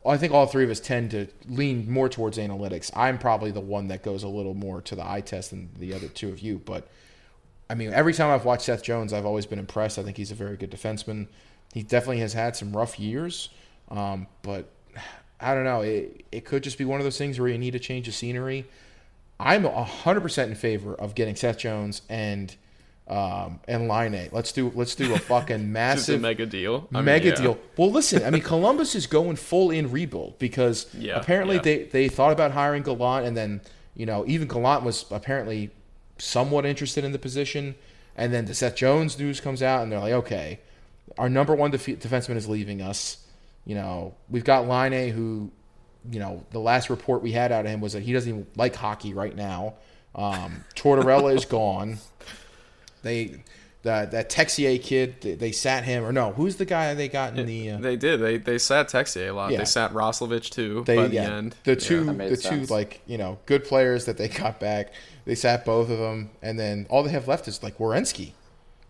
I 0.07 0.17
think 0.19 0.33
all 0.33 0.47
three 0.47 0.65
of 0.65 0.71
us 0.71 0.81
tend 0.81 1.11
to 1.13 1.27
lean 1.49 1.91
more 1.91 2.09
towards 2.09 2.39
analytics. 2.39 2.91
I'm 2.95 3.19
probably 3.19 3.51
the 3.51 3.61
one 3.61 3.89
that 3.89 4.03
goes 4.03 4.23
a 4.23 4.29
little 4.29 4.55
more 4.55 4.81
to 4.83 4.95
the 4.95 5.09
eye 5.09 5.23
test 5.23 5.51
than 5.51 5.71
the 5.79 5.95
other 5.95 6.09
two 6.09 6.29
of 6.29 6.41
you, 6.41 6.59
but 6.65 6.89
I 7.69 7.75
mean, 7.75 7.93
every 7.95 8.13
time 8.13 8.31
I've 8.31 8.45
watched 8.45 8.65
Seth 8.65 8.83
Jones, 8.83 9.13
I've 9.15 9.25
always 9.27 9.47
been 9.47 9.59
impressed. 9.59 9.99
I 9.99 10.03
think 10.03 10.19
he's 10.19 10.31
a 10.31 10.35
very 10.35 10.57
good 10.57 10.71
defenseman. 10.71 11.29
He 11.73 11.83
definitely 11.83 12.19
has 12.21 12.35
had 12.35 12.55
some 12.55 12.77
rough 12.77 13.01
years, 13.01 13.49
um, 13.91 14.27
but 14.43 14.69
I 15.41 15.55
don't 15.55 15.65
know. 15.65 15.81
It, 15.81 16.25
it 16.31 16.45
could 16.45 16.63
just 16.63 16.79
be 16.79 16.85
one 16.85 17.01
of 17.01 17.05
those 17.05 17.19
things 17.19 17.41
where 17.41 17.49
you 17.49 17.59
need 17.59 17.75
a 17.75 17.79
change 17.79 18.07
of 18.07 18.15
scenery. 18.15 18.67
I'm 19.39 19.65
100% 19.65 20.47
in 20.47 20.55
favor 20.55 20.95
of 20.95 21.15
getting 21.15 21.37
Seth 21.37 21.59
Jones 21.59 22.03
and 22.09 22.55
um, 23.07 23.61
and 23.69 23.87
Laine 23.87 24.31
Let's 24.33 24.51
do 24.53 24.73
let's 24.75 24.95
do 24.95 25.15
a 25.15 25.19
fucking 25.31 25.57
Just 25.57 25.61
a 25.61 25.69
massive 25.69 26.21
mega 26.23 26.47
deal. 26.47 26.89
I 26.93 26.97
mean, 26.97 27.05
mega 27.05 27.29
yeah. 27.29 27.35
deal. 27.35 27.59
Well, 27.77 27.91
listen, 27.91 28.25
I 28.25 28.31
mean, 28.31 28.41
Columbus 28.41 28.95
is 28.95 29.07
going 29.07 29.37
full 29.37 29.71
in 29.71 29.91
rebuild 29.91 30.39
because 30.39 30.87
Yeah, 30.99 31.19
apparently 31.19 31.57
yeah. 31.57 31.63
they 31.63 31.83
they 31.85 32.09
thought 32.09 32.33
about 32.33 32.53
hiring 32.53 32.83
Gallant, 32.83 33.27
and 33.27 33.37
then 33.37 33.61
you 33.95 34.07
know 34.07 34.25
even 34.27 34.49
Gallant 34.49 34.85
was 34.85 35.05
apparently 35.11 35.71
somewhat 36.19 36.65
interested 36.65 37.05
in 37.05 37.13
the 37.13 37.19
position, 37.19 37.75
and 38.17 38.33
then 38.33 38.47
the 38.47 38.55
Seth 38.55 38.77
Jones 38.77 39.19
news 39.19 39.39
comes 39.39 39.63
out, 39.63 39.83
and 39.83 39.93
they're 39.93 40.01
like, 40.01 40.13
okay, 40.13 40.61
our 41.19 41.29
number 41.29 41.55
one 41.55 41.71
def- 41.71 41.87
defenseman 41.87 42.37
is 42.37 42.49
leaving 42.49 42.81
us. 42.81 43.19
You 43.67 43.75
know, 43.75 44.15
we've 44.31 44.45
got 44.45 44.67
Laine 44.67 44.93
A 44.93 45.11
who, 45.11 45.51
you 46.11 46.21
know, 46.21 46.45
the 46.51 46.59
last 46.61 46.91
report 46.91 47.23
we 47.23 47.33
had 47.33 47.51
out 47.53 47.65
of 47.65 47.71
him 47.71 47.81
was 47.81 47.93
that 47.95 48.03
he 48.03 48.13
doesn't 48.13 48.29
even 48.29 48.47
like 48.57 48.75
hockey 48.77 49.15
right 49.15 49.35
now. 49.35 49.75
Um, 50.15 50.65
Tortorella 50.75 51.35
is 51.35 51.45
gone. 51.45 51.99
They 53.03 53.43
that 53.83 54.13
that 54.13 54.31
Texier 54.31 54.81
kid, 54.83 55.17
they, 55.21 55.35
they 55.35 55.53
sat 55.53 55.85
him 55.85 56.05
or 56.05 56.13
no? 56.13 56.33
Who's 56.33 56.57
the 56.57 56.65
guy 56.65 56.95
they 56.95 57.09
got 57.09 57.39
in 57.39 57.47
the? 57.47 57.73
Uh, 57.73 57.79
They 57.79 57.97
did. 57.97 58.19
They 58.19 58.39
they 58.39 58.59
sat 58.59 58.89
Texier 58.89 59.29
a 59.29 59.33
lot. 59.33 59.51
Yeah. 59.53 59.59
They 59.59 59.65
sat 59.67 59.93
Roslovic 59.93 60.49
too 60.51 60.85
they 60.87 60.97
by 60.97 61.09
the 61.09 61.19
end. 61.19 61.55
the 61.65 61.77
two 61.77 62.05
That 62.05 62.13
made 62.15 62.31
the 62.33 62.37
sense. 62.37 62.69
two 62.69 62.73
like 62.75 63.01
you 63.07 63.19
know 63.19 63.39
good 63.47 63.65
players 63.65 64.07
that 64.07 64.17
they 64.17 64.29
got 64.29 64.59
back. 64.61 64.93
They 65.27 65.35
sat 65.35 65.65
both 65.65 65.91
of 65.91 65.99
them, 65.99 66.31
and 66.43 66.59
then 66.59 66.87
all 66.91 67.03
they 67.03 67.11
have 67.11 67.29
left 67.29 67.49
is 67.49 67.63
like 67.63 67.79
Werenski, 67.79 68.33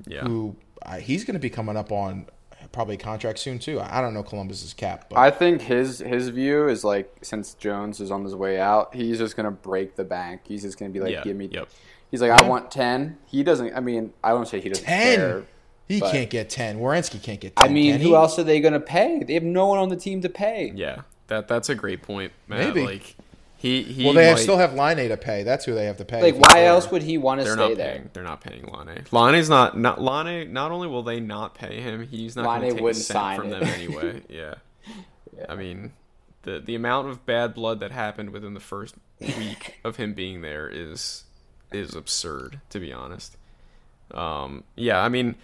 Yeah. 0.07 0.23
who 0.23 0.57
uh, 0.83 0.97
he's 0.97 1.25
going 1.25 1.35
to 1.35 1.41
be 1.41 1.51
coming 1.51 1.77
up 1.77 1.91
on 1.91 2.27
probably 2.73 2.95
a 2.95 2.99
contract 2.99 3.39
soon 3.39 3.59
too. 3.59 3.81
I 3.81 3.99
I 3.99 4.01
don't 4.01 4.15
know 4.15 4.23
Columbus's 4.23 4.75
cap, 4.75 5.07
but 5.11 5.19
I 5.19 5.31
think 5.31 5.63
his 5.63 5.99
his 6.01 6.29
view 6.29 6.69
is 6.69 6.85
like 6.85 7.15
since 7.23 7.55
Jones 7.55 8.01
is 8.01 8.11
on 8.11 8.25
his 8.25 8.35
way 8.35 8.61
out, 8.61 8.95
he's 8.95 9.19
just 9.19 9.37
gonna 9.37 9.51
break 9.51 9.97
the 9.97 10.05
bank. 10.05 10.43
He's 10.45 10.63
just 10.63 10.79
gonna 10.79 10.91
be 10.91 11.01
like, 11.01 11.13
Yeah, 11.13 11.23
give 11.23 11.37
me. 11.37 11.49
yep. 11.53 11.69
He's 12.11 12.21
like, 12.21 12.31
I 12.31 12.43
want 12.47 12.71
ten. 12.71 13.19
He 13.27 13.43
doesn't. 13.43 13.75
I 13.75 13.81
mean, 13.81 14.13
I 14.23 14.35
won't 14.35 14.49
say 14.49 14.61
he 14.61 14.69
doesn't 14.69 14.85
ten. 14.85 15.17
care. 15.17 15.43
he 15.89 16.01
but- 16.01 16.13
can't 16.13 16.31
get 16.31 16.49
ten. 16.51 16.79
Werenski 16.79 17.23
can't 17.23 17.41
get 17.41 17.57
ten. 17.57 17.69
I 17.69 17.73
mean, 17.73 18.01
who 18.01 18.15
else 18.15 18.39
are 18.39 18.45
they 18.45 18.61
gonna 18.61 18.81
pay? 18.81 19.23
They 19.27 19.35
have 19.35 19.43
no 19.43 19.67
one 19.67 19.79
on 19.79 19.89
the 19.89 19.97
team 19.97 20.21
to 20.23 20.29
pay. 20.29 20.73
Yeah. 20.75 21.03
That 21.29 21.49
that's 21.49 21.69
a 21.71 21.75
great 21.75 22.03
point, 22.03 22.33
Matt. 22.49 22.75
Maybe. 22.75 22.85
Like 22.85 23.17
he 23.65 23.83
he 23.83 24.05
Well, 24.05 24.13
they 24.15 24.31
might- 24.33 24.39
still 24.41 24.59
have 24.59 24.75
Laine 24.75 25.09
to 25.09 25.17
pay. 25.17 25.43
That's 25.43 25.65
who 25.65 25.75
they 25.75 25.87
have 25.87 25.97
to 25.99 26.05
pay. 26.05 26.21
Like, 26.21 26.37
why 26.51 26.65
else 26.65 26.91
would 26.91 27.03
he 27.03 27.17
want 27.19 27.41
to 27.41 27.45
they're 27.45 27.55
stay 27.55 27.69
not 27.69 27.77
there? 27.77 27.93
paying. 27.93 28.11
They're 28.13 28.23
not 28.23 28.41
paying 28.41 28.67
Laine. 28.67 29.05
Laine's 29.11 29.49
not 29.49 29.79
not 29.79 30.01
Laine. 30.01 30.53
Not 30.53 30.71
only 30.71 30.87
will 30.89 31.03
they 31.03 31.21
not 31.21 31.55
pay 31.55 31.81
him, 31.81 32.07
he's 32.07 32.37
not 32.37 32.45
going 32.45 32.61
to 32.63 32.71
take 32.73 32.81
a 32.81 32.83
wouldn't 32.83 33.05
cent 33.05 33.17
sign 33.19 33.37
from 33.39 33.47
it. 33.53 33.61
them 33.61 33.69
anyway. 33.75 34.23
Yeah. 34.29 34.55
I 35.49 35.55
mean, 35.57 35.93
the 36.43 36.61
the 36.61 36.75
amount 36.75 37.09
of 37.09 37.25
bad 37.27 37.55
blood 37.55 37.81
that 37.81 37.91
happened 37.91 38.31
within 38.31 38.55
the 38.55 38.61
first 38.61 38.95
week 39.21 39.77
of 39.85 39.97
him 39.97 40.15
being 40.15 40.43
there 40.43 40.69
is 40.69 41.25
is 41.73 41.95
absurd, 41.95 42.61
to 42.71 42.79
be 42.79 42.93
honest. 42.93 43.37
Um, 44.13 44.65
yeah, 44.77 45.01
I 45.03 45.09
mean, 45.09 45.35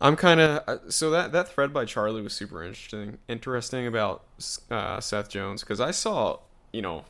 I'm 0.00 0.14
kind 0.14 0.40
of 0.40 0.92
so 0.92 1.10
that 1.10 1.32
that 1.32 1.48
thread 1.48 1.72
by 1.72 1.86
Charlie 1.86 2.22
was 2.22 2.34
super 2.34 2.62
interesting. 2.62 3.18
Interesting 3.28 3.86
about 3.86 4.24
uh, 4.70 5.00
Seth 5.00 5.28
Jones 5.30 5.62
because 5.62 5.80
I 5.80 5.90
saw, 5.90 6.38
you 6.72 6.82
know, 6.82 7.04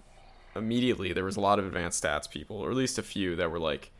immediately 0.54 1.12
there 1.12 1.24
was 1.24 1.36
a 1.36 1.40
lot 1.40 1.58
of 1.58 1.66
advanced 1.66 2.02
stats 2.02 2.30
people, 2.30 2.56
or 2.58 2.70
at 2.70 2.76
least 2.76 2.98
a 2.98 3.02
few 3.02 3.36
that 3.36 3.50
were 3.50 3.58
like, 3.58 3.90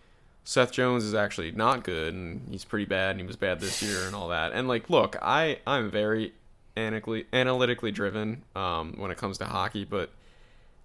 Seth 0.44 0.72
Jones 0.72 1.04
is 1.04 1.14
actually 1.14 1.52
not 1.52 1.84
good 1.84 2.14
and 2.14 2.48
he's 2.50 2.64
pretty 2.64 2.86
bad 2.86 3.12
and 3.12 3.20
he 3.20 3.26
was 3.26 3.36
bad 3.36 3.60
this 3.60 3.82
year 3.82 4.06
and 4.06 4.14
all 4.14 4.28
that. 4.28 4.52
And 4.52 4.66
like, 4.68 4.90
look, 4.90 5.16
I 5.20 5.58
I'm 5.66 5.90
very 5.90 6.32
analytically 6.76 7.26
analytically 7.32 7.92
driven 7.92 8.42
um, 8.56 8.94
when 8.96 9.10
it 9.10 9.18
comes 9.18 9.38
to 9.38 9.44
hockey, 9.44 9.84
but 9.84 10.10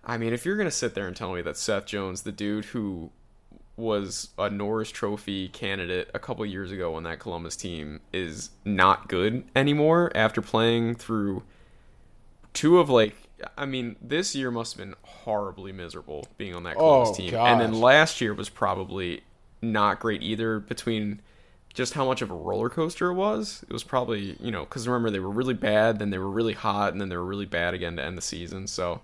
I 0.03 0.17
mean, 0.17 0.33
if 0.33 0.45
you're 0.45 0.57
gonna 0.57 0.71
sit 0.71 0.93
there 0.93 1.07
and 1.07 1.15
tell 1.15 1.33
me 1.33 1.41
that 1.41 1.57
Seth 1.57 1.85
Jones, 1.85 2.23
the 2.23 2.31
dude 2.31 2.65
who 2.65 3.11
was 3.77 4.29
a 4.37 4.49
Norris 4.49 4.91
Trophy 4.91 5.49
candidate 5.49 6.09
a 6.13 6.19
couple 6.19 6.45
years 6.45 6.71
ago 6.71 6.95
on 6.95 7.03
that 7.03 7.19
Columbus 7.19 7.55
team, 7.55 8.01
is 8.13 8.51
not 8.63 9.09
good 9.09 9.45
anymore 9.55 10.11
after 10.15 10.41
playing 10.41 10.95
through 10.95 11.43
two 12.53 12.79
of 12.79 12.89
like. 12.89 13.15
I 13.57 13.65
mean, 13.65 13.95
this 14.01 14.33
year 14.35 14.49
must 14.51 14.77
have 14.77 14.85
been 14.85 14.95
horribly 15.03 15.71
miserable 15.71 16.27
being 16.37 16.55
on 16.55 16.63
that 16.63 16.75
Columbus 16.75 17.09
Oh, 17.09 17.13
team, 17.15 17.35
and 17.35 17.59
then 17.59 17.73
last 17.73 18.21
year 18.21 18.33
was 18.33 18.49
probably 18.49 19.21
not 19.61 19.99
great 19.99 20.23
either. 20.23 20.59
Between 20.59 21.21
just 21.73 21.93
how 21.93 22.05
much 22.05 22.21
of 22.21 22.31
a 22.31 22.35
roller 22.35 22.69
coaster 22.69 23.09
it 23.09 23.15
was, 23.15 23.63
it 23.67 23.73
was 23.73 23.83
probably 23.83 24.37
you 24.39 24.51
know 24.51 24.63
because 24.63 24.87
remember 24.87 25.09
they 25.11 25.19
were 25.19 25.29
really 25.29 25.53
bad, 25.53 25.99
then 25.99 26.09
they 26.11 26.17
were 26.17 26.29
really 26.29 26.53
hot, 26.53 26.93
and 26.93 27.01
then 27.01 27.09
they 27.09 27.17
were 27.17 27.25
really 27.25 27.45
bad 27.45 27.73
again 27.73 27.97
to 27.97 28.03
end 28.03 28.17
the 28.17 28.21
season. 28.21 28.67
So, 28.67 29.01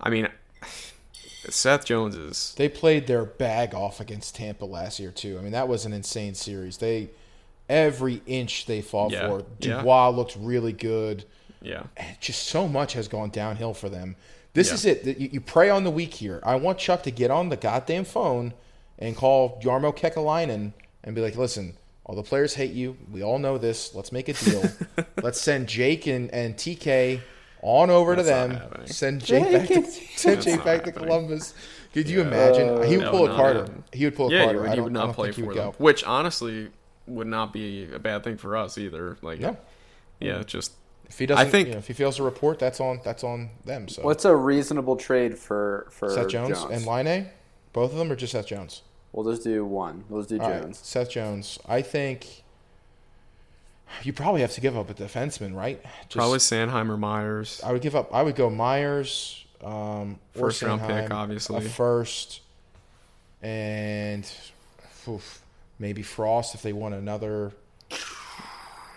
I 0.00 0.10
mean, 0.10 0.28
Seth 1.48 1.84
Jones 1.84 2.16
is 2.16 2.54
They 2.56 2.68
played 2.68 3.06
their 3.06 3.24
bag 3.24 3.74
off 3.74 4.00
against 4.00 4.36
Tampa 4.36 4.64
last 4.64 4.98
year 5.00 5.10
too. 5.10 5.38
I 5.38 5.42
mean, 5.42 5.52
that 5.52 5.68
was 5.68 5.84
an 5.86 5.92
insane 5.92 6.34
series. 6.34 6.78
They 6.78 7.10
every 7.68 8.20
inch 8.26 8.66
they 8.66 8.82
fought 8.82 9.10
Yeah, 9.12 9.28
for. 9.28 9.38
yeah. 9.60 9.78
Dubois 9.78 10.10
looked 10.10 10.36
really 10.38 10.72
good. 10.72 11.24
Yeah. 11.64 11.84
And 11.96 12.16
just 12.20 12.44
so 12.44 12.68
much 12.68 12.92
has 12.92 13.08
gone 13.08 13.30
downhill 13.30 13.74
for 13.74 13.88
them. 13.88 14.16
This 14.52 14.68
Yeah. 14.68 14.74
is 14.74 14.84
it. 14.84 15.18
You, 15.18 15.28
you 15.32 15.40
prey 15.40 15.70
on 15.70 15.84
the 15.84 15.90
weak 15.90 16.14
here. 16.14 16.40
I 16.44 16.54
want 16.56 16.78
Chuck 16.78 17.02
to 17.04 17.10
get 17.10 17.30
on 17.30 17.48
the 17.48 17.56
goddamn 17.56 18.04
phone 18.04 18.52
and 18.98 19.16
call 19.16 19.60
Jarmo 19.62 19.96
Kekalainen 19.96 20.72
and 21.02 21.14
be 21.14 21.20
like, 21.20 21.36
"Listen, 21.36 21.74
all 22.04 22.14
the 22.14 22.22
players 22.22 22.54
hate 22.54 22.72
you. 22.72 22.96
We 23.10 23.22
all 23.22 23.38
know 23.38 23.58
this. 23.58 23.94
Let's 23.94 24.12
make 24.12 24.28
a 24.28 24.34
deal. 24.34 24.62
Let's 25.22 25.40
send 25.40 25.68
Jake 25.68 26.06
and, 26.06 26.30
and 26.32 26.54
TK 26.56 27.20
on 27.62 27.90
over 27.90 28.14
That's 28.14 28.28
to 28.28 28.34
them. 28.34 28.50
happening. 28.52 28.86
Send 28.86 29.24
Jake 29.24 29.50
back 29.50 29.68
to, 29.68 29.82
send 30.16 30.42
Jake 30.42 30.56
not 30.56 30.64
back 30.64 30.84
to. 30.84 30.92
Columbus. 30.92 31.54
Could 31.94 32.08
you 32.08 32.20
imagine? 32.20 32.82
he 32.88 32.96
would 32.98 33.06
No, 33.06 33.10
pull 33.10 33.24
a 33.30 33.34
Carter. 33.34 33.60
happening. 33.60 33.84
He 33.92 34.04
would 34.04 34.16
pull 34.16 34.28
a 34.28 34.32
Yeah, 34.32 34.44
Carter. 34.44 34.58
he 34.58 34.60
would, 34.60 34.66
I 34.66 34.70
he 34.70 34.76
don't, 34.76 34.84
would 34.84 34.92
not 34.92 35.14
play 35.14 35.32
think 35.32 35.48
for 35.48 35.54
them, 35.54 35.70
go. 35.70 35.74
which 35.78 36.04
honestly 36.04 36.68
would 37.06 37.26
not 37.28 37.52
be 37.52 37.88
a 37.92 37.98
bad 37.98 38.22
thing 38.24 38.36
for 38.36 38.56
us 38.56 38.76
either. 38.78 39.16
Like, 39.22 39.40
No. 39.40 39.56
yeah, 40.20 40.42
just 40.44 40.72
If 41.14 41.20
he 41.20 41.26
doesn't, 41.26 41.48
think- 41.52 41.68
you 41.68 41.74
know, 41.74 41.78
if 41.78 41.86
he 41.86 41.92
fails 41.92 42.16
to 42.16 42.24
report, 42.24 42.58
that's 42.58 42.80
on 42.80 43.00
that's 43.04 43.22
on 43.22 43.50
them. 43.64 43.86
So 43.86 44.02
What's 44.02 44.24
a 44.24 44.34
reasonable 44.34 44.96
trade 44.96 45.38
for 45.38 45.86
for 45.92 46.10
Seth 46.10 46.26
Jones, 46.26 46.60
and 46.68 46.84
Laine 46.84 47.28
both 47.72 47.92
of 47.92 47.98
them, 47.98 48.10
or 48.10 48.16
just 48.16 48.32
Seth 48.32 48.48
Jones? 48.48 48.82
We'll 49.12 49.30
just 49.32 49.44
do 49.44 49.64
one. 49.64 50.02
We'll 50.08 50.22
just 50.22 50.30
do 50.30 50.40
All 50.40 50.50
right, 50.50 50.62
Jones. 50.62 50.80
Seth 50.82 51.10
Jones. 51.10 51.60
I 51.68 51.82
think 51.82 52.42
you 54.02 54.12
probably 54.12 54.40
have 54.40 54.50
to 54.54 54.60
give 54.60 54.76
up 54.76 54.90
a 54.90 54.94
defenseman, 54.94 55.54
right? 55.54 55.80
Just- 55.84 56.16
probably 56.16 56.40
Sandheimer 56.40 56.98
Myers. 56.98 57.60
I 57.64 57.70
would 57.70 57.80
give 57.82 57.94
up. 57.94 58.12
I 58.12 58.22
would 58.24 58.34
go 58.34 58.50
Myers, 58.50 59.44
um, 59.62 60.18
or 60.34 60.50
First 60.50 60.62
round 60.62 60.80
pick, 60.80 61.12
obviously. 61.12 61.58
a 61.64 61.68
first, 61.68 62.40
and 63.40 64.28
oof, 65.06 65.42
maybe 65.78 66.02
Frost 66.02 66.56
if 66.56 66.62
they 66.62 66.72
want 66.72 66.96
another. 66.96 67.52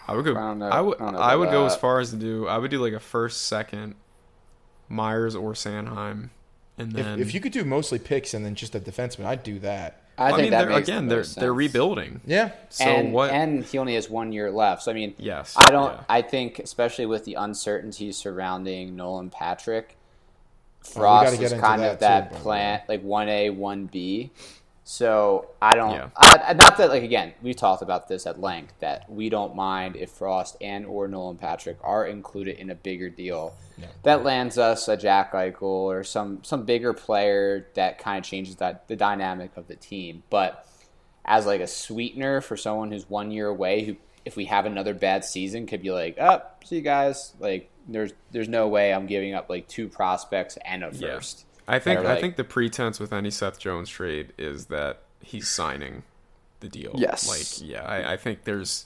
I 0.07 0.15
would 0.15 0.25
go. 0.25 0.31
I 0.31 0.33
don't 0.35 0.59
know- 0.59 0.69
I 0.69 0.81
would. 0.81 1.01
I 1.01 1.05
don't 1.11 1.15
I 1.15 1.35
would 1.35 1.49
about 1.49 1.53
go 1.53 1.65
as 1.65 1.75
far 1.75 1.99
as 1.99 2.11
to 2.11 2.15
do. 2.15 2.47
I 2.47 2.57
would 2.57 2.71
do 2.71 2.79
like 2.81 2.93
a 2.93 2.99
first, 2.99 3.43
second, 3.47 3.95
Myers 4.89 5.35
or 5.35 5.53
Sanheim, 5.53 6.29
and 6.77 6.91
then 6.93 7.19
if 7.19 7.33
you 7.33 7.39
could 7.39 7.51
do 7.51 7.63
mostly 7.65 7.99
picks 7.99 8.33
and 8.33 8.45
then 8.45 8.55
just 8.55 8.73
a 8.75 8.79
defenseman, 8.79 9.25
I'd 9.25 9.43
do 9.43 9.59
that. 9.59 10.01
I 10.19 10.27
I, 10.27 10.29
think 10.31 10.41
mean, 10.43 10.51
that 10.51 10.67
they're, 10.67 10.77
again, 10.77 11.03
the 11.05 11.09
they're 11.09 11.19
most 11.19 11.35
they're 11.39 11.53
rebuilding. 11.53 12.21
Yeah, 12.25 12.51
So 12.69 12.85
and, 12.85 13.13
what? 13.13 13.29
And 13.31 13.63
he 13.63 13.77
only 13.77 13.93
has 13.95 14.09
one 14.09 14.31
year 14.31 14.49
left. 14.49 14.81
So 14.83 14.91
I 14.91 14.95
mean, 14.95 15.13
yes, 15.19 15.53
I 15.55 15.69
don't. 15.69 15.93
yeah. 15.93 16.03
I 16.09 16.21
think, 16.23 16.57
especially 16.59 17.05
with 17.05 17.23
the 17.25 17.35
uncertainty 17.35 18.11
surrounding 18.11 18.95
Nolan 18.95 19.29
Patrick, 19.29 19.95
Oh, 19.95 20.89
we 20.89 20.93
gotta 21.01 21.27
Frost 21.27 21.39
get 21.39 21.51
is 21.51 21.61
kind 21.61 21.81
that 21.83 21.93
of 21.93 21.99
that 21.99 22.29
too, 22.29 22.35
by 22.37 22.41
plant, 22.41 22.83
like 22.89 23.03
one 23.03 23.27
A, 23.29 23.49
one 23.51 23.85
B. 23.87 24.31
So 24.89 25.49
I 25.61 25.75
don't. 25.75 25.91
Yeah. 25.91 26.09
I, 26.15 26.53
not 26.53 26.77
that 26.77 26.87
like 26.87 27.03
again, 27.03 27.33
we've 27.41 27.57
talked 27.57 27.81
about 27.81 28.07
this 28.07 28.25
at 28.25 28.39
length 28.39 28.73
that 28.79 29.11
we 29.11 29.27
don't 29.27 29.53
mind 29.53 29.97
if 29.97 30.09
Frost 30.11 30.55
and 30.61 30.85
or 30.85 31.09
Nolan 31.09 31.35
Patrick 31.35 31.77
are 31.83 32.07
included 32.07 32.57
in 32.57 32.69
a 32.69 32.75
bigger 32.75 33.09
deal. 33.09 33.53
That 34.03 34.23
lands 34.23 34.57
us 34.57 34.87
a 34.87 34.95
Jack 34.95 35.33
Eichel 35.33 35.61
or 35.61 36.05
some 36.05 36.41
some 36.45 36.63
bigger 36.63 36.93
player 36.93 37.67
that 37.73 37.99
kind 37.99 38.17
of 38.17 38.23
changes 38.23 38.55
that 38.55 38.87
the 38.87 38.95
dynamic 38.95 39.51
of 39.57 39.67
the 39.67 39.75
team. 39.75 40.23
But 40.29 40.65
as 41.25 41.45
like 41.45 41.59
a 41.59 41.67
sweetener 41.67 42.39
for 42.39 42.55
someone 42.55 42.89
who's 42.89 43.09
one 43.09 43.29
year 43.29 43.47
away, 43.47 43.83
who 43.83 43.97
if 44.23 44.37
we 44.37 44.45
have 44.45 44.65
another 44.65 44.93
bad 44.93 45.25
season 45.25 45.67
could 45.67 45.81
be 45.81 45.91
like, 45.91 46.17
up, 46.17 46.63
see 46.65 46.77
you 46.77 46.81
guys. 46.81 47.33
Like 47.41 47.69
there's 47.89 48.13
there's 48.31 48.47
no 48.47 48.69
way 48.69 48.93
I'm 48.93 49.05
giving 49.05 49.33
up 49.33 49.49
like 49.49 49.67
two 49.67 49.89
prospects 49.89 50.57
and 50.63 50.81
a 50.81 50.91
Yeah. 50.93 51.45
First. 51.67 51.75
I 51.75 51.79
think 51.79 52.01
They're 52.01 52.11
I 52.11 52.21
think 52.21 52.35
the 52.35 52.43
pretense 52.43 52.99
with 52.99 53.13
any 53.13 53.31
Seth 53.31 53.59
Jones 53.59 53.89
trade 53.89 54.33
is 54.37 54.65
that 54.67 55.01
he's 55.21 55.47
signing 55.47 56.03
the 56.59 56.69
deal. 56.69 56.93
Yes. 56.95 57.27
Like, 57.29 57.67
yeah, 57.69 57.83
I, 57.83 58.13
I 58.13 58.17
think 58.17 58.43
there's 58.45 58.85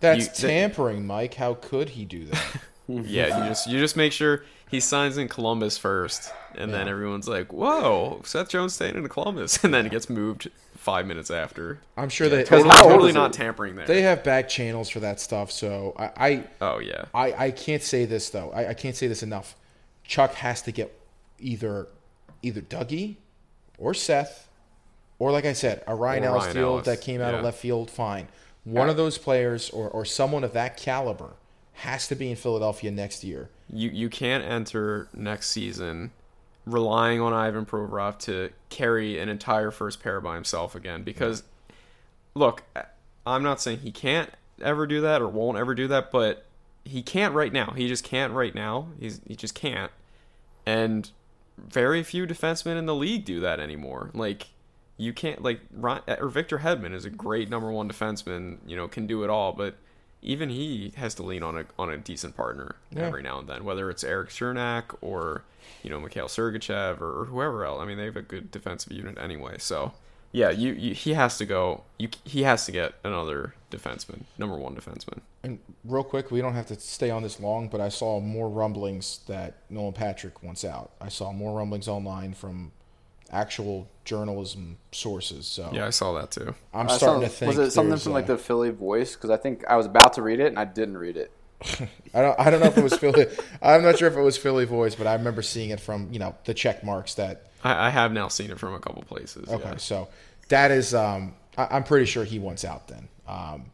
that's 0.00 0.42
You- 0.42 0.48
tampering, 0.48 1.06
Mike. 1.06 1.34
How 1.34 1.54
could 1.54 1.90
he 1.90 2.04
do 2.04 2.26
that? 2.26 2.44
yeah, 2.88 3.42
you 3.42 3.48
just 3.48 3.66
you 3.66 3.78
just 3.78 3.96
make 3.96 4.12
sure 4.12 4.44
he 4.68 4.80
signs 4.80 5.16
in 5.16 5.28
Columbus 5.28 5.78
first, 5.78 6.32
and 6.56 6.72
then 6.72 6.88
everyone's 6.88 7.28
like, 7.28 7.52
"Whoa, 7.52 8.20
Seth 8.24 8.48
Jones 8.48 8.74
staying 8.74 8.96
in 8.96 9.08
Columbus," 9.08 9.58
and 9.64 9.72
then 9.72 9.86
it 9.86 9.90
gets 9.90 10.10
moved 10.10 10.50
five 10.76 11.06
minutes 11.06 11.30
after. 11.30 11.80
I'm 11.96 12.08
sure 12.08 12.28
they 12.28 12.44
Totally, 12.44 12.70
totally 12.70 13.12
not 13.12 13.32
tampering 13.32 13.74
there. 13.74 13.86
they 13.86 14.02
have 14.02 14.22
back 14.22 14.48
channels 14.48 14.88
for 14.88 15.00
that 15.00 15.18
stuff. 15.20 15.50
So 15.50 15.94
I, 15.98 16.10
I 16.16 16.44
oh 16.60 16.78
yeah, 16.78 17.06
I, 17.14 17.46
I 17.46 17.50
can't 17.50 17.82
say 17.82 18.04
this 18.04 18.30
though. 18.30 18.50
I, 18.52 18.70
I 18.70 18.74
can't 18.74 18.94
say 18.94 19.06
this 19.08 19.22
enough. 19.22 19.56
Chuck 20.04 20.34
has 20.34 20.62
to 20.62 20.72
get 20.72 20.92
either 21.38 21.88
either 22.42 22.60
Dougie 22.60 23.16
or 23.78 23.94
Seth, 23.94 24.48
or 25.18 25.32
like 25.32 25.44
I 25.44 25.52
said, 25.52 25.82
a 25.86 25.94
Ryan 25.94 26.24
Or 26.24 26.26
Ellis 26.28 26.44
Ryan 26.44 26.56
deal 26.56 26.68
Ellis, 26.68 26.86
that 26.86 27.00
came 27.00 27.20
out 27.20 27.34
of 27.34 27.44
left 27.44 27.58
field. 27.58 27.90
Fine, 27.90 28.28
one 28.64 28.88
of 28.88 28.96
those 28.96 29.18
players 29.18 29.70
or, 29.70 29.88
or 29.88 30.04
someone 30.04 30.44
of 30.44 30.52
that 30.52 30.76
caliber 30.76 31.34
has 31.74 32.08
to 32.08 32.14
be 32.14 32.30
in 32.30 32.36
Philadelphia 32.36 32.90
next 32.90 33.22
year. 33.22 33.50
you 33.72 33.90
you 33.90 34.08
can't 34.08 34.44
enter 34.44 35.08
next 35.14 35.50
season 35.50 36.10
relying 36.64 37.20
on 37.20 37.32
Ivan 37.32 37.64
Provorov 37.64 38.18
to 38.20 38.50
carry 38.70 39.18
an 39.18 39.28
entire 39.28 39.70
first 39.70 40.02
pair 40.02 40.20
by 40.20 40.34
himself 40.34 40.74
again 40.74 41.04
because 41.04 41.44
look, 42.34 42.64
I'm 43.26 43.42
not 43.42 43.60
saying 43.60 43.78
he 43.78 43.92
can't 43.92 44.30
ever 44.62 44.86
do 44.86 45.00
that 45.02 45.22
or 45.22 45.28
won't 45.28 45.58
ever 45.58 45.74
do 45.74 45.88
that, 45.88 46.10
but 46.10 46.44
he 46.84 47.02
can't 47.02 47.34
right 47.34 47.52
now. 47.52 47.72
He 47.76 47.88
just 47.88 48.04
can't 48.04 48.32
right 48.32 48.54
now. 48.54 48.88
He's 48.98 49.20
he 49.26 49.36
just 49.36 49.54
can't. 49.54 49.92
And 50.64 51.10
very 51.58 52.02
few 52.02 52.26
defensemen 52.26 52.76
in 52.78 52.86
the 52.86 52.94
league 52.94 53.24
do 53.24 53.40
that 53.40 53.60
anymore. 53.60 54.10
Like 54.14 54.48
you 54.96 55.12
can't 55.12 55.42
like 55.42 55.60
Ron, 55.72 56.00
uh, 56.08 56.16
or 56.20 56.28
Victor 56.28 56.58
Hedman 56.58 56.94
is 56.94 57.04
a 57.04 57.10
great 57.10 57.48
number 57.50 57.70
one 57.70 57.88
defenseman. 57.88 58.58
You 58.66 58.76
know, 58.76 58.88
can 58.88 59.06
do 59.06 59.24
it 59.24 59.30
all, 59.30 59.52
but 59.52 59.74
even 60.22 60.48
he 60.48 60.92
has 60.96 61.14
to 61.16 61.22
lean 61.22 61.42
on 61.42 61.58
a 61.58 61.64
on 61.78 61.90
a 61.90 61.96
decent 61.98 62.36
partner 62.36 62.76
Yeah. 62.90 63.02
every 63.06 63.22
now 63.22 63.38
and 63.38 63.48
then, 63.48 63.64
whether 63.64 63.90
it's 63.90 64.02
Erik 64.04 64.30
Cernak 64.30 64.94
or 65.00 65.42
you 65.82 65.90
know 65.90 66.00
Mikhail 66.00 66.26
Sergachev 66.28 67.00
or, 67.00 67.20
or 67.22 67.24
whoever 67.26 67.64
else. 67.64 67.80
I 67.80 67.84
mean, 67.84 67.98
they 67.98 68.04
have 68.06 68.16
a 68.16 68.22
good 68.22 68.50
defensive 68.50 68.92
unit 68.92 69.18
anyway. 69.18 69.56
So 69.58 69.92
yeah, 70.32 70.50
you, 70.50 70.72
you 70.72 70.94
he 70.94 71.14
has 71.14 71.38
to 71.38 71.46
go. 71.46 71.84
You 71.98 72.08
he 72.24 72.42
has 72.42 72.66
to 72.66 72.72
get 72.72 72.94
another 73.04 73.54
defenseman, 73.70 74.22
number 74.38 74.56
one 74.56 74.74
defenseman. 74.74 75.20
And 75.42 75.58
real 75.84 76.04
quick, 76.04 76.30
we 76.30 76.40
don't 76.40 76.54
have 76.54 76.66
to 76.66 76.80
stay 76.80 77.10
on 77.10 77.22
this 77.22 77.40
long, 77.40 77.68
but 77.68 77.80
I 77.80 77.88
saw 77.88 78.20
more 78.20 78.48
rumblings 78.48 79.20
that 79.28 79.54
Nolan 79.70 79.92
Patrick 79.92 80.42
wants 80.42 80.64
out. 80.64 80.90
I 81.00 81.08
saw 81.08 81.32
more 81.32 81.56
rumblings 81.56 81.88
online 81.88 82.34
from 82.34 82.72
actual 83.30 83.88
journalism 84.04 84.78
sources. 84.92 85.46
So 85.46 85.70
Yeah, 85.72 85.86
I 85.86 85.90
saw 85.90 86.12
that 86.14 86.30
too. 86.30 86.54
I'm 86.72 86.88
I 86.88 86.96
starting 86.96 87.22
saw- 87.22 87.28
to 87.28 87.28
think 87.28 87.56
was 87.56 87.58
it 87.58 87.70
something 87.72 87.90
there's, 87.90 88.04
from 88.04 88.12
like 88.12 88.24
uh, 88.24 88.34
the 88.34 88.38
Philly 88.38 88.70
Voice? 88.70 89.14
Because 89.14 89.30
I 89.30 89.36
think 89.36 89.64
I 89.66 89.76
was 89.76 89.86
about 89.86 90.12
to 90.14 90.22
read 90.22 90.40
it 90.40 90.48
and 90.48 90.58
I 90.58 90.64
didn't 90.64 90.96
read 90.96 91.16
it. 91.16 91.30
I 92.14 92.22
don't. 92.22 92.38
I 92.38 92.50
don't 92.50 92.60
know 92.60 92.66
if 92.66 92.78
it 92.78 92.84
was 92.84 92.96
Philly. 92.96 93.26
I'm 93.62 93.82
not 93.82 93.98
sure 93.98 94.08
if 94.08 94.16
it 94.16 94.20
was 94.20 94.36
Philly 94.36 94.64
voice, 94.64 94.94
but 94.94 95.06
I 95.06 95.14
remember 95.14 95.42
seeing 95.42 95.70
it 95.70 95.80
from 95.80 96.12
you 96.12 96.18
know 96.18 96.34
the 96.44 96.54
check 96.54 96.84
marks 96.84 97.14
that. 97.14 97.50
I, 97.64 97.86
I 97.86 97.90
have 97.90 98.12
now 98.12 98.28
seen 98.28 98.50
it 98.50 98.58
from 98.58 98.74
a 98.74 98.80
couple 98.80 99.02
places. 99.02 99.48
Okay, 99.48 99.70
yeah. 99.70 99.76
so 99.76 100.08
that 100.48 100.70
is. 100.70 100.94
Um, 100.94 101.34
I, 101.56 101.68
I'm 101.70 101.84
pretty 101.84 102.06
sure 102.06 102.24
he 102.24 102.38
wants 102.38 102.64
out. 102.64 102.88
Then 102.88 103.08
um, 103.26 103.66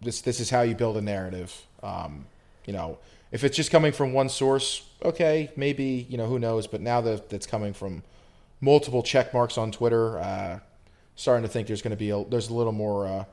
this 0.00 0.20
this 0.20 0.40
is 0.40 0.50
how 0.50 0.62
you 0.62 0.74
build 0.74 0.96
a 0.96 1.02
narrative. 1.02 1.54
Um, 1.82 2.26
you 2.64 2.72
know, 2.72 2.98
if 3.32 3.44
it's 3.44 3.56
just 3.56 3.70
coming 3.70 3.92
from 3.92 4.12
one 4.12 4.28
source, 4.28 4.84
okay, 5.04 5.50
maybe 5.56 6.06
you 6.08 6.16
know 6.16 6.26
who 6.26 6.38
knows. 6.38 6.66
But 6.66 6.80
now 6.80 7.00
that 7.00 7.28
that's 7.28 7.46
coming 7.46 7.72
from 7.72 8.02
multiple 8.60 9.02
check 9.02 9.34
marks 9.34 9.58
on 9.58 9.72
Twitter, 9.72 10.18
uh, 10.18 10.60
starting 11.16 11.42
to 11.42 11.48
think 11.48 11.66
there's 11.66 11.82
going 11.82 11.90
to 11.90 11.96
be 11.96 12.10
a 12.10 12.24
there's 12.24 12.50
a 12.50 12.54
little 12.54 12.72
more 12.72 13.06
uh, 13.06 13.24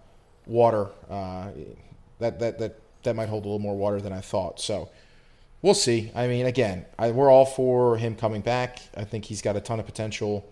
water 0.47 0.89
uh, 1.09 1.49
that 2.19 2.39
that 2.39 2.59
that 2.59 2.79
that 3.03 3.15
might 3.15 3.29
hold 3.29 3.43
a 3.43 3.47
little 3.47 3.59
more 3.59 3.75
water 3.75 4.01
than 4.01 4.13
I 4.13 4.21
thought. 4.21 4.59
So 4.59 4.89
we'll 5.61 5.73
see. 5.73 6.11
I 6.15 6.27
mean, 6.27 6.45
again, 6.45 6.85
I, 6.97 7.11
we're 7.11 7.31
all 7.31 7.45
for 7.45 7.97
him 7.97 8.15
coming 8.15 8.41
back. 8.41 8.79
I 8.95 9.03
think 9.03 9.25
he's 9.25 9.41
got 9.41 9.55
a 9.55 9.61
ton 9.61 9.79
of 9.79 9.85
potential. 9.85 10.47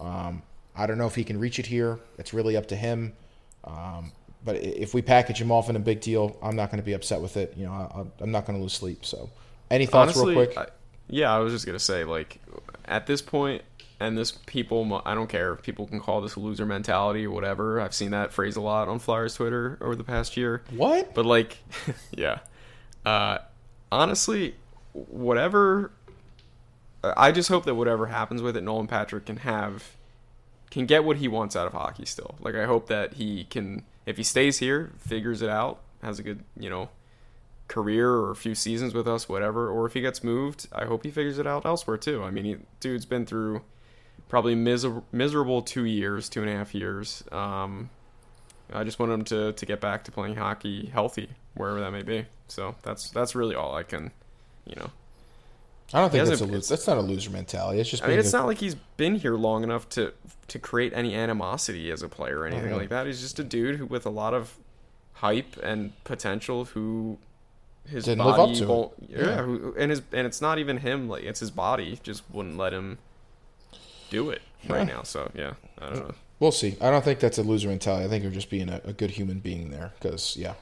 Um, 0.00 0.42
I 0.74 0.86
don't 0.86 0.98
know 0.98 1.06
if 1.06 1.14
he 1.14 1.24
can 1.24 1.38
reach 1.38 1.58
it 1.58 1.66
here. 1.66 1.98
It's 2.18 2.34
really 2.34 2.56
up 2.56 2.66
to 2.68 2.76
him. 2.76 3.14
Um, 3.64 4.12
but 4.44 4.56
if 4.56 4.94
we 4.94 5.02
package 5.02 5.40
him 5.40 5.50
off 5.50 5.68
in 5.68 5.76
a 5.76 5.80
big 5.80 6.00
deal, 6.00 6.36
I'm 6.42 6.54
not 6.54 6.70
going 6.70 6.80
to 6.80 6.86
be 6.86 6.92
upset 6.92 7.20
with 7.20 7.36
it. 7.36 7.54
You 7.56 7.66
know, 7.66 7.72
I, 7.72 8.22
I'm 8.22 8.30
not 8.30 8.46
going 8.46 8.58
to 8.58 8.62
lose 8.62 8.74
sleep. 8.74 9.04
So, 9.04 9.30
any 9.70 9.86
thoughts, 9.86 10.16
Honestly, 10.16 10.36
real 10.36 10.46
quick? 10.46 10.58
I, 10.58 10.66
yeah, 11.08 11.34
I 11.34 11.38
was 11.38 11.52
just 11.52 11.66
gonna 11.66 11.78
say 11.78 12.04
like 12.04 12.40
at 12.84 13.06
this 13.06 13.22
point, 13.22 13.62
and 13.98 14.16
this 14.16 14.32
people, 14.32 15.02
I 15.06 15.14
don't 15.14 15.28
care 15.28 15.54
if 15.54 15.62
people 15.62 15.86
can 15.86 16.00
call 16.00 16.20
this 16.20 16.36
a 16.36 16.40
loser 16.40 16.66
mentality 16.66 17.26
or 17.26 17.30
whatever. 17.30 17.80
I've 17.80 17.94
seen 17.94 18.10
that 18.10 18.32
phrase 18.32 18.56
a 18.56 18.60
lot 18.60 18.88
on 18.88 18.98
Flyers 18.98 19.34
Twitter 19.34 19.78
over 19.80 19.96
the 19.96 20.04
past 20.04 20.36
year. 20.36 20.62
What? 20.70 21.14
But 21.14 21.24
like, 21.24 21.58
yeah. 22.10 22.40
Uh, 23.04 23.38
honestly, 23.90 24.54
whatever. 24.92 25.92
I 27.02 27.32
just 27.32 27.48
hope 27.48 27.64
that 27.64 27.74
whatever 27.74 28.06
happens 28.06 28.42
with 28.42 28.56
it, 28.56 28.62
Nolan 28.62 28.86
Patrick 28.86 29.26
can 29.26 29.38
have, 29.38 29.96
can 30.70 30.86
get 30.86 31.04
what 31.04 31.18
he 31.18 31.28
wants 31.28 31.56
out 31.56 31.66
of 31.66 31.72
hockey. 31.72 32.04
Still, 32.04 32.34
like 32.40 32.54
I 32.54 32.66
hope 32.66 32.88
that 32.88 33.14
he 33.14 33.44
can, 33.44 33.84
if 34.04 34.16
he 34.16 34.22
stays 34.22 34.58
here, 34.58 34.92
figures 34.98 35.40
it 35.40 35.48
out, 35.48 35.80
has 36.02 36.18
a 36.18 36.22
good, 36.22 36.42
you 36.58 36.68
know, 36.68 36.90
career 37.68 38.10
or 38.10 38.30
a 38.30 38.36
few 38.36 38.54
seasons 38.54 38.92
with 38.92 39.06
us, 39.06 39.28
whatever. 39.28 39.70
Or 39.70 39.86
if 39.86 39.94
he 39.94 40.00
gets 40.00 40.24
moved, 40.24 40.66
I 40.72 40.84
hope 40.84 41.04
he 41.04 41.10
figures 41.10 41.38
it 41.38 41.46
out 41.46 41.64
elsewhere 41.64 41.96
too. 41.96 42.24
I 42.24 42.30
mean, 42.30 42.44
he, 42.44 42.56
dude's 42.80 43.06
been 43.06 43.24
through 43.24 43.62
probably 44.28 44.54
miser- 44.54 45.02
miserable 45.12 45.62
two 45.62 45.84
years, 45.84 46.28
two 46.28 46.40
and 46.42 46.50
a 46.50 46.54
half 46.54 46.74
years. 46.74 47.22
Um, 47.32 47.90
I 48.72 48.82
just 48.84 48.98
want 48.98 49.12
him 49.12 49.24
to, 49.24 49.52
to 49.52 49.66
get 49.66 49.80
back 49.80 50.04
to 50.04 50.12
playing 50.12 50.36
hockey 50.36 50.86
healthy, 50.86 51.28
wherever 51.54 51.80
that 51.80 51.92
may 51.92 52.02
be. 52.02 52.26
So 52.48 52.74
that's 52.82 53.10
that's 53.10 53.34
really 53.34 53.54
all 53.54 53.74
I 53.74 53.82
can, 53.82 54.10
you 54.66 54.76
know. 54.76 54.90
I 55.94 56.00
don't 56.00 56.10
think 56.10 56.26
that's 56.26 56.40
a. 56.40 56.46
That's 56.46 56.86
not 56.88 56.96
a 56.96 57.00
loser 57.00 57.30
mentality. 57.30 57.78
It's 57.80 57.88
just. 57.90 58.02
I 58.02 58.08
mean, 58.08 58.18
it's 58.18 58.32
a- 58.32 58.36
not 58.36 58.46
like 58.46 58.58
he's 58.58 58.74
been 58.96 59.14
here 59.14 59.36
long 59.36 59.62
enough 59.62 59.88
to 59.90 60.12
to 60.48 60.58
create 60.58 60.92
any 60.94 61.14
animosity 61.14 61.90
as 61.92 62.02
a 62.02 62.08
player 62.08 62.40
or 62.40 62.46
anything 62.46 62.72
like 62.76 62.88
that. 62.88 63.06
He's 63.06 63.20
just 63.20 63.38
a 63.38 63.44
dude 63.44 63.76
who, 63.76 63.86
with 63.86 64.04
a 64.06 64.10
lot 64.10 64.34
of 64.34 64.56
hype 65.14 65.56
and 65.62 65.92
potential, 66.04 66.64
who 66.66 67.18
his 67.88 68.04
Didn't 68.04 68.24
live 68.24 68.36
body 68.36 68.52
up 68.52 68.58
to 68.58 68.66
won't. 68.66 68.92
Yeah, 69.08 69.18
Yeah. 69.18 69.42
Who, 69.42 69.74
and 69.78 69.90
his 69.92 70.02
and 70.12 70.26
it's 70.26 70.40
not 70.40 70.58
even 70.58 70.78
him. 70.78 71.08
Like 71.08 71.22
it's 71.22 71.38
his 71.40 71.52
body 71.52 72.00
just 72.02 72.24
wouldn't 72.32 72.56
let 72.56 72.72
him 72.72 72.98
do 74.10 74.30
it 74.30 74.42
right 74.68 74.86
Yeah. 74.86 74.94
now. 74.96 75.02
So 75.02 75.30
yeah, 75.34 75.54
I 75.80 75.86
don't 75.88 76.08
know. 76.08 76.14
We'll 76.38 76.52
see. 76.52 76.76
I 76.80 76.90
don't 76.90 77.04
think 77.04 77.18
that's 77.20 77.38
a 77.38 77.42
loser 77.42 77.68
mentality. 77.68 78.04
I 78.04 78.08
think 78.08 78.22
you're 78.22 78.32
just 78.32 78.50
being 78.50 78.68
a, 78.68 78.80
a 78.84 78.92
good 78.92 79.10
human 79.10 79.38
being 79.38 79.70
there. 79.70 79.92
Because 80.00 80.36
yeah, 80.36 80.54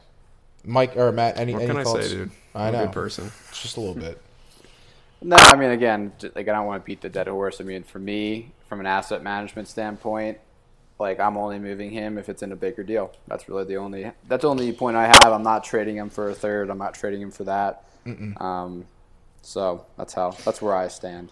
Mike 0.65 0.97
or 0.97 1.11
Matt, 1.13 1.39
any 1.39 1.53
What 1.53 1.63
any 1.63 1.73
can 1.73 1.79
I 1.79 1.85
say, 1.85 2.09
dude? 2.09 2.31
I 2.55 2.69
I'm 2.69 2.73
know. 2.73 2.83
a 2.83 2.87
good 2.87 2.93
person. 2.93 3.33
It's 3.49 3.63
just 3.63 3.77
a 3.77 3.81
little 3.81 3.95
bit. 3.95 4.21
No, 5.23 5.37
I 5.37 5.57
mean, 5.57 5.71
again, 5.71 6.13
like 6.35 6.49
I 6.49 6.53
don't 6.53 6.67
want 6.67 6.83
to 6.83 6.87
beat 6.87 7.01
the 7.01 7.09
dead 7.09 7.29
horse. 7.29 7.61
I 7.61 7.65
mean, 7.65 7.83
for 7.83 7.99
me, 7.99 8.53
from 8.69 8.81
an 8.81 8.87
asset 8.87 9.23
management 9.23 9.69
standpoint, 9.69 10.39
like 10.99 11.19
I'm 11.19 11.37
only 11.37 11.59
moving 11.59 11.91
him 11.91 12.19
if 12.19 12.29
it's 12.29 12.43
in 12.43 12.53
a 12.53 12.57
bigger 12.57 12.83
deal. 12.85 13.11
That's 13.27 13.49
really 13.49 13.65
the 13.65 13.77
only 13.77 14.11
that's 14.29 14.43
the 14.43 14.49
only 14.51 14.73
point 14.73 14.97
I 14.97 15.07
have. 15.07 15.33
I'm 15.33 15.43
not 15.43 15.65
trading 15.65 15.97
him 15.97 16.11
for 16.11 16.29
a 16.31 16.35
third. 16.35 16.71
I'm 16.71 16.79
not 16.79 16.95
trading 16.95 17.21
him 17.23 17.31
for 17.31 17.45
that. 17.45 17.85
Um, 18.37 18.85
so 19.43 19.87
that's 19.97 20.13
how 20.13 20.31
that's 20.45 20.61
where 20.63 20.75
I 20.75 20.89
stand. 20.89 21.31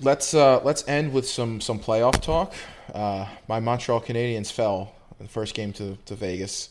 Let's 0.00 0.34
uh, 0.34 0.60
let's 0.64 0.86
end 0.88 1.12
with 1.12 1.26
some 1.28 1.60
some 1.60 1.78
playoff 1.78 2.20
talk. 2.20 2.52
Uh, 2.92 3.26
my 3.48 3.60
Montreal 3.60 4.00
Canadiens 4.00 4.50
fell 4.52 4.92
in 5.18 5.26
the 5.26 5.32
first 5.32 5.54
game 5.54 5.72
to, 5.74 5.96
to 6.06 6.14
Vegas. 6.14 6.68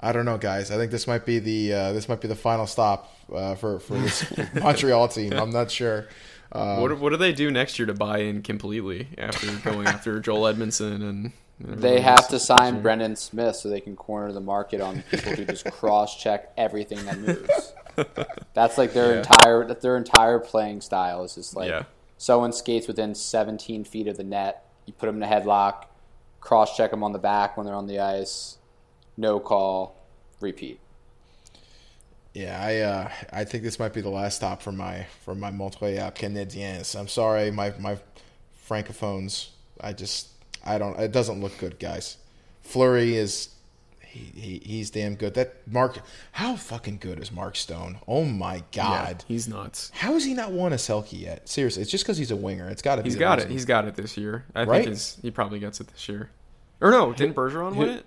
I 0.00 0.12
don't 0.12 0.24
know, 0.24 0.38
guys. 0.38 0.70
I 0.70 0.76
think 0.76 0.90
this 0.90 1.06
might 1.06 1.24
be 1.24 1.38
the 1.38 1.72
uh, 1.72 1.92
this 1.92 2.08
might 2.08 2.20
be 2.20 2.28
the 2.28 2.34
final 2.34 2.66
stop 2.66 3.14
uh, 3.32 3.54
for 3.54 3.78
for 3.80 3.94
this 3.94 4.24
Montreal 4.54 5.08
team. 5.08 5.32
I'm 5.34 5.50
not 5.50 5.70
sure. 5.70 6.06
Uh, 6.52 6.78
what 6.78 6.98
what 6.98 7.10
do 7.10 7.16
they 7.16 7.32
do 7.32 7.50
next 7.50 7.78
year 7.78 7.86
to 7.86 7.94
buy 7.94 8.18
in 8.18 8.42
completely 8.42 9.08
after 9.18 9.46
going 9.58 9.86
after 9.86 10.18
Joel 10.20 10.52
Edmundson 10.52 10.94
and? 11.08 11.32
and 11.60 11.80
They 11.80 12.00
have 12.00 12.18
else 12.20 12.26
to 12.28 12.38
sign 12.40 12.74
year? 12.74 12.82
Brendan 12.82 13.16
Smith 13.16 13.56
so 13.56 13.68
they 13.68 13.80
can 13.80 13.94
corner 13.96 14.32
the 14.32 14.40
market 14.40 14.80
on 14.80 15.02
people 15.10 15.32
who 15.32 15.44
just 15.44 15.64
cross 15.70 16.20
check 16.20 16.52
everything 16.56 17.04
that 17.04 17.18
moves. 17.18 17.74
That's 18.54 18.76
like 18.78 18.92
their 18.92 19.12
Yeah. 19.12 19.18
entire 19.18 19.74
their 19.74 19.96
entire 19.96 20.38
playing 20.40 20.80
style 20.80 21.22
is 21.24 21.34
just 21.36 21.54
like 21.56 21.68
Yeah. 21.68 21.84
Someone 22.18 22.52
skates 22.52 22.86
within 22.86 23.14
17 23.14 23.84
feet 23.84 24.06
of 24.06 24.16
the 24.16 24.24
net, 24.24 24.66
you 24.86 24.92
put 24.92 25.06
them 25.06 25.16
in 25.16 25.22
a 25.22 25.26
headlock, 25.26 25.84
cross 26.40 26.76
check 26.76 26.90
them 26.90 27.02
on 27.02 27.12
the 27.12 27.18
back 27.18 27.56
when 27.56 27.66
they're 27.66 27.74
on 27.74 27.86
the 27.86 27.98
ice, 27.98 28.58
no 29.16 29.40
call, 29.40 29.96
repeat. 30.40 30.80
Yeah, 32.34 32.60
I 32.60 32.78
uh, 32.78 33.10
I 33.32 33.44
think 33.44 33.62
this 33.62 33.78
might 33.78 33.92
be 33.92 34.00
the 34.00 34.10
last 34.10 34.36
stop 34.36 34.60
for 34.60 34.72
my 34.72 35.06
for 35.24 35.36
my 35.36 35.50
Montreal 35.50 36.10
Canadiens. 36.10 36.98
I'm 36.98 37.06
sorry, 37.06 37.52
my 37.52 37.72
my 37.78 37.98
francophones. 38.68 39.50
I 39.80 39.92
just 39.92 40.30
I 40.64 40.78
don't. 40.78 40.98
It 40.98 41.12
doesn't 41.12 41.40
look 41.40 41.56
good, 41.58 41.78
guys. 41.78 42.16
Fleury 42.62 43.14
is 43.14 43.53
he, 44.14 44.40
he 44.40 44.62
he's 44.64 44.90
damn 44.90 45.14
good. 45.16 45.34
That 45.34 45.54
Mark, 45.66 45.98
how 46.32 46.56
fucking 46.56 46.98
good 46.98 47.18
is 47.20 47.30
Mark 47.32 47.56
Stone? 47.56 47.98
Oh 48.08 48.24
my 48.24 48.56
Yeah, 48.56 48.62
god, 48.72 49.24
he's 49.28 49.48
nuts. 49.48 49.90
how 49.94 50.12
has 50.14 50.24
he 50.24 50.34
not 50.34 50.52
won 50.52 50.72
a 50.72 50.76
Selke 50.76 51.20
yet? 51.20 51.48
Seriously, 51.48 51.82
it's 51.82 51.90
just 51.90 52.04
because 52.04 52.16
he's 52.18 52.30
a 52.30 52.36
winger. 52.36 52.68
It's 52.70 52.82
got 52.82 52.96
to 52.96 53.02
be. 53.02 53.08
He's 53.08 53.14
the 53.14 53.20
got 53.20 53.38
it. 53.38 53.42
reason. 53.42 53.50
He's 53.52 53.64
got 53.64 53.86
it 53.86 53.94
this 53.96 54.16
year. 54.16 54.44
I 54.54 54.64
Right? 54.64 54.78
think 54.84 54.90
he's, 54.94 55.18
he 55.22 55.30
probably 55.30 55.58
gets 55.58 55.80
it 55.80 55.88
this 55.88 56.08
year. 56.08 56.30
Or 56.80 56.90
no, 56.90 57.12
didn't 57.12 57.34
Bergeron 57.34 57.74
win 57.76 57.88
it? 57.90 58.06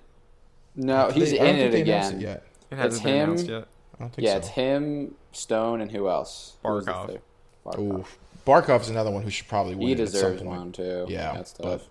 No, 0.75 1.09
he's 1.09 1.31
They- 1.31 1.39
in 1.39 1.55
it 1.55 1.71
they 1.71 1.81
again. 1.81 2.15
it 2.15 2.21
yet. 2.21 2.43
It 2.71 2.75
hasn't 2.77 3.03
been 3.03 3.13
him. 3.15 3.23
announced 3.29 3.47
yet. 3.47 3.67
I 3.95 3.99
don't 4.03 4.13
think 4.13 4.25
Yeah, 4.27 4.33
so. 4.33 4.37
it's 4.39 4.47
him, 4.49 5.15
Stone, 5.31 5.81
and 5.81 5.91
who 5.91 6.07
else? 6.09 6.55
Who's 6.63 6.85
the 6.85 6.91
Barkov. 6.91 7.19
Barkov. 7.65 7.79
Ooh, 7.79 8.05
Barkov's 8.45 8.89
another 8.89 9.09
one 9.11 9.23
who 9.23 9.29
should 9.29 9.47
probably 9.47 9.73
win. 9.75 9.87
He 9.87 9.93
it 9.93 9.99
at 9.99 10.09
some 10.09 10.13
deserves 10.13 10.41
point. 10.43 10.59
one 10.59 10.71
too. 10.71 11.05
Yeah, 11.09 11.33
that's 11.33 11.53
but- 11.53 11.81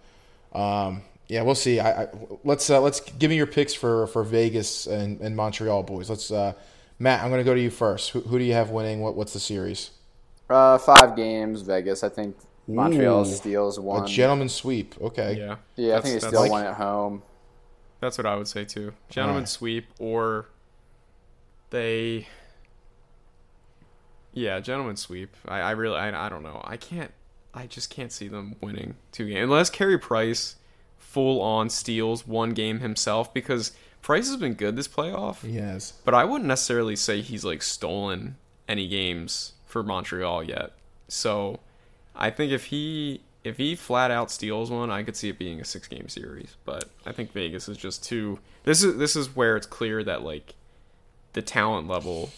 tough. 0.53 0.87
Um, 0.87 1.03
yeah, 1.29 1.43
we'll 1.43 1.55
see. 1.55 1.81
I, 1.81 2.05
I 2.05 2.09
let's 2.45 2.69
uh, 2.71 2.81
let's 2.81 3.01
give 3.01 3.31
me 3.31 3.37
your 3.37 3.47
picks 3.47 3.75
for 3.75 4.07
for 4.09 4.23
Vegas 4.23 4.87
and, 4.87 5.21
and 5.21 5.37
Montreal 5.37 5.83
boys. 5.83 6.09
Let's 6.09 6.31
uh, 6.31 6.53
Matt. 6.99 7.23
I'm 7.23 7.31
going 7.31 7.41
to 7.41 7.45
go 7.45 7.55
to 7.55 7.61
you 7.61 7.71
first. 7.71 8.11
Who, 8.11 8.21
who 8.21 8.39
do 8.39 8.45
you 8.45 8.53
have 8.55 8.71
winning? 8.71 9.01
What 9.01 9.17
what's 9.17 9.33
the 9.33 9.41
series? 9.41 9.91
Uh, 10.49 10.79
five 10.79 11.17
games, 11.17 11.63
Vegas. 11.63 12.05
I 12.05 12.09
think 12.09 12.37
Montreal 12.69 13.23
Ooh, 13.23 13.25
steals 13.25 13.81
one. 13.81 14.05
A 14.05 14.07
gentleman 14.07 14.49
sweep. 14.49 14.95
Okay. 15.01 15.37
Yeah. 15.39 15.57
yeah, 15.75 15.97
I 15.97 16.01
think 16.01 16.15
they 16.15 16.21
that's 16.21 16.27
steal 16.27 16.41
like- 16.41 16.51
one 16.51 16.65
at 16.65 16.75
home. 16.75 17.23
That's 17.99 18.19
what 18.19 18.27
I 18.27 18.37
would 18.37 18.47
say 18.47 18.65
too. 18.65 18.93
Gentleman 19.09 19.37
Alright. 19.37 19.49
sweep 19.49 19.87
or 19.99 20.47
they 21.71 22.29
Yeah, 24.33 24.61
gentleman 24.61 24.97
sweep. 24.97 25.35
I, 25.49 25.61
I 25.61 25.71
really 25.73 25.97
I, 25.97 26.27
I 26.27 26.29
don't 26.29 26.43
know. 26.43 26.61
I 26.63 26.77
can't 26.77 27.11
I 27.55 27.67
just 27.67 27.89
can't 27.89 28.13
see 28.13 28.29
them 28.29 28.57
winning 28.61 28.97
two 29.13 29.27
games 29.29 29.45
unless 29.45 29.71
Carey 29.71 29.99
Price 29.99 30.57
full 31.17 31.41
on 31.41 31.71
steals 31.71 32.27
one 32.27 32.51
game 32.51 32.81
himself 32.81 33.33
because 33.33 33.73
Price 34.03 34.29
has 34.29 34.37
been 34.37 34.53
good 34.53 34.77
this 34.77 34.87
playoff. 34.87 35.39
Yes. 35.43 35.95
But 36.05 36.13
I 36.13 36.25
wouldn't 36.25 36.47
necessarily 36.47 36.95
say 36.95 37.23
he's 37.23 37.43
like 37.43 37.63
stolen 37.63 38.37
any 38.69 38.87
games 38.87 39.53
for 39.65 39.83
Montreal 39.83 40.45
yet. 40.45 40.73
So 41.09 41.61
I 42.15 42.29
think 42.29 42.53
if 42.53 42.67
he 42.67 43.23
if 43.45 43.57
he 43.57 43.75
flat 43.75 44.11
out 44.11 44.31
steals 44.31 44.71
one, 44.71 44.91
I 44.91 45.05
could 45.05 45.17
see 45.17 45.31
it 45.31 45.39
being 45.39 45.59
a 45.59 45.65
six 45.65 45.89
game 45.89 46.11
series. 46.11 46.55
But 46.67 46.91
I 47.07 47.13
think 47.13 47.33
Vegas 47.33 47.67
is 47.67 47.79
just 47.79 48.05
too 48.05 48.39
this 48.65 48.85
is 48.85 48.99
this 48.99 49.17
is 49.17 49.35
where 49.35 49.57
it's 49.57 49.67
clear 49.67 50.05
that 50.05 50.21
like 50.21 50.55
the 51.33 51.41
talent 51.41 51.89
level 51.89 52.29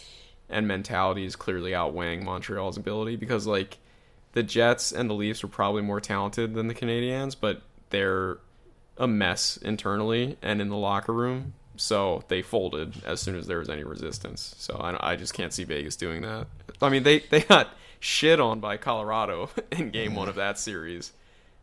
and 0.48 0.68
mentality 0.68 1.24
is 1.24 1.34
clearly 1.34 1.74
outweighing 1.74 2.24
Montreal's 2.24 2.76
ability 2.76 3.16
because 3.16 3.44
like 3.44 3.78
the 4.34 4.44
Jets 4.44 4.92
and 4.92 5.10
the 5.10 5.14
Leafs 5.14 5.42
were 5.42 5.48
probably 5.48 5.82
more 5.82 6.00
talented 6.00 6.54
than 6.54 6.68
the 6.68 6.74
Canadiens, 6.76 7.34
but 7.38 7.62
they're 7.90 8.38
a 8.98 9.06
mess 9.06 9.56
internally 9.58 10.36
and 10.42 10.60
in 10.60 10.68
the 10.68 10.76
locker 10.76 11.12
room. 11.12 11.54
So 11.76 12.24
they 12.28 12.42
folded 12.42 13.04
as 13.06 13.20
soon 13.20 13.36
as 13.36 13.46
there 13.46 13.58
was 13.60 13.68
any 13.68 13.84
resistance. 13.84 14.54
So 14.58 14.74
I, 14.74 15.12
I 15.12 15.16
just 15.16 15.32
can't 15.32 15.52
see 15.52 15.64
Vegas 15.64 15.94
doing 15.96 16.22
that. 16.22 16.48
I 16.82 16.88
mean, 16.88 17.04
they, 17.04 17.20
they 17.20 17.42
got 17.42 17.68
shit 18.00 18.40
on 18.40 18.58
by 18.60 18.76
Colorado 18.76 19.50
in 19.72 19.90
game 19.90 20.14
one 20.16 20.28
of 20.28 20.34
that 20.34 20.58
series. 20.58 21.12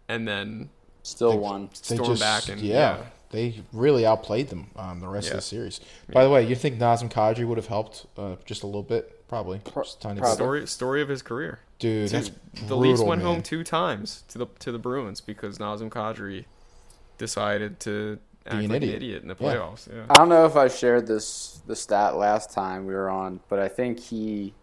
And 0.08 0.28
then 0.28 0.70
Still 1.04 1.38
one. 1.38 1.70
They 1.90 1.96
storm 1.98 2.10
just 2.12 2.22
back 2.22 2.48
and 2.50 2.62
yeah, 2.62 3.04
they 3.32 3.62
really 3.74 4.06
outplayed 4.06 4.48
them 4.50 4.68
um, 4.78 5.02
the 5.02 5.08
rest 5.08 5.28
Yeah. 5.28 5.34
of 5.34 5.38
the 5.40 5.42
series. 5.42 5.82
By 6.12 6.24
the 6.24 6.30
way, 6.30 6.48
you 6.48 6.56
think 6.56 6.80
Nazem 6.80 7.12
Kadri 7.12 7.46
would 7.46 7.58
have 7.58 7.68
helped 7.68 8.06
uh, 8.18 8.36
just 8.46 8.64
a 8.64 8.66
little 8.68 8.84
bit? 8.84 9.28
Probably. 9.28 9.60
Just 9.76 9.98
a 9.98 10.02
tiny 10.02 10.20
probably. 10.20 10.36
story 10.36 10.68
story 10.68 11.02
of 11.02 11.10
his 11.10 11.22
career. 11.22 11.60
Dude, 11.80 12.10
that's 12.10 12.30
the 12.30 12.36
brutal, 12.60 12.78
Leafs 12.80 13.02
went 13.02 13.22
man. 13.22 13.34
home 13.34 13.44
two 13.44 13.64
times 13.64 14.24
to 14.30 14.38
the 14.38 14.48
to 14.60 14.72
the 14.72 14.80
Bruins 14.80 15.20
because 15.20 15.58
Nazem 15.58 15.90
Kadri 15.90 16.46
decided 17.18 17.80
to 17.82 18.20
act 18.46 18.56
an 18.56 18.68
like 18.70 18.78
idiot. 18.78 18.96
an 18.96 19.02
idiot 19.02 19.22
in 19.24 19.28
the 19.28 19.36
playoffs. 19.36 19.88
Yeah. 19.92 20.06
I 20.10 20.16
don't 20.16 20.30
know 20.30 20.46
if 20.46 20.56
I 20.56 20.68
shared 20.68 21.08
this 21.08 21.62
the 21.66 21.76
stat 21.76 22.16
last 22.16 22.52
time 22.52 22.86
we 22.86 22.94
were 22.94 23.10
on, 23.10 23.40
but 23.50 23.60
I 23.60 23.68
think 23.68 24.00
he 24.00 24.54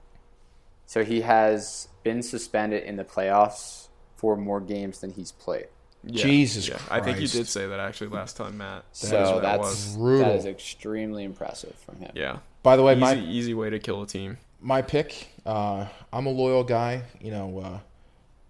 so 0.87 1.05
he 1.05 1.23
has 1.23 1.89
been 2.03 2.23
suspended 2.23 2.85
in 2.85 2.97
the 2.97 3.05
playoffs 3.05 3.89
for 4.17 4.37
more 4.37 4.61
games 4.61 5.01
than 5.01 5.11
he's 5.11 5.33
played. 5.33 5.67
Yeah, 6.05 6.23
Jesus 6.25 6.69
I 6.91 7.01
think 7.01 7.21
you 7.21 7.29
did 7.29 7.47
say 7.47 7.67
that 7.67 7.79
actually 7.79 8.09
last 8.11 8.37
time, 8.37 8.59
Matt. 8.59 8.85
so 8.91 9.35
what 9.35 9.43
that 9.43 9.63
that's. 9.63 9.95
Brutal. 9.95 10.27
that 10.27 10.37
is 10.37 10.47
extremely 10.47 11.23
impressive 11.23 11.75
from 11.77 11.99
him. 12.01 12.11
Yeah. 12.15 12.39
By 12.65 12.77
the 12.77 12.83
way, 12.83 12.93
Easy, 12.93 13.01
my 13.01 13.15
easy 13.17 13.55
way 13.55 13.71
to 13.71 13.79
kill 13.79 14.03
a 14.03 14.07
team. 14.07 14.39
my 14.61 14.83
pick. 14.83 15.29
Uh, 15.47 15.87
I'm 16.13 16.27
a 16.27 16.31
loyal 16.31 16.65
guy. 16.65 17.03
You 17.21 17.31
know, 17.31 17.59
uh, 17.61 17.79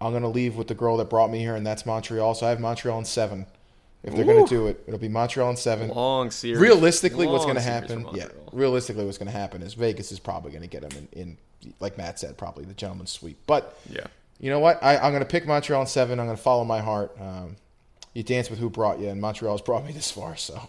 I'm 0.03 0.13
gonna 0.13 0.29
leave 0.29 0.55
with 0.55 0.67
the 0.67 0.75
girl 0.75 0.97
that 0.97 1.09
brought 1.09 1.29
me 1.31 1.39
here, 1.39 1.55
and 1.55 1.65
that's 1.65 1.85
Montreal. 1.85 2.33
So 2.33 2.47
I 2.47 2.49
have 2.49 2.59
Montreal 2.59 2.97
in 2.99 3.05
seven. 3.05 3.45
If 4.03 4.15
they're 4.15 4.25
gonna 4.25 4.45
do 4.45 4.67
it, 4.67 4.83
it'll 4.85 4.99
be 4.99 5.07
Montreal 5.07 5.49
in 5.49 5.55
seven. 5.55 5.89
Long 5.89 6.29
series. 6.29 6.59
Realistically, 6.59 7.25
what's 7.27 7.45
gonna 7.45 7.61
happen? 7.61 8.05
Yeah, 8.13 8.27
realistically, 8.51 9.05
what's 9.05 9.17
gonna 9.17 9.31
happen 9.31 9.61
is 9.61 9.73
Vegas 9.75 10.11
is 10.11 10.19
probably 10.19 10.51
gonna 10.51 10.67
get 10.67 10.81
them 10.87 11.07
in, 11.13 11.19
in, 11.21 11.73
like 11.79 11.97
Matt 11.97 12.19
said, 12.19 12.37
probably 12.37 12.65
the 12.65 12.73
gentleman's 12.73 13.11
sweep. 13.11 13.37
But 13.47 13.77
Yeah. 13.89 14.07
You 14.43 14.49
know 14.49 14.59
what? 14.59 14.83
I, 14.83 14.97
I'm 14.97 15.13
going 15.13 15.23
to 15.23 15.29
pick 15.29 15.47
Montreal 15.47 15.79
in 15.79 15.87
seven. 15.87 16.19
I'm 16.19 16.25
going 16.25 16.35
to 16.35 16.43
follow 16.43 16.65
my 16.65 16.81
heart. 16.81 17.15
Um, 17.17 17.55
you 18.13 18.23
dance 18.23 18.49
with 18.49 18.59
who 18.59 18.69
brought 18.69 18.99
you, 18.99 19.07
and 19.07 19.21
Montreal's 19.21 19.61
brought 19.65 19.85
me 19.85 19.93
this 19.93 20.11
far. 20.11 20.35
So 20.35 20.59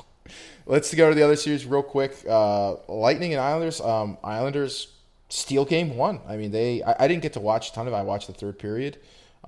let's 0.65 0.95
go 0.95 1.09
to 1.09 1.15
the 1.15 1.23
other 1.25 1.35
series 1.35 1.67
real 1.67 1.83
quick. 1.83 2.25
Uh, 2.29 2.77
Lightning 2.89 3.33
and 3.33 3.41
Islanders. 3.41 3.81
Um, 3.81 4.17
Islanders 4.23 4.93
steal 5.29 5.65
game 5.65 5.97
one. 5.97 6.21
I 6.29 6.37
mean, 6.37 6.53
they. 6.53 6.85
I, 6.85 7.05
I, 7.05 7.09
didn't 7.09 7.23
get 7.23 7.33
to 7.33 7.41
watch 7.41 7.71
a 7.71 7.73
ton 7.73 7.89
of. 7.89 7.93
it. 7.93 7.97
I 7.97 8.03
watched 8.03 8.29
the 8.29 8.33
third 8.33 8.61
period, 8.61 8.99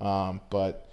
um, 0.01 0.41
but 0.49 0.86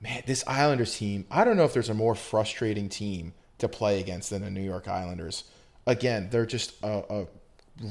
man, 0.00 0.22
this 0.26 0.44
Islanders 0.46 0.96
team. 0.96 1.26
I 1.30 1.44
don't 1.44 1.56
know 1.56 1.64
if 1.64 1.72
there's 1.72 1.88
a 1.88 1.94
more 1.94 2.14
frustrating 2.14 2.88
team 2.88 3.34
to 3.58 3.68
play 3.68 4.00
against 4.00 4.30
than 4.30 4.42
the 4.42 4.50
New 4.50 4.62
York 4.62 4.88
Islanders. 4.88 5.44
Again, 5.86 6.28
they're 6.30 6.46
just 6.46 6.74
a, 6.82 7.04
a 7.10 7.26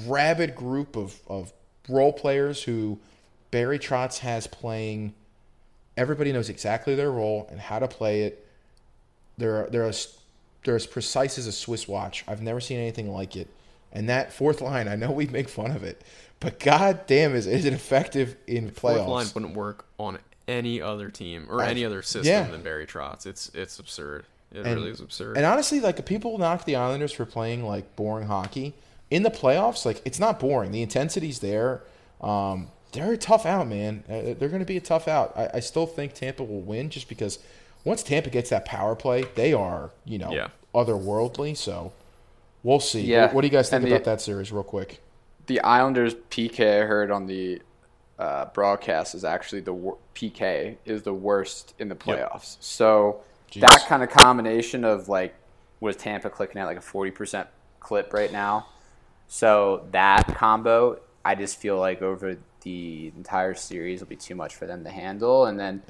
rabid 0.05 0.55
group 0.55 0.95
of 0.95 1.19
of 1.27 1.53
role 1.87 2.13
players 2.13 2.63
who 2.63 2.99
Barry 3.51 3.79
Trotz 3.79 4.19
has 4.19 4.47
playing. 4.47 5.13
Everybody 5.97 6.31
knows 6.31 6.49
exactly 6.49 6.95
their 6.95 7.11
role 7.11 7.47
and 7.51 7.59
how 7.59 7.79
to 7.79 7.87
play 7.87 8.23
it. 8.23 8.45
They're 9.37 9.67
they're 9.71 9.85
as 9.85 10.17
they're 10.63 10.75
as 10.75 10.87
precise 10.87 11.37
as 11.37 11.47
a 11.47 11.51
Swiss 11.51 11.87
watch. 11.87 12.23
I've 12.27 12.41
never 12.41 12.59
seen 12.59 12.79
anything 12.79 13.11
like 13.11 13.35
it. 13.35 13.47
And 13.91 14.07
that 14.09 14.31
fourth 14.31 14.61
line, 14.61 14.87
I 14.87 14.95
know 14.95 15.11
we 15.11 15.25
make 15.25 15.49
fun 15.49 15.71
of 15.71 15.83
it, 15.83 16.03
but 16.39 16.59
god 16.59 17.07
damn, 17.07 17.35
is 17.35 17.47
is 17.47 17.65
it 17.65 17.73
effective 17.73 18.35
in 18.47 18.69
playoffs? 18.69 19.05
Fourth 19.05 19.07
line 19.07 19.27
wouldn't 19.33 19.55
work 19.55 19.85
on 19.97 20.19
any 20.49 20.81
other 20.81 21.09
team 21.09 21.47
or 21.49 21.61
any 21.61 21.85
other 21.85 22.01
system 22.01 22.31
yeah. 22.31 22.43
than 22.43 22.61
Barry 22.61 22.87
Trotz. 22.87 23.25
It's 23.25 23.49
it's 23.53 23.79
absurd. 23.79 24.25
It 24.51 24.65
and, 24.65 24.75
really 24.75 24.89
is 24.89 24.99
absurd. 24.99 25.37
And 25.37 25.45
honestly, 25.45 25.79
like 25.79 26.03
people 26.05 26.37
knock 26.37 26.65
the 26.65 26.75
Islanders 26.75 27.11
for 27.11 27.25
playing 27.25 27.63
like 27.63 27.95
boring 27.95 28.27
hockey 28.27 28.73
in 29.11 29.23
the 29.23 29.29
playoffs. 29.29 29.85
Like 29.85 30.01
it's 30.05 30.19
not 30.19 30.39
boring. 30.39 30.71
The 30.71 30.81
intensity's 30.81 31.39
there. 31.39 31.83
Um, 32.19 32.69
they're 32.91 33.13
a 33.13 33.17
tough 33.17 33.45
out, 33.45 33.67
man. 33.67 34.03
Uh, 34.09 34.33
they're 34.37 34.49
going 34.49 34.59
to 34.59 34.65
be 34.65 34.77
a 34.77 34.81
tough 34.81 35.07
out. 35.07 35.33
I, 35.37 35.49
I, 35.55 35.59
still 35.59 35.85
think 35.85 36.13
Tampa 36.13 36.43
will 36.43 36.59
win 36.59 36.89
just 36.89 37.07
because 37.07 37.39
once 37.85 38.03
Tampa 38.03 38.29
gets 38.29 38.49
that 38.49 38.65
power 38.65 38.95
play, 38.95 39.25
they 39.35 39.53
are 39.53 39.91
you 40.05 40.17
know 40.17 40.31
yeah. 40.31 40.47
otherworldly. 40.73 41.55
So 41.55 41.93
we'll 42.63 42.79
see. 42.79 43.01
Yeah. 43.01 43.27
What, 43.27 43.35
what 43.35 43.41
do 43.41 43.47
you 43.47 43.51
guys 43.51 43.69
think 43.69 43.83
And 43.83 43.91
about 43.91 44.03
the- 44.03 44.11
that 44.11 44.21
series, 44.21 44.51
real 44.51 44.63
quick? 44.63 45.01
The 45.45 45.61
Islanders 45.61 46.13
PK 46.29 46.83
I 46.83 46.85
heard 46.85 47.09
on 47.09 47.25
the 47.25 47.61
uh, 48.19 48.45
broadcast 48.53 49.15
is 49.15 49.23
actually 49.23 49.61
the 49.61 49.73
wor- 49.73 49.97
PK 50.13 50.75
is 50.85 51.01
the 51.03 51.13
worst 51.13 51.73
in 51.79 51.87
the 51.89 51.95
playoffs. 51.95 52.57
So 52.59 53.21
Jeez. 53.51 53.61
that 53.61 53.85
kind 53.87 54.03
of 54.03 54.09
combination 54.09 54.83
of 54.83 55.07
like 55.09 55.33
was 55.79 55.95
Tampa 55.95 56.29
clicking 56.29 56.61
at 56.61 56.65
like 56.65 56.77
a 56.77 56.81
forty 56.81 57.11
percent 57.11 57.47
clip 57.79 58.13
right 58.13 58.31
now. 58.31 58.67
So 59.27 59.85
that 59.91 60.27
combo, 60.35 60.99
I 61.23 61.35
just 61.35 61.57
feel 61.59 61.77
like 61.79 62.01
over 62.01 62.37
the 62.61 63.11
entire 63.15 63.53
series 63.53 64.01
will 64.01 64.07
be 64.07 64.15
too 64.17 64.35
much 64.35 64.55
for 64.55 64.65
them 64.67 64.83
to 64.83 64.89
handle, 64.91 65.45
and 65.45 65.59
then. 65.59 65.81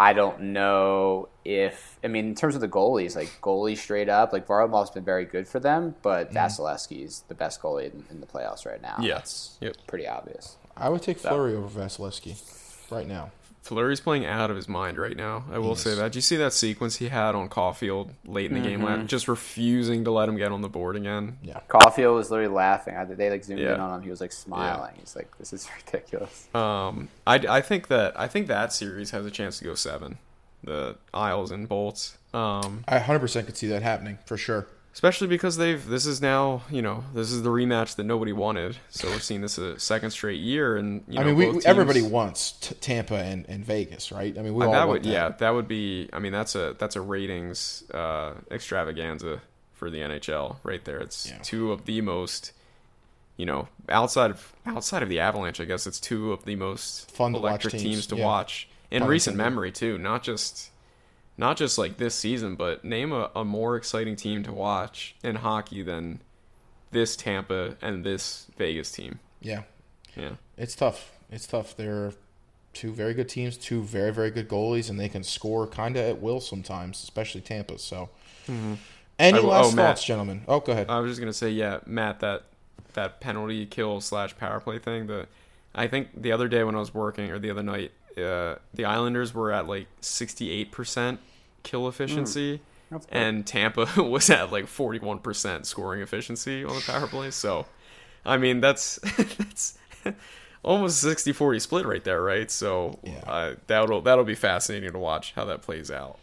I 0.00 0.12
don't 0.12 0.40
know 0.52 1.28
if 1.44 1.98
I 2.04 2.06
mean 2.06 2.26
in 2.28 2.34
terms 2.36 2.54
of 2.54 2.60
the 2.60 2.68
goalies, 2.68 3.16
like 3.16 3.36
goalie 3.42 3.76
straight 3.76 4.08
up, 4.08 4.32
like 4.32 4.46
Varlamov's 4.46 4.90
been 4.90 5.02
very 5.02 5.24
good 5.24 5.48
for 5.48 5.58
them, 5.58 5.96
but 6.02 6.32
Vasilevskiy 6.32 7.04
is 7.04 7.24
the 7.26 7.34
best 7.34 7.60
goalie 7.60 7.92
in, 7.92 8.04
in 8.08 8.20
the 8.20 8.26
playoffs 8.26 8.64
right 8.64 8.80
now. 8.80 8.94
Yeah. 9.00 9.14
That's 9.14 9.58
Yep. 9.60 9.76
pretty 9.88 10.06
obvious. 10.06 10.56
I 10.78 10.88
would 10.88 11.02
take 11.02 11.18
Fleury 11.18 11.54
over 11.54 11.80
Vasilevskiy 11.80 12.90
right 12.90 13.06
now. 13.06 13.30
Fleury's 13.62 14.00
playing 14.00 14.24
out 14.24 14.48
of 14.50 14.56
his 14.56 14.66
mind 14.66 14.96
right 14.96 15.16
now. 15.16 15.44
I 15.52 15.58
will 15.58 15.76
say 15.76 15.94
that. 15.94 16.04
Did 16.04 16.14
you 16.14 16.20
see 16.22 16.36
that 16.36 16.54
sequence 16.54 16.96
he 16.96 17.08
had 17.08 17.34
on 17.34 17.50
Caufield 17.50 18.10
late 18.24 18.50
in 18.50 18.54
the 18.62 18.66
game, 18.66 18.80
Mm-hmm. 18.80 19.00
la- 19.00 19.06
just 19.06 19.28
refusing 19.28 20.04
to 20.04 20.10
let 20.10 20.26
him 20.26 20.36
get 20.38 20.52
on 20.52 20.62
the 20.62 20.70
board 20.70 20.96
again? 20.96 21.36
Yeah. 21.42 21.60
Caufield 21.68 22.14
was 22.14 22.30
literally 22.30 22.54
laughing. 22.54 22.96
I, 22.96 23.04
they 23.04 23.28
like 23.28 23.44
zoomed 23.44 23.60
in 23.60 23.78
on 23.78 23.96
him. 23.98 24.02
He 24.02 24.08
was 24.08 24.22
like 24.22 24.32
smiling. 24.32 24.94
He's 24.98 25.14
like, 25.14 25.36
"This 25.36 25.52
is 25.52 25.68
ridiculous." 25.86 26.48
Um, 26.54 27.08
I, 27.26 27.34
I 27.34 27.60
think 27.60 27.88
that 27.88 28.18
I 28.18 28.26
think 28.26 28.46
that 28.46 28.72
series 28.72 29.10
has 29.10 29.26
a 29.26 29.30
chance 29.30 29.58
to 29.58 29.64
go 29.64 29.74
seven. 29.74 30.16
The 30.64 30.96
Isles 31.12 31.50
and 31.50 31.68
Bolts. 31.68 32.16
Um, 32.32 32.84
I 32.88 32.98
100% 33.00 33.44
could 33.46 33.56
see 33.56 33.68
that 33.68 33.82
happening 33.82 34.18
for 34.24 34.36
sure. 34.38 34.66
Especially 34.98 35.28
because 35.28 35.56
they've 35.58 35.86
this 35.86 36.06
is 36.06 36.20
now 36.20 36.60
you 36.72 36.82
know 36.82 37.04
this 37.14 37.30
is 37.30 37.44
the 37.44 37.48
rematch 37.50 37.94
that 37.94 38.02
nobody 38.02 38.32
wanted. 38.32 38.76
So 38.90 39.06
we're 39.08 39.20
seeing 39.20 39.42
this 39.42 39.56
a 39.56 39.78
second 39.78 40.10
straight 40.10 40.40
year, 40.40 40.76
and 40.76 41.04
you 41.06 41.14
know, 41.14 41.20
I 41.20 41.24
mean, 41.26 41.36
we, 41.36 41.44
teams- 41.52 41.66
everybody 41.66 42.02
wants 42.02 42.50
t- 42.52 42.74
Tampa 42.80 43.14
and, 43.14 43.46
and 43.48 43.64
Vegas, 43.64 44.10
right? 44.10 44.36
I 44.36 44.42
mean, 44.42 44.54
we 44.54 44.64
Uh, 44.64 44.66
all 44.66 44.72
that 44.72 44.78
want 44.88 44.90
would 44.90 45.02
that. 45.04 45.08
yeah 45.08 45.28
that 45.28 45.50
would 45.50 45.68
be 45.68 46.08
I 46.12 46.18
mean 46.18 46.32
that's 46.32 46.56
a 46.56 46.74
that's 46.80 46.96
a 46.96 47.00
ratings 47.00 47.84
uh, 47.94 48.32
extravaganza 48.50 49.40
for 49.74 49.88
the 49.88 49.98
NHL 49.98 50.56
right 50.64 50.84
there. 50.84 50.98
It's 50.98 51.28
Yeah. 51.30 51.38
two 51.42 51.70
of 51.70 51.84
the 51.84 52.00
most 52.00 52.50
you 53.36 53.46
know 53.46 53.68
outside 53.88 54.32
of 54.32 54.52
outside 54.66 55.04
of 55.04 55.08
the 55.08 55.20
Avalanche, 55.20 55.60
I 55.60 55.64
guess 55.64 55.86
it's 55.86 56.00
two 56.00 56.32
of 56.32 56.44
the 56.44 56.56
most 56.56 57.08
Fun 57.12 57.34
to 57.34 57.38
watch 57.38 57.48
electric 57.50 57.72
teams, 57.74 57.82
teams, 57.84 58.06
to 58.08 58.16
yeah. 58.16 58.24
watch 58.24 58.68
in 58.90 59.02
Pun 59.02 59.08
recent 59.10 59.36
memory 59.36 59.70
too. 59.70 59.96
Not 59.96 60.24
just 60.24 60.70
not 61.38 61.56
just 61.56 61.78
like 61.78 61.96
this 61.96 62.14
season, 62.14 62.54
but 62.56 62.84
name 62.84 63.12
a, 63.12 63.30
a 63.34 63.44
more 63.44 63.76
exciting 63.76 64.16
team 64.16 64.42
to 64.42 64.52
watch 64.52 65.14
in 65.22 65.36
hockey 65.36 65.82
than 65.82 66.20
this 66.90 67.16
Tampa 67.16 67.76
and 67.80 68.04
this 68.04 68.46
Vegas 68.58 68.90
team. 68.92 69.20
Yeah, 69.40 69.62
Yeah. 70.16 70.32
it's 70.56 70.74
tough. 70.74 71.12
It's 71.30 71.46
tough. 71.46 71.76
They're 71.76 72.12
two 72.74 72.92
very 72.92 73.14
good 73.14 73.28
teams, 73.28 73.56
two 73.56 73.82
very 73.82 74.12
very 74.12 74.30
good 74.30 74.48
goalies, 74.48 74.90
and 74.90 74.98
they 74.98 75.08
can 75.08 75.22
score 75.22 75.66
kind 75.66 75.96
of 75.96 76.04
at 76.04 76.20
will 76.20 76.40
sometimes, 76.40 77.02
especially 77.02 77.40
Tampa. 77.40 77.78
So, 77.78 78.08
any 78.48 78.58
Mm-hmm. 78.58 79.46
I 79.46 79.48
last 79.48 79.72
oh, 79.72 79.76
Matt. 79.76 79.86
thoughts, 79.86 80.04
gentlemen? 80.04 80.42
Oh, 80.48 80.60
go 80.60 80.72
ahead. 80.72 80.86
I 80.88 80.98
was 81.00 81.10
just 81.10 81.20
gonna 81.20 81.32
say, 81.32 81.50
yeah, 81.50 81.78
Matt, 81.86 82.20
that 82.20 82.44
that 82.94 83.20
penalty 83.20 83.64
kill 83.66 84.00
slash 84.00 84.36
power 84.36 84.58
play 84.60 84.78
thing. 84.78 85.06
The 85.06 85.26
I 85.74 85.86
think 85.86 86.08
the 86.20 86.32
other 86.32 86.48
day 86.48 86.64
when 86.64 86.74
I 86.74 86.78
was 86.78 86.92
working, 86.94 87.30
or 87.30 87.38
the 87.38 87.50
other 87.50 87.62
night, 87.62 87.92
uh, 88.24 88.58
the 88.74 88.84
Islanders 88.84 89.34
were 89.34 89.52
at 89.52 89.66
like 89.66 89.86
sixty 90.00 90.50
eight 90.50 90.70
percent 90.72 91.20
kill 91.62 91.88
efficiency, 91.88 92.60
That's 92.90 93.06
good. 93.06 93.14
and 93.16 93.46
Tampa 93.46 93.86
was 94.02 94.30
at 94.30 94.50
like 94.52 94.66
forty 94.66 94.98
one 94.98 95.18
percent 95.18 95.66
scoring 95.66 96.00
efficiency 96.02 96.64
on 96.64 96.74
the 96.74 96.80
power 96.86 97.06
play. 97.06 97.30
So, 97.30 97.66
I 98.24 98.36
mean, 98.38 98.60
that's 98.60 98.96
that's 99.38 99.78
almost 100.64 101.04
60-40 101.04 101.60
split 101.60 101.86
right 101.86 102.02
there, 102.02 102.20
right? 102.22 102.50
So 102.50 102.98
Yeah. 103.04 103.18
uh, 103.26 103.54
that'll 103.68 104.00
that'll 104.02 104.24
be 104.24 104.34
fascinating 104.34 104.92
to 104.92 104.98
watch 104.98 105.32
how 105.34 105.44
that 105.46 105.62
plays 105.62 105.90
out. 105.90 106.18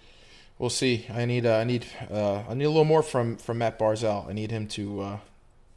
We'll 0.59 0.69
see. 0.69 1.05
I 1.13 1.25
need 1.25 1.45
uh, 1.45 1.55
I 1.57 1.63
need 1.65 1.85
uh, 2.11 2.43
I 2.49 2.53
need 2.53 2.65
a 2.65 2.69
little 2.69 2.85
more 2.85 3.03
from 3.03 3.37
from 3.37 3.57
Matt 3.59 3.77
Barzal. 3.79 4.27
I 4.29 4.33
need 4.33 4.51
him 4.51 4.67
to 4.69 5.01
uh, 5.01 5.17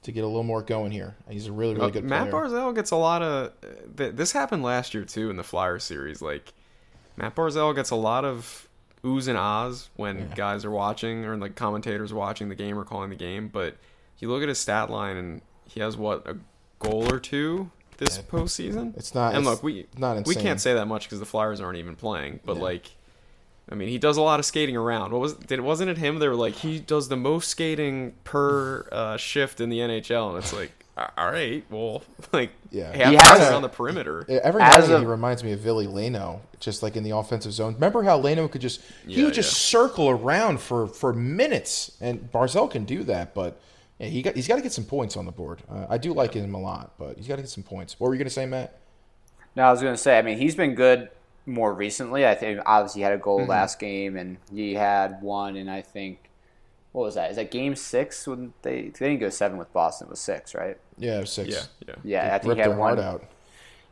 to 0.02 0.12
get 0.12 0.22
a 0.24 0.26
little 0.26 0.42
more 0.44 0.62
going 0.62 0.90
here. 0.92 1.16
He's 1.28 1.46
a 1.46 1.52
really 1.52 1.74
really 1.74 1.87
Uh, 1.87 1.90
good 1.90 2.04
Matt 2.04 2.30
player. 2.30 2.44
Barzal 2.44 2.74
gets 2.74 2.90
a 2.90 2.96
lot 2.96 3.22
of. 3.22 3.52
Th- 3.96 4.14
this 4.14 4.32
happened 4.32 4.62
last 4.62 4.94
year 4.94 5.04
too 5.04 5.30
in 5.30 5.37
the 5.37 5.42
Flyer 5.44 5.78
series. 5.78 6.22
Like 6.22 6.52
Matt 7.16 7.34
Barzal 7.34 7.74
gets 7.74 7.90
a 7.90 7.96
lot 7.96 8.24
of 8.24 8.68
oohs 9.04 9.28
and 9.28 9.38
ahs 9.38 9.90
when 9.96 10.28
guys 10.34 10.64
are 10.64 10.70
watching 10.70 11.24
or 11.24 11.37
like 11.37 11.54
commentators 11.56 12.12
watching 12.12 12.48
the 12.48 12.54
game 12.54 12.78
or 12.78 12.84
calling 12.84 13.11
the 13.11 13.16
game. 13.16 13.48
But 13.48 13.76
you 14.18 14.28
look 14.28 14.42
at 14.42 14.48
his 14.48 14.58
stat 14.58 14.90
line 14.90 15.16
and 15.16 15.42
he 15.66 15.80
has 15.80 15.96
what 15.96 16.26
a 16.28 16.37
goal 16.78 17.12
or 17.12 17.18
two 17.18 17.70
this 17.98 18.18
postseason. 18.18 18.96
It's 18.96 19.14
not- 19.14 19.34
And 19.34 19.38
it's 19.42 19.46
look, 19.48 19.62
we 19.62 19.87
not 19.96 20.24
we 20.26 20.34
can't 20.37 20.61
say 20.61 20.74
that 20.74 20.87
much 20.87 21.04
because 21.04 21.18
the 21.20 21.26
Flyers 21.26 21.61
aren't 21.61 21.78
even 21.78 21.96
playing. 21.96 22.40
But 22.44 22.56
Yeah. 22.56 22.62
like. 22.62 22.90
I 23.70 23.74
mean, 23.74 23.88
he 23.88 23.98
does 23.98 24.16
a 24.16 24.22
lot 24.22 24.38
of 24.38 24.46
skating 24.46 24.76
around. 24.76 25.12
What 25.12 25.20
was 25.20 25.35
did 25.35 25.61
wasn't 25.61 25.90
it 25.90 25.98
him? 25.98 26.18
They 26.18 26.28
were 26.28 26.35
like 26.35 26.54
he 26.54 26.78
does 26.78 27.09
the 27.09 27.16
most 27.16 27.48
skating 27.48 28.14
per 28.24 28.88
uh, 28.90 29.16
shift 29.16 29.61
in 29.61 29.68
the 29.68 29.78
NHL, 29.81 30.31
and 30.31 30.38
it's 30.38 30.52
like, 30.54 30.72
all 30.96 31.31
right, 31.31 31.62
well, 31.70 32.02
like 32.33 32.50
Yeah. 32.70 32.96
half 32.96 33.11
He 33.11 33.14
has 33.16 33.22
time 33.22 33.40
a- 33.42 33.50
around 33.50 33.62
the 33.62 33.68
perimeter. 33.68 34.24
Every 34.28 34.62
As 34.62 34.88
now 34.88 34.96
a- 34.96 35.00
he 35.00 35.04
reminds 35.07 35.44
me 35.44 35.52
of 35.52 35.61
Ville 35.61 35.85
Leino, 35.85 36.40
just 36.61 36.83
like 36.83 36.96
in 36.96 37.02
the 37.04 37.11
offensive 37.11 37.52
zone. 37.52 37.74
Remember 37.74 38.02
how 38.02 38.18
Leno 38.18 38.48
could 38.48 38.61
just 38.62 38.81
he 39.07 39.16
Yeah, 39.20 39.24
would 39.26 39.35
just 39.35 39.52
circle 39.52 40.09
around 40.09 40.61
for 40.61 40.87
for 40.87 41.12
minutes, 41.12 41.92
and 42.00 42.31
Barzal 42.33 42.70
can 42.70 42.85
do 42.85 43.02
that, 43.04 43.35
but 43.35 43.61
yeah, 43.98 44.07
he 44.07 44.22
got 44.22 44.35
he's 44.35 44.48
got 44.48 44.57
to 44.57 44.62
get 44.62 44.72
some 44.72 44.85
points 44.85 45.16
on 45.16 45.26
the 45.26 45.33
board. 45.33 45.62
Uh, 45.70 45.87
I 45.90 45.98
do 45.98 46.14
like 46.14 46.33
him 46.33 46.54
a 46.54 46.61
lot, 46.61 46.92
but 46.98 47.16
he's 47.18 47.28
got 47.28 47.37
to 47.37 47.42
get 47.42 47.50
some 47.50 47.64
points. 47.64 48.00
What 48.00 48.09
were 48.09 48.14
you 48.14 48.18
going 48.18 48.28
to 48.28 48.35
say, 48.35 48.46
Matt? 48.46 48.78
No, 49.57 49.64
I 49.64 49.70
was 49.72 49.83
going 49.83 49.94
to 49.94 49.98
say. 50.00 50.16
I 50.18 50.22
mean, 50.22 50.38
he's 50.38 50.54
been 50.54 50.74
good 50.74 51.11
more 51.48 51.72
recently. 51.72 52.26
I 52.26 52.34
think 52.34 52.61
obviously 52.66 53.00
he 53.00 53.04
had 53.04 53.12
a 53.14 53.18
goal 53.18 53.40
Mm-hmm. 53.40 53.50
last 53.50 53.78
game, 53.80 54.16
and 54.16 54.36
he 54.53 54.74
had 54.74 55.22
one, 55.22 55.57
and 55.57 55.70
I 55.70 55.82
think 55.82 56.30
what 56.92 57.03
was 57.03 57.14
that? 57.16 57.30
Is 57.30 57.36
that 57.36 57.51
game 57.51 57.74
six 57.76 58.26
when 58.26 58.53
they 58.62 58.82
they 58.99 59.09
didn't 59.09 59.20
go 59.20 59.28
seven 59.30 59.59
with 59.59 59.72
Boston? 59.72 60.07
It 60.09 60.11
was 60.11 60.20
six, 60.20 60.55
right? 60.55 60.76
Yeah, 60.99 61.16
it 61.18 61.20
was 61.20 61.30
six. 61.32 61.49
Yeah, 61.49 61.62
yeah. 61.88 61.94
Yeah, 62.05 62.34
I 62.34 62.38
think 62.38 62.55
he 62.55 62.61
had 62.61 62.70
their 62.70 62.76
one. 62.76 62.96
heart 62.96 62.99
out. 62.99 63.24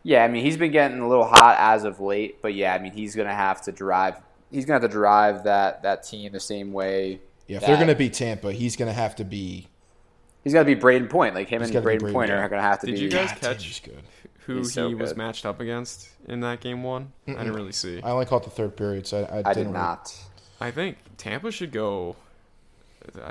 Yeah, 0.02 0.24
I 0.24 0.28
mean 0.28 0.44
he's 0.44 0.56
been 0.56 0.70
getting 0.72 1.00
a 1.00 1.08
little 1.08 1.24
hot 1.24 1.56
as 1.58 1.84
of 1.84 1.98
late, 2.00 2.40
but 2.42 2.54
yeah, 2.54 2.74
I 2.74 2.78
mean 2.78 2.92
he's 2.92 3.16
gonna 3.16 3.34
have 3.34 3.62
to 3.62 3.72
drive. 3.72 4.20
He's 4.50 4.64
gonna 4.64 4.80
have 4.80 4.88
to 4.88 4.94
drive 4.94 5.44
that 5.44 5.82
that 5.82 6.04
team 6.04 6.30
the 6.32 6.40
same 6.40 6.72
way. 6.72 7.20
Yeah, 7.48 7.56
if 7.56 7.60
that- 7.62 7.66
they're 7.68 7.76
going 7.76 7.88
to 7.88 7.94
beat 7.94 8.12
Tampa, 8.12 8.52
he's 8.52 8.74
going 8.74 8.88
to 8.88 8.92
have 8.92 9.14
to 9.16 9.24
be. 9.24 9.68
he's 10.42 10.52
got 10.52 10.60
to 10.60 10.64
be 10.64 10.74
Brayden 10.74 11.08
Point. 11.08 11.34
Like 11.36 11.48
him 11.48 11.62
and 11.62 11.72
Brayden 11.72 11.82
Brayden 11.84 12.00
Point 12.00 12.12
Point. 12.12 12.30
are 12.32 12.48
gonna 12.48 12.60
have 12.62 12.80
to 12.80 12.86
Did 12.86 12.96
be. 12.96 13.00
you 13.02 13.08
guys 13.08 13.30
God 13.32 13.40
catch- 13.40 13.82
good. 13.84 14.02
Who 14.46 14.58
He's 14.58 14.72
so 14.72 14.88
he 14.88 14.94
was 14.94 15.10
good. 15.10 15.18
matched 15.18 15.44
up 15.44 15.60
against 15.60 16.08
in 16.28 16.40
that 16.40 16.60
game 16.60 16.82
one? 16.82 17.12
I 17.26 17.32
didn't 17.32 17.52
really 17.54 17.72
see. 17.72 18.00
I 18.02 18.10
only 18.10 18.26
caught 18.26 18.44
the 18.44 18.50
third 18.50 18.76
period, 18.76 19.06
so 19.06 19.24
I, 19.30 19.36
I, 19.36 19.38
I 19.38 19.42
didn't 19.42 19.54
did 19.54 19.60
really- 19.62 19.72
not. 19.72 20.14
I 20.60 20.70
think 20.70 20.98
Tampa 21.18 21.50
should 21.50 21.72
go. 21.72 22.16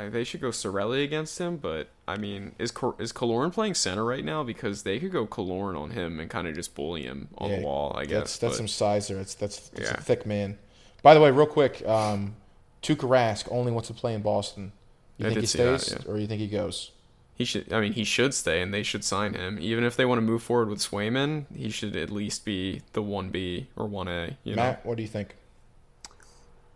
They 0.10 0.24
should 0.24 0.40
go 0.40 0.50
Cirelli 0.50 1.04
against 1.04 1.38
him, 1.38 1.58
but 1.58 1.90
I 2.08 2.18
mean, 2.18 2.54
is 2.60 2.72
Cor- 2.72 2.96
is 2.98 3.12
Killorn 3.12 3.52
playing 3.52 3.74
center 3.74 4.06
right 4.06 4.24
now? 4.24 4.42
Because 4.44 4.84
they 4.84 5.00
could 5.00 5.12
go 5.12 5.26
Killorn 5.28 5.78
on 5.78 5.92
him 5.92 6.20
and 6.20 6.30
kind 6.30 6.48
of 6.48 6.56
just 6.56 6.76
bully 6.76 7.04
him 7.04 7.28
on 7.38 7.50
Yeah, 7.50 7.58
the 7.60 7.66
wall. 7.66 7.94
I 7.98 8.06
guess 8.06 8.20
That's 8.20 8.38
that's 8.38 8.52
but- 8.54 8.58
some 8.58 8.68
size 8.70 9.08
there. 9.10 9.18
That's 9.18 9.36
that's, 9.36 9.70
that's 9.70 9.92
a 9.92 9.98
thick 10.02 10.26
man. 10.26 10.58
By 11.04 11.14
the 11.14 11.20
way, 11.20 11.30
real 11.32 11.46
quick, 11.46 11.86
um, 11.88 12.36
Tuukka 12.84 13.08
Rask 13.10 13.48
only 13.52 13.72
wants 13.72 13.88
to 13.90 13.94
play 13.94 14.14
in 14.14 14.22
Boston. 14.22 14.72
You 15.18 15.26
I 15.26 15.30
think 15.30 15.42
he 15.42 15.48
see 15.48 15.58
that, 15.60 15.82
stays 15.82 16.04
yeah. 16.06 16.12
or 16.12 16.18
you 16.20 16.28
think 16.28 16.40
he 16.42 16.48
goes? 16.48 16.92
He 17.36 17.44
should. 17.44 17.72
I 17.72 17.82
mean, 17.82 17.94
he 17.94 18.06
should 18.06 18.34
stay, 18.34 18.62
and 18.62 18.74
they 18.74 18.82
should 18.82 19.04
sign 19.04 19.34
him. 19.34 19.58
Even 19.60 19.84
if 19.84 19.98
they 19.98 20.06
want 20.06 20.20
to 20.20 20.22
move 20.22 20.42
forward 20.42 20.70
with 20.70 20.80
Swayman, 20.80 21.46
he 21.54 21.70
should 21.70 21.96
at 21.98 22.10
least 22.10 22.46
be 22.46 22.82
the 22.94 23.02
one 23.02 23.30
B 23.30 23.68
or 23.76 23.86
one 23.88 24.08
A. 24.08 24.38
You 24.46 24.56
know, 24.56 24.64
Matt, 24.64 24.86
what 24.86 24.96
do 24.96 25.04
you 25.04 25.10
think? 25.10 25.36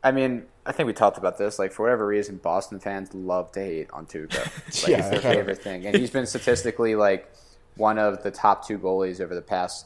I 0.04 0.12
mean, 0.12 0.46
I 0.66 0.74
think 0.74 0.88
we 0.88 0.94
talked 0.94 1.18
about 1.18 1.38
this. 1.38 1.60
Like 1.60 1.72
for 1.72 1.84
whatever 1.84 2.06
reason, 2.06 2.38
Boston 2.38 2.80
fans 2.80 3.14
love 3.14 3.52
to 3.54 3.62
hate 3.62 3.90
on 3.92 4.06
Tuukka. 4.06 4.30
Like, 4.84 4.88
Yeah, 4.88 4.98
it's 4.98 5.10
their 5.10 5.32
I've 5.32 5.38
favorite 5.38 5.64
thing, 5.64 5.86
and 5.86 5.96
he's 5.96 6.12
been 6.12 6.28
statistically 6.28 6.96
like 6.96 7.32
one 7.76 7.98
of 7.98 8.22
the 8.24 8.32
top 8.32 8.68
two 8.68 8.78
goalies 8.78 9.22
over 9.22 9.34
the 9.34 9.42
past 9.42 9.86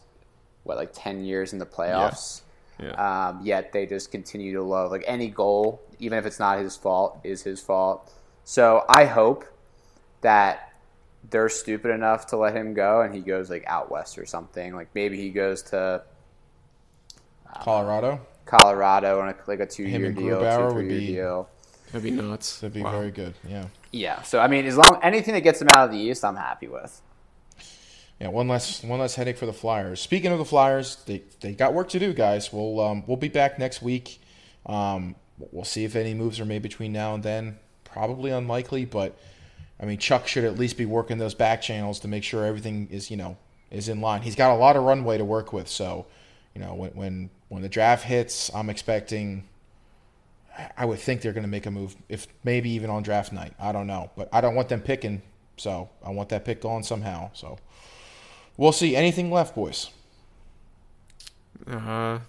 what 0.63 0.77
like 0.77 0.91
ten 0.91 1.23
years 1.23 1.53
in 1.53 1.59
the 1.59 1.65
playoffs. 1.65 2.41
yeah. 2.81 3.27
Um, 3.27 3.41
yet 3.43 3.71
they 3.71 3.85
just 3.85 4.11
continue 4.11 4.53
to 4.53 4.63
love 4.63 4.89
like 4.89 5.03
any 5.05 5.29
goal, 5.29 5.81
even 5.99 6.17
if 6.17 6.25
it's 6.25 6.39
not 6.39 6.57
his 6.57 6.75
fault, 6.75 7.19
is 7.23 7.43
his 7.43 7.59
fault. 7.61 8.11
So 8.43 8.85
I 8.89 9.05
hope 9.05 9.45
that 10.23 10.73
they're 11.29 11.49
stupid 11.49 11.91
enough 11.91 12.27
to 12.27 12.37
let 12.37 12.55
him 12.55 12.73
go, 12.73 13.01
and 13.01 13.13
he 13.13 13.21
goes 13.21 13.49
like 13.49 13.63
out 13.67 13.89
west 13.91 14.17
or 14.17 14.25
something. 14.25 14.75
Like 14.75 14.89
maybe 14.93 15.17
he 15.17 15.29
goes 15.29 15.61
to 15.63 16.03
Colorado? 17.61 18.19
Colorado 18.45 19.19
on 19.21 19.29
a, 19.29 19.35
like 19.47 19.59
a 19.59 19.65
two 19.65 19.85
Him 19.85 20.01
year 20.01 20.11
deal, 20.11 20.39
Grubauer 20.39 20.69
two 20.69 20.75
would 20.75 20.85
three 20.85 20.89
year 20.89 20.99
be- 20.99 21.07
deal. 21.07 21.49
That'd 21.91 22.03
be 22.03 22.11
nuts. 22.11 22.59
That'd 22.59 22.73
be 22.73 22.81
Wow. 22.81 22.91
very 22.91 23.11
good. 23.11 23.35
Yeah. 23.47 23.67
Yeah. 23.91 24.21
So 24.23 24.39
I 24.39 24.47
mean, 24.47 24.65
as 24.65 24.75
long 24.77 24.99
anything 25.03 25.33
that 25.35 25.41
gets 25.41 25.61
him 25.61 25.67
out 25.69 25.85
of 25.85 25.91
the 25.91 25.97
East, 25.99 26.25
I'm 26.25 26.35
happy 26.35 26.67
with. 26.67 27.01
Yeah, 28.19 28.29
one 28.29 28.47
less 28.47 28.83
one 28.83 28.99
less 28.99 29.15
headache 29.15 29.37
for 29.37 29.45
the 29.45 29.53
Flyers. 29.53 30.01
Speaking 30.01 30.31
of 30.31 30.39
the 30.39 30.45
Flyers, 30.45 30.97
they 31.05 31.23
they 31.41 31.53
got 31.53 31.73
work 31.73 31.89
to 31.89 31.99
do, 31.99 32.13
guys. 32.13 32.51
We'll 32.51 32.79
um, 32.79 33.03
we'll 33.07 33.17
be 33.17 33.27
back 33.29 33.59
next 33.59 33.81
week. 33.81 34.19
Um, 34.65 35.15
we'll 35.51 35.65
see 35.65 35.83
if 35.83 35.95
any 35.95 36.13
moves 36.13 36.39
are 36.39 36.45
made 36.45 36.61
between 36.61 36.91
now 36.93 37.13
and 37.13 37.23
then. 37.23 37.59
Probably 37.83 38.31
unlikely, 38.31 38.85
but 38.85 39.17
I 39.83 39.85
mean 39.85 39.97
Chuck 39.97 40.29
should 40.29 40.45
at 40.45 40.57
least 40.57 40.77
be 40.77 40.85
working 40.85 41.17
those 41.17 41.33
back 41.33 41.61
channels 41.61 41.99
to 41.99 42.07
make 42.07 42.23
sure 42.23 42.45
everything 42.45 42.87
is 42.89 43.11
you 43.11 43.17
know 43.17 43.35
is 43.69 43.89
in 43.89 43.99
line. 43.99 44.21
He's 44.21 44.35
got 44.35 44.51
a 44.51 44.55
lot 44.55 44.77
of 44.77 44.83
runway 44.83 45.17
to 45.17 45.25
work 45.25 45.51
with, 45.51 45.67
so 45.67 46.05
you 46.55 46.61
know 46.61 46.73
when 46.73 46.91
when 46.91 47.29
when 47.49 47.61
the 47.61 47.67
draft 47.67 48.05
hits, 48.05 48.49
I'm 48.55 48.69
expecting. 48.69 49.43
I 50.77 50.85
would 50.85 50.99
think 50.99 51.21
they're 51.21 51.33
going 51.33 51.43
to 51.43 51.49
make 51.49 51.65
a 51.65 51.71
move, 51.71 51.95
if 52.07 52.27
maybe 52.43 52.69
even 52.69 52.91
on 52.91 53.01
draft 53.01 53.33
night. 53.33 53.53
I 53.59 53.71
don't 53.71 53.87
know, 53.87 54.11
but 54.15 54.29
I 54.31 54.39
don't 54.39 54.53
want 54.53 54.69
them 54.69 54.81
picking, 54.81 55.23
so 55.57 55.89
I 56.05 56.11
want 56.11 56.29
that 56.29 56.45
pick 56.45 56.61
going 56.61 56.83
somehow. 56.83 57.31
So 57.33 57.57
we'll 58.55 58.71
see. 58.71 58.95
Anything 58.95 59.31
left, 59.31 59.55
boys? 59.55 59.89
Uh, 61.67 62.19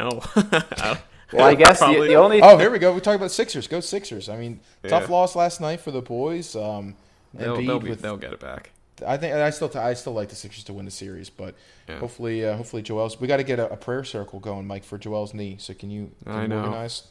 no. 0.00 0.22
Well, 1.32 1.46
I 1.46 1.54
guess 1.62 1.80
the, 1.80 1.86
the 1.86 2.14
only 2.14 2.40
Oh, 2.42 2.56
here 2.58 2.70
we 2.70 2.78
go. 2.78 2.92
We 2.92 3.00
talk 3.00 3.16
about 3.16 3.30
Sixers. 3.30 3.66
Go 3.68 3.80
Sixers. 3.80 4.28
I 4.28 4.36
mean, 4.36 4.60
tough 4.86 5.08
loss 5.08 5.34
last 5.36 5.60
night 5.60 5.80
for 5.80 5.90
the 5.90 6.02
boys. 6.02 6.54
Um, 6.56 6.94
they'll, 7.34 7.56
they'll, 7.56 7.80
be, 7.80 7.90
with- 7.90 8.02
they'll 8.02 8.16
get 8.16 8.32
it 8.32 8.40
back. 8.40 8.70
I 9.06 9.18
think 9.18 9.34
I 9.34 9.50
still 9.50 9.70
I 9.76 9.92
still 9.92 10.14
like 10.14 10.30
the 10.30 10.34
Sixers 10.36 10.64
to 10.64 10.72
win 10.72 10.86
the 10.86 10.90
series, 10.90 11.28
but 11.28 11.54
Yeah. 11.86 11.98
hopefully 11.98 12.46
uh, 12.46 12.56
hopefully 12.56 12.80
Joel's. 12.80 13.20
We 13.20 13.28
got 13.28 13.36
to 13.36 13.44
get 13.44 13.58
a, 13.58 13.70
a 13.70 13.76
prayer 13.76 14.04
circle 14.04 14.40
going, 14.40 14.66
Mike, 14.66 14.84
for 14.84 14.96
Joel's 14.96 15.34
knee. 15.34 15.56
So 15.58 15.74
can 15.74 15.90
you, 15.90 16.12
can 16.24 16.32
I 16.32 16.42
you 16.42 16.48
know. 16.48 16.60
organize? 16.60 17.02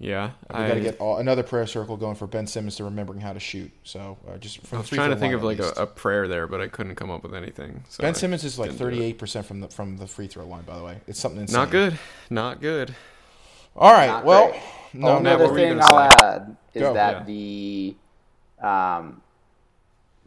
Yeah, 0.00 0.30
We 0.52 0.54
I, 0.60 0.68
got 0.68 0.74
to 0.74 0.80
get 0.80 1.00
all, 1.00 1.16
another 1.18 1.42
prayer 1.42 1.66
circle 1.66 1.96
going 1.96 2.14
for 2.14 2.28
Ben 2.28 2.46
Simmons 2.46 2.76
to 2.76 2.84
remembering 2.84 3.20
how 3.20 3.32
to 3.32 3.40
shoot. 3.40 3.72
So 3.82 4.16
uh, 4.32 4.36
just 4.38 4.64
from 4.64 4.78
I 4.78 4.80
was 4.82 4.90
trying 4.90 5.10
to 5.10 5.16
think 5.16 5.34
of 5.34 5.42
like 5.42 5.58
a, 5.58 5.70
a 5.70 5.86
prayer 5.86 6.28
there, 6.28 6.46
but 6.46 6.60
I 6.60 6.68
couldn't 6.68 6.94
come 6.94 7.10
up 7.10 7.24
with 7.24 7.34
anything. 7.34 7.82
So 7.88 8.02
Ben 8.02 8.10
I 8.10 8.12
Simmons 8.16 8.44
is 8.44 8.60
like 8.60 8.68
didn't 8.70 8.78
do 8.78 8.84
it. 8.84 8.90
thirty 8.90 9.02
eight 9.02 9.18
percent 9.18 9.44
from 9.46 9.58
the 9.60 9.68
from 9.68 9.96
the 9.96 10.06
free 10.06 10.28
throw 10.28 10.46
line. 10.46 10.62
By 10.62 10.76
the 10.78 10.84
way, 10.84 10.98
it's 11.08 11.18
something 11.18 11.40
insane. 11.40 11.58
Not 11.60 11.70
good. 11.70 11.98
Not 12.30 12.60
good. 12.60 12.94
All 13.74 13.92
right. 13.92 14.06
Not 14.06 14.24
well, 14.24 14.50
great. 14.50 14.60
no, 14.92 15.08
only 15.08 15.22
Matt, 15.24 15.34
other 15.34 15.44
what 15.46 15.52
were 15.54 15.58
you 15.58 15.66
thing 15.68 15.80
I'll 15.82 16.10
say? 16.10 16.16
add 16.26 16.56
is 16.74 16.82
Go. 16.82 16.94
that 16.94 17.12
Yeah. 17.12 17.24
the 17.24 17.96
um, 18.62 19.20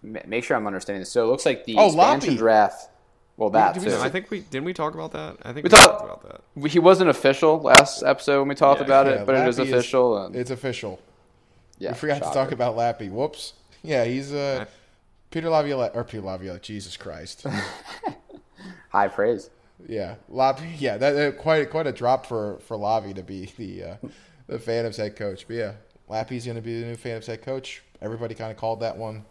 make 0.04 0.44
sure 0.44 0.58
I'm 0.58 0.68
understanding 0.68 1.00
this. 1.02 1.12
So 1.12 1.24
it 1.24 1.28
looks 1.28 1.46
like 1.46 1.64
the 1.66 1.76
Oh, 1.78 1.88
expansion 1.88 2.32
Loppy. 2.32 2.38
draft. 2.38 2.90
Well, 3.42 3.50
that 3.50 3.76
we 3.78 3.84
too. 3.86 3.90
say- 3.90 4.00
I 4.02 4.10
think 4.10 4.30
we 4.30 4.42
didn't 4.42 4.66
we 4.66 4.74
talk 4.74 4.94
about 4.94 5.14
that. 5.14 5.38
I 5.42 5.52
think 5.52 5.56
We 5.58 5.62
we, 5.64 5.70
talked 5.70 6.00
talked- 6.00 6.24
about 6.26 6.44
that. 6.56 6.70
he 6.70 6.78
wasn't 6.78 7.10
official 7.10 7.60
last 7.60 8.04
episode 8.04 8.40
when 8.40 8.50
we 8.50 8.56
talked 8.56 8.82
Yeah. 8.82 8.86
about 8.86 9.08
Yeah, 9.08 9.14
it, 9.14 9.26
but 9.26 9.34
it 9.36 9.48
is 9.48 9.58
Lappy 9.58 9.72
official. 9.74 10.26
and, 10.26 10.36
It's 10.36 10.52
official. 10.52 11.00
yeah, 11.80 11.90
we 11.92 11.96
forgot 11.98 12.22
to 12.22 12.30
talk 12.32 12.52
about 12.52 12.76
Lappy. 12.78 13.10
Whoops. 13.10 13.54
Yeah, 13.82 14.04
he's 14.04 14.32
uh, 14.32 14.66
I- 14.68 14.72
Peter 15.32 15.50
Laviolette 15.50 15.94
or 15.96 16.04
Peter 16.04 16.22
Laviolette. 16.22 16.62
Jesus 16.62 16.96
Christ. 16.98 17.46
high 18.90 19.08
praise. 19.08 19.50
yeah, 19.88 20.16
Lappy. 20.30 20.76
Yeah, 20.78 20.98
that, 20.98 21.12
that 21.14 21.38
quite 21.40 21.70
quite 21.72 21.88
a 21.88 21.92
drop 21.92 22.26
for 22.28 22.60
for 22.68 22.78
Lavi 22.78 23.16
to 23.16 23.24
be 23.24 23.52
the 23.58 23.84
uh, 23.84 23.96
the 24.48 24.60
Phantoms 24.60 24.98
head 24.98 25.16
coach. 25.16 25.48
But 25.48 25.56
yeah, 25.56 25.72
Lappy's 26.10 26.46
going 26.46 26.58
to 26.58 26.62
be 26.62 26.80
the 26.80 26.86
new 26.88 26.96
Phantoms 26.96 27.26
head 27.28 27.42
coach. 27.42 27.82
Everybody 28.02 28.36
kind 28.36 28.52
of 28.52 28.58
called 28.58 28.82
that 28.82 28.98
one. 28.98 29.26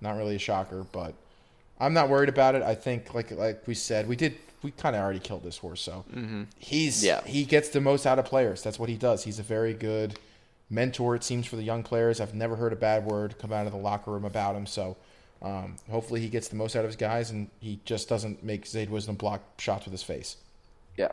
Not 0.00 0.16
really 0.16 0.36
a 0.36 0.38
shocker, 0.38 0.84
but 0.92 1.14
I'm 1.80 1.94
not 1.94 2.08
worried 2.08 2.28
about 2.28 2.54
it. 2.54 2.62
I 2.62 2.74
think, 2.74 3.14
like 3.14 3.30
like 3.30 3.66
we 3.66 3.74
said, 3.74 4.08
we 4.08 4.16
did. 4.16 4.34
We 4.62 4.72
kind 4.72 4.96
of 4.96 5.02
already 5.02 5.20
killed 5.20 5.44
this 5.44 5.58
horse, 5.58 5.80
so 5.80 6.04
he's 6.58 7.04
Yeah. 7.04 7.22
he 7.24 7.44
gets 7.44 7.68
the 7.68 7.80
most 7.80 8.06
out 8.06 8.18
of 8.18 8.24
players. 8.24 8.60
That's 8.62 8.76
what 8.78 8.88
he 8.88 8.96
does. 8.96 9.22
He's 9.22 9.38
a 9.38 9.44
very 9.44 9.72
good 9.72 10.18
mentor. 10.68 11.14
It 11.14 11.22
seems 11.22 11.46
for 11.46 11.54
the 11.54 11.62
young 11.62 11.84
players. 11.84 12.20
I've 12.20 12.34
never 12.34 12.56
heard 12.56 12.72
a 12.72 12.76
bad 12.76 13.06
word 13.06 13.38
come 13.38 13.52
out 13.52 13.66
of 13.66 13.72
the 13.72 13.78
locker 13.78 14.10
room 14.10 14.24
about 14.24 14.56
him. 14.56 14.66
So 14.66 14.96
um, 15.42 15.76
hopefully 15.88 16.20
he 16.20 16.28
gets 16.28 16.48
the 16.48 16.56
most 16.56 16.74
out 16.74 16.80
of 16.84 16.88
his 16.88 16.96
guys, 16.96 17.30
and 17.30 17.48
he 17.60 17.78
just 17.84 18.08
doesn't 18.08 18.42
make 18.42 18.64
Zayde 18.64 18.88
Wisdom 18.90 19.14
block 19.14 19.42
shots 19.60 19.84
with 19.84 19.92
his 19.92 20.02
face. 20.02 20.38
Yeah. 20.96 21.12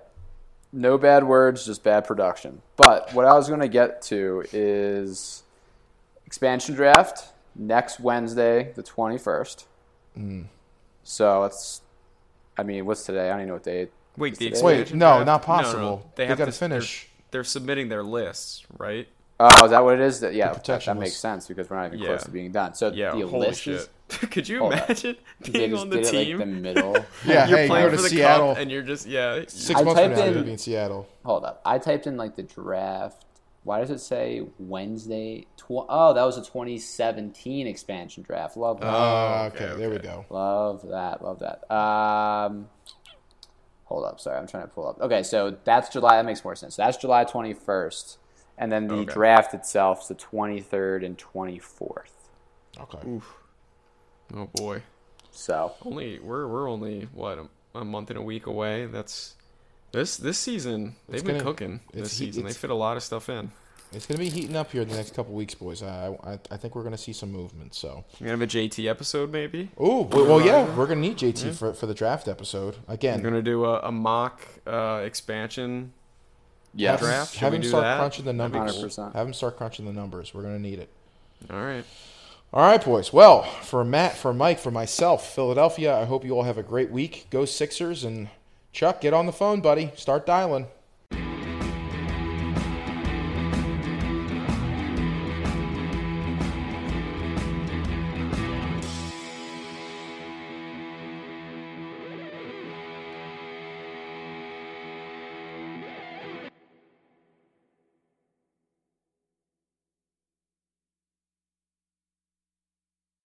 No 0.74 0.98
bad 0.98 1.24
words, 1.24 1.68
just 1.68 1.84
bad 1.84 2.06
production. 2.06 2.64
But 2.78 3.14
what 3.14 3.26
I 3.26 3.34
was 3.36 3.48
going 3.48 3.60
to 3.62 3.68
get 3.68 4.02
to 4.04 4.44
is 4.52 5.44
expansion 6.26 6.74
draft 6.74 7.32
next 7.56 8.00
Wednesday, 8.00 8.72
the 8.74 8.82
21st. 8.84 9.66
Mm. 10.18 10.46
So 11.08 11.44
it's, 11.44 11.82
I 12.58 12.64
mean, 12.64 12.86
what's 12.86 13.06
today? 13.06 13.28
I 13.28 13.34
don't 13.34 13.40
even 13.42 13.48
know 13.50 13.54
what 13.56 13.64
day. 13.64 13.88
Wait, 14.18 14.38
the 14.38 14.50
Wait, 14.52 14.64
Wait, 14.64 14.94
no, 14.94 15.16
draft? 15.18 15.26
not 15.26 15.42
possible. 15.44 16.12
They 16.16 16.24
They 16.24 16.28
have 16.28 16.38
gotta 16.38 16.52
finish. 16.52 17.08
They're, 17.32 17.40
they're 17.40 17.44
submitting 17.44 17.90
their 17.90 18.04
lists, 18.04 18.66
right? 18.78 19.08
Oh, 19.40 19.66
is 19.66 19.72
that 19.72 19.84
what 19.84 19.96
it 19.96 20.00
is? 20.00 20.22
That, 20.22 20.34
yeah, 20.34 20.54
that, 20.54 20.86
that 20.86 20.98
makes 20.98 21.18
sense 21.18 21.48
because 21.48 21.70
we're 21.70 21.76
not 21.76 21.88
even 21.88 22.00
Yeah. 22.00 22.06
close 22.08 22.24
to 22.24 22.32
being 22.32 22.52
done. 22.52 22.74
So 22.74 22.92
Yeah. 22.92 23.12
the 23.14 23.28
holy 23.28 23.48
list 23.48 23.62
shit! 23.62 23.74
is. 23.76 23.90
Could 24.08 24.48
you 24.48 24.60
Hold 24.60 24.74
up. 24.74 24.86
imagine 24.90 25.16
They 25.42 25.52
being 25.52 25.74
on 25.76 25.90
the 25.90 25.98
did 25.98 26.06
it, 26.06 26.12
team? 26.12 26.38
like 26.40 26.48
the 26.48 26.54
middle. 26.56 26.94
Yeah, 27.26 27.48
you're 27.48 27.58
hey, 27.60 27.68
playing 27.68 27.86
go 27.88 27.92
to 27.92 27.98
for 27.98 28.04
the 28.04 28.10
Seattle. 28.10 28.54
cup, 28.54 28.62
and 28.62 28.72
you're 28.72 28.82
just 28.84 29.06
yeah. 29.08 29.44
Six 29.48 29.72
I 29.80 29.84
months 29.84 30.00
from 30.00 30.10
typed 30.10 30.10
now, 30.12 30.16
he's 30.22 30.28
in- 30.28 30.34
gonna 30.34 30.46
be 30.46 30.52
in 30.54 30.58
Seattle. 30.58 31.08
Hold 31.26 31.44
up. 31.46 31.62
I 31.66 31.78
typed 31.78 32.08
in 32.08 32.16
like 32.18 32.36
the 32.38 32.44
draft. 32.44 33.25
Why 33.66 33.80
does 33.82 33.90
it 33.90 34.00
say 34.00 34.44
Wednesday? 34.60 35.48
Tw- 35.58 35.84
oh, 35.90 36.14
that 36.14 36.24
was 36.24 36.38
a 36.38 36.42
2017 36.42 37.66
expansion 37.68 38.24
draft. 38.24 38.56
Love 38.56 38.80
that. 38.80 38.88
Oh, 38.94 39.50
okay, 39.54 39.66
okay, 39.66 39.78
there 39.80 39.90
we 39.90 39.98
go. 39.98 40.24
Love 40.30 40.88
that. 40.90 41.22
Love 41.24 41.40
that. 41.40 41.70
Um, 41.74 42.70
hold 43.86 44.06
up. 44.06 44.20
Sorry, 44.20 44.38
I'm 44.38 44.48
trying 44.48 44.64
to 44.64 44.70
pull 44.70 44.88
up. 44.88 45.02
Okay, 45.02 45.24
so 45.24 45.58
that's 45.64 45.90
July. 45.90 46.18
That 46.18 46.26
makes 46.26 46.44
more 46.44 46.56
sense. 46.56 46.76
That's 46.76 46.96
July 46.96 47.26
21st, 47.26 48.18
and 48.60 48.72
then 48.72 48.88
the 48.88 48.98
Okay. 48.98 49.14
draft 49.14 49.54
itself 49.56 50.04
is 50.04 50.08
the 50.10 50.16
23rd 50.16 51.04
and 51.04 51.18
24th. 51.18 52.12
Okay. 52.80 53.00
Oh 54.36 54.46
boy, 54.54 54.84
So 55.32 55.74
only 55.84 56.20
we're 56.20 56.48
we're 56.48 56.70
only 56.70 57.08
what 57.14 57.38
a, 57.40 57.48
a 57.80 57.86
month 57.86 58.10
and 58.12 58.20
a 58.20 58.22
week 58.22 58.46
away. 58.48 58.86
That's 58.86 59.36
this 59.92 60.18
this 60.18 60.38
season 60.38 60.96
they've 61.08 61.24
been 61.24 61.38
gonna- 61.38 61.44
cooking 61.44 61.80
it's 61.94 62.10
this 62.10 62.18
he- 62.20 62.26
season. 62.28 62.46
They 62.46 62.54
fit 62.54 62.70
a 62.70 62.76
lot 62.76 62.98
of 62.98 63.04
stuff 63.04 63.30
in. 63.30 63.52
It's 63.94 64.06
gonna 64.06 64.20
be 64.20 64.30
heating 64.30 64.56
up 64.58 64.72
here 64.72 64.82
in 64.82 64.90
the 64.90 64.96
next 64.98 65.14
couple 65.14 65.34
weeks, 65.34 65.56
boys. 65.56 65.82
I, 65.82 66.18
I 66.24 66.40
I 66.52 66.58
think 66.58 66.76
we're 66.76 66.84
gonna 66.84 66.98
see 66.98 67.14
some 67.14 67.32
movement. 67.32 67.76
So. 67.76 68.04
We're 68.20 68.28
gonna 68.28 68.32
have 68.32 68.42
a 68.42 68.48
JT 68.48 68.90
episode 68.90 69.32
maybe. 69.32 69.70
Oh 69.78 70.02
well, 70.02 70.26
well, 70.26 70.42
yeah, 70.46 70.76
we're 70.76 70.88
gonna 70.88 71.02
need 71.02 71.18
JT 71.18 71.54
for 71.56 71.74
for 71.74 71.86
the 71.86 71.94
draft 71.94 72.28
episode 72.28 72.76
again. 72.88 73.20
We're 73.22 73.30
gonna 73.30 73.42
do 73.42 73.64
a, 73.66 73.80
a 73.82 73.92
mock 73.92 74.42
uh, 74.68 75.02
expansion. 75.06 75.94
Yeah, 76.74 76.98
draft. 76.98 77.32
Should 77.34 77.40
Have 77.42 77.52
we 77.54 77.58
him 77.58 77.62
do 77.62 77.68
start 77.70 77.84
that? 77.84 77.98
crunching 78.00 78.26
the 78.26 78.34
numbers. 78.34 78.76
100%. 78.76 79.16
Have 79.16 79.28
him 79.28 79.34
start 79.34 79.56
crunching 79.56 79.86
the 79.86 79.94
numbers. 79.94 80.34
We're 80.34 80.42
gonna 80.42 80.60
need 80.60 80.80
it. 80.80 80.90
All 81.50 81.62
right. 81.64 81.86
All 82.52 82.62
right, 82.68 82.84
boys. 82.84 83.14
Well, 83.14 83.44
for 83.44 83.86
Matt, 83.86 84.18
for 84.18 84.34
Mike, 84.34 84.60
for 84.60 84.72
myself, 84.72 85.34
Philadelphia. 85.34 85.98
I 85.98 86.04
hope 86.06 86.26
you 86.26 86.36
all 86.36 86.44
have 86.44 86.58
a 86.58 86.64
great 86.64 86.92
week. 86.92 87.28
Go 87.30 87.46
Sixers 87.46 88.04
and 88.04 88.28
Chuck, 88.76 89.00
get 89.00 89.14
on 89.14 89.26
the 89.26 89.32
phone, 89.32 89.62
buddy. 89.62 89.90
Start 89.96 90.26
dialing. 90.26 90.68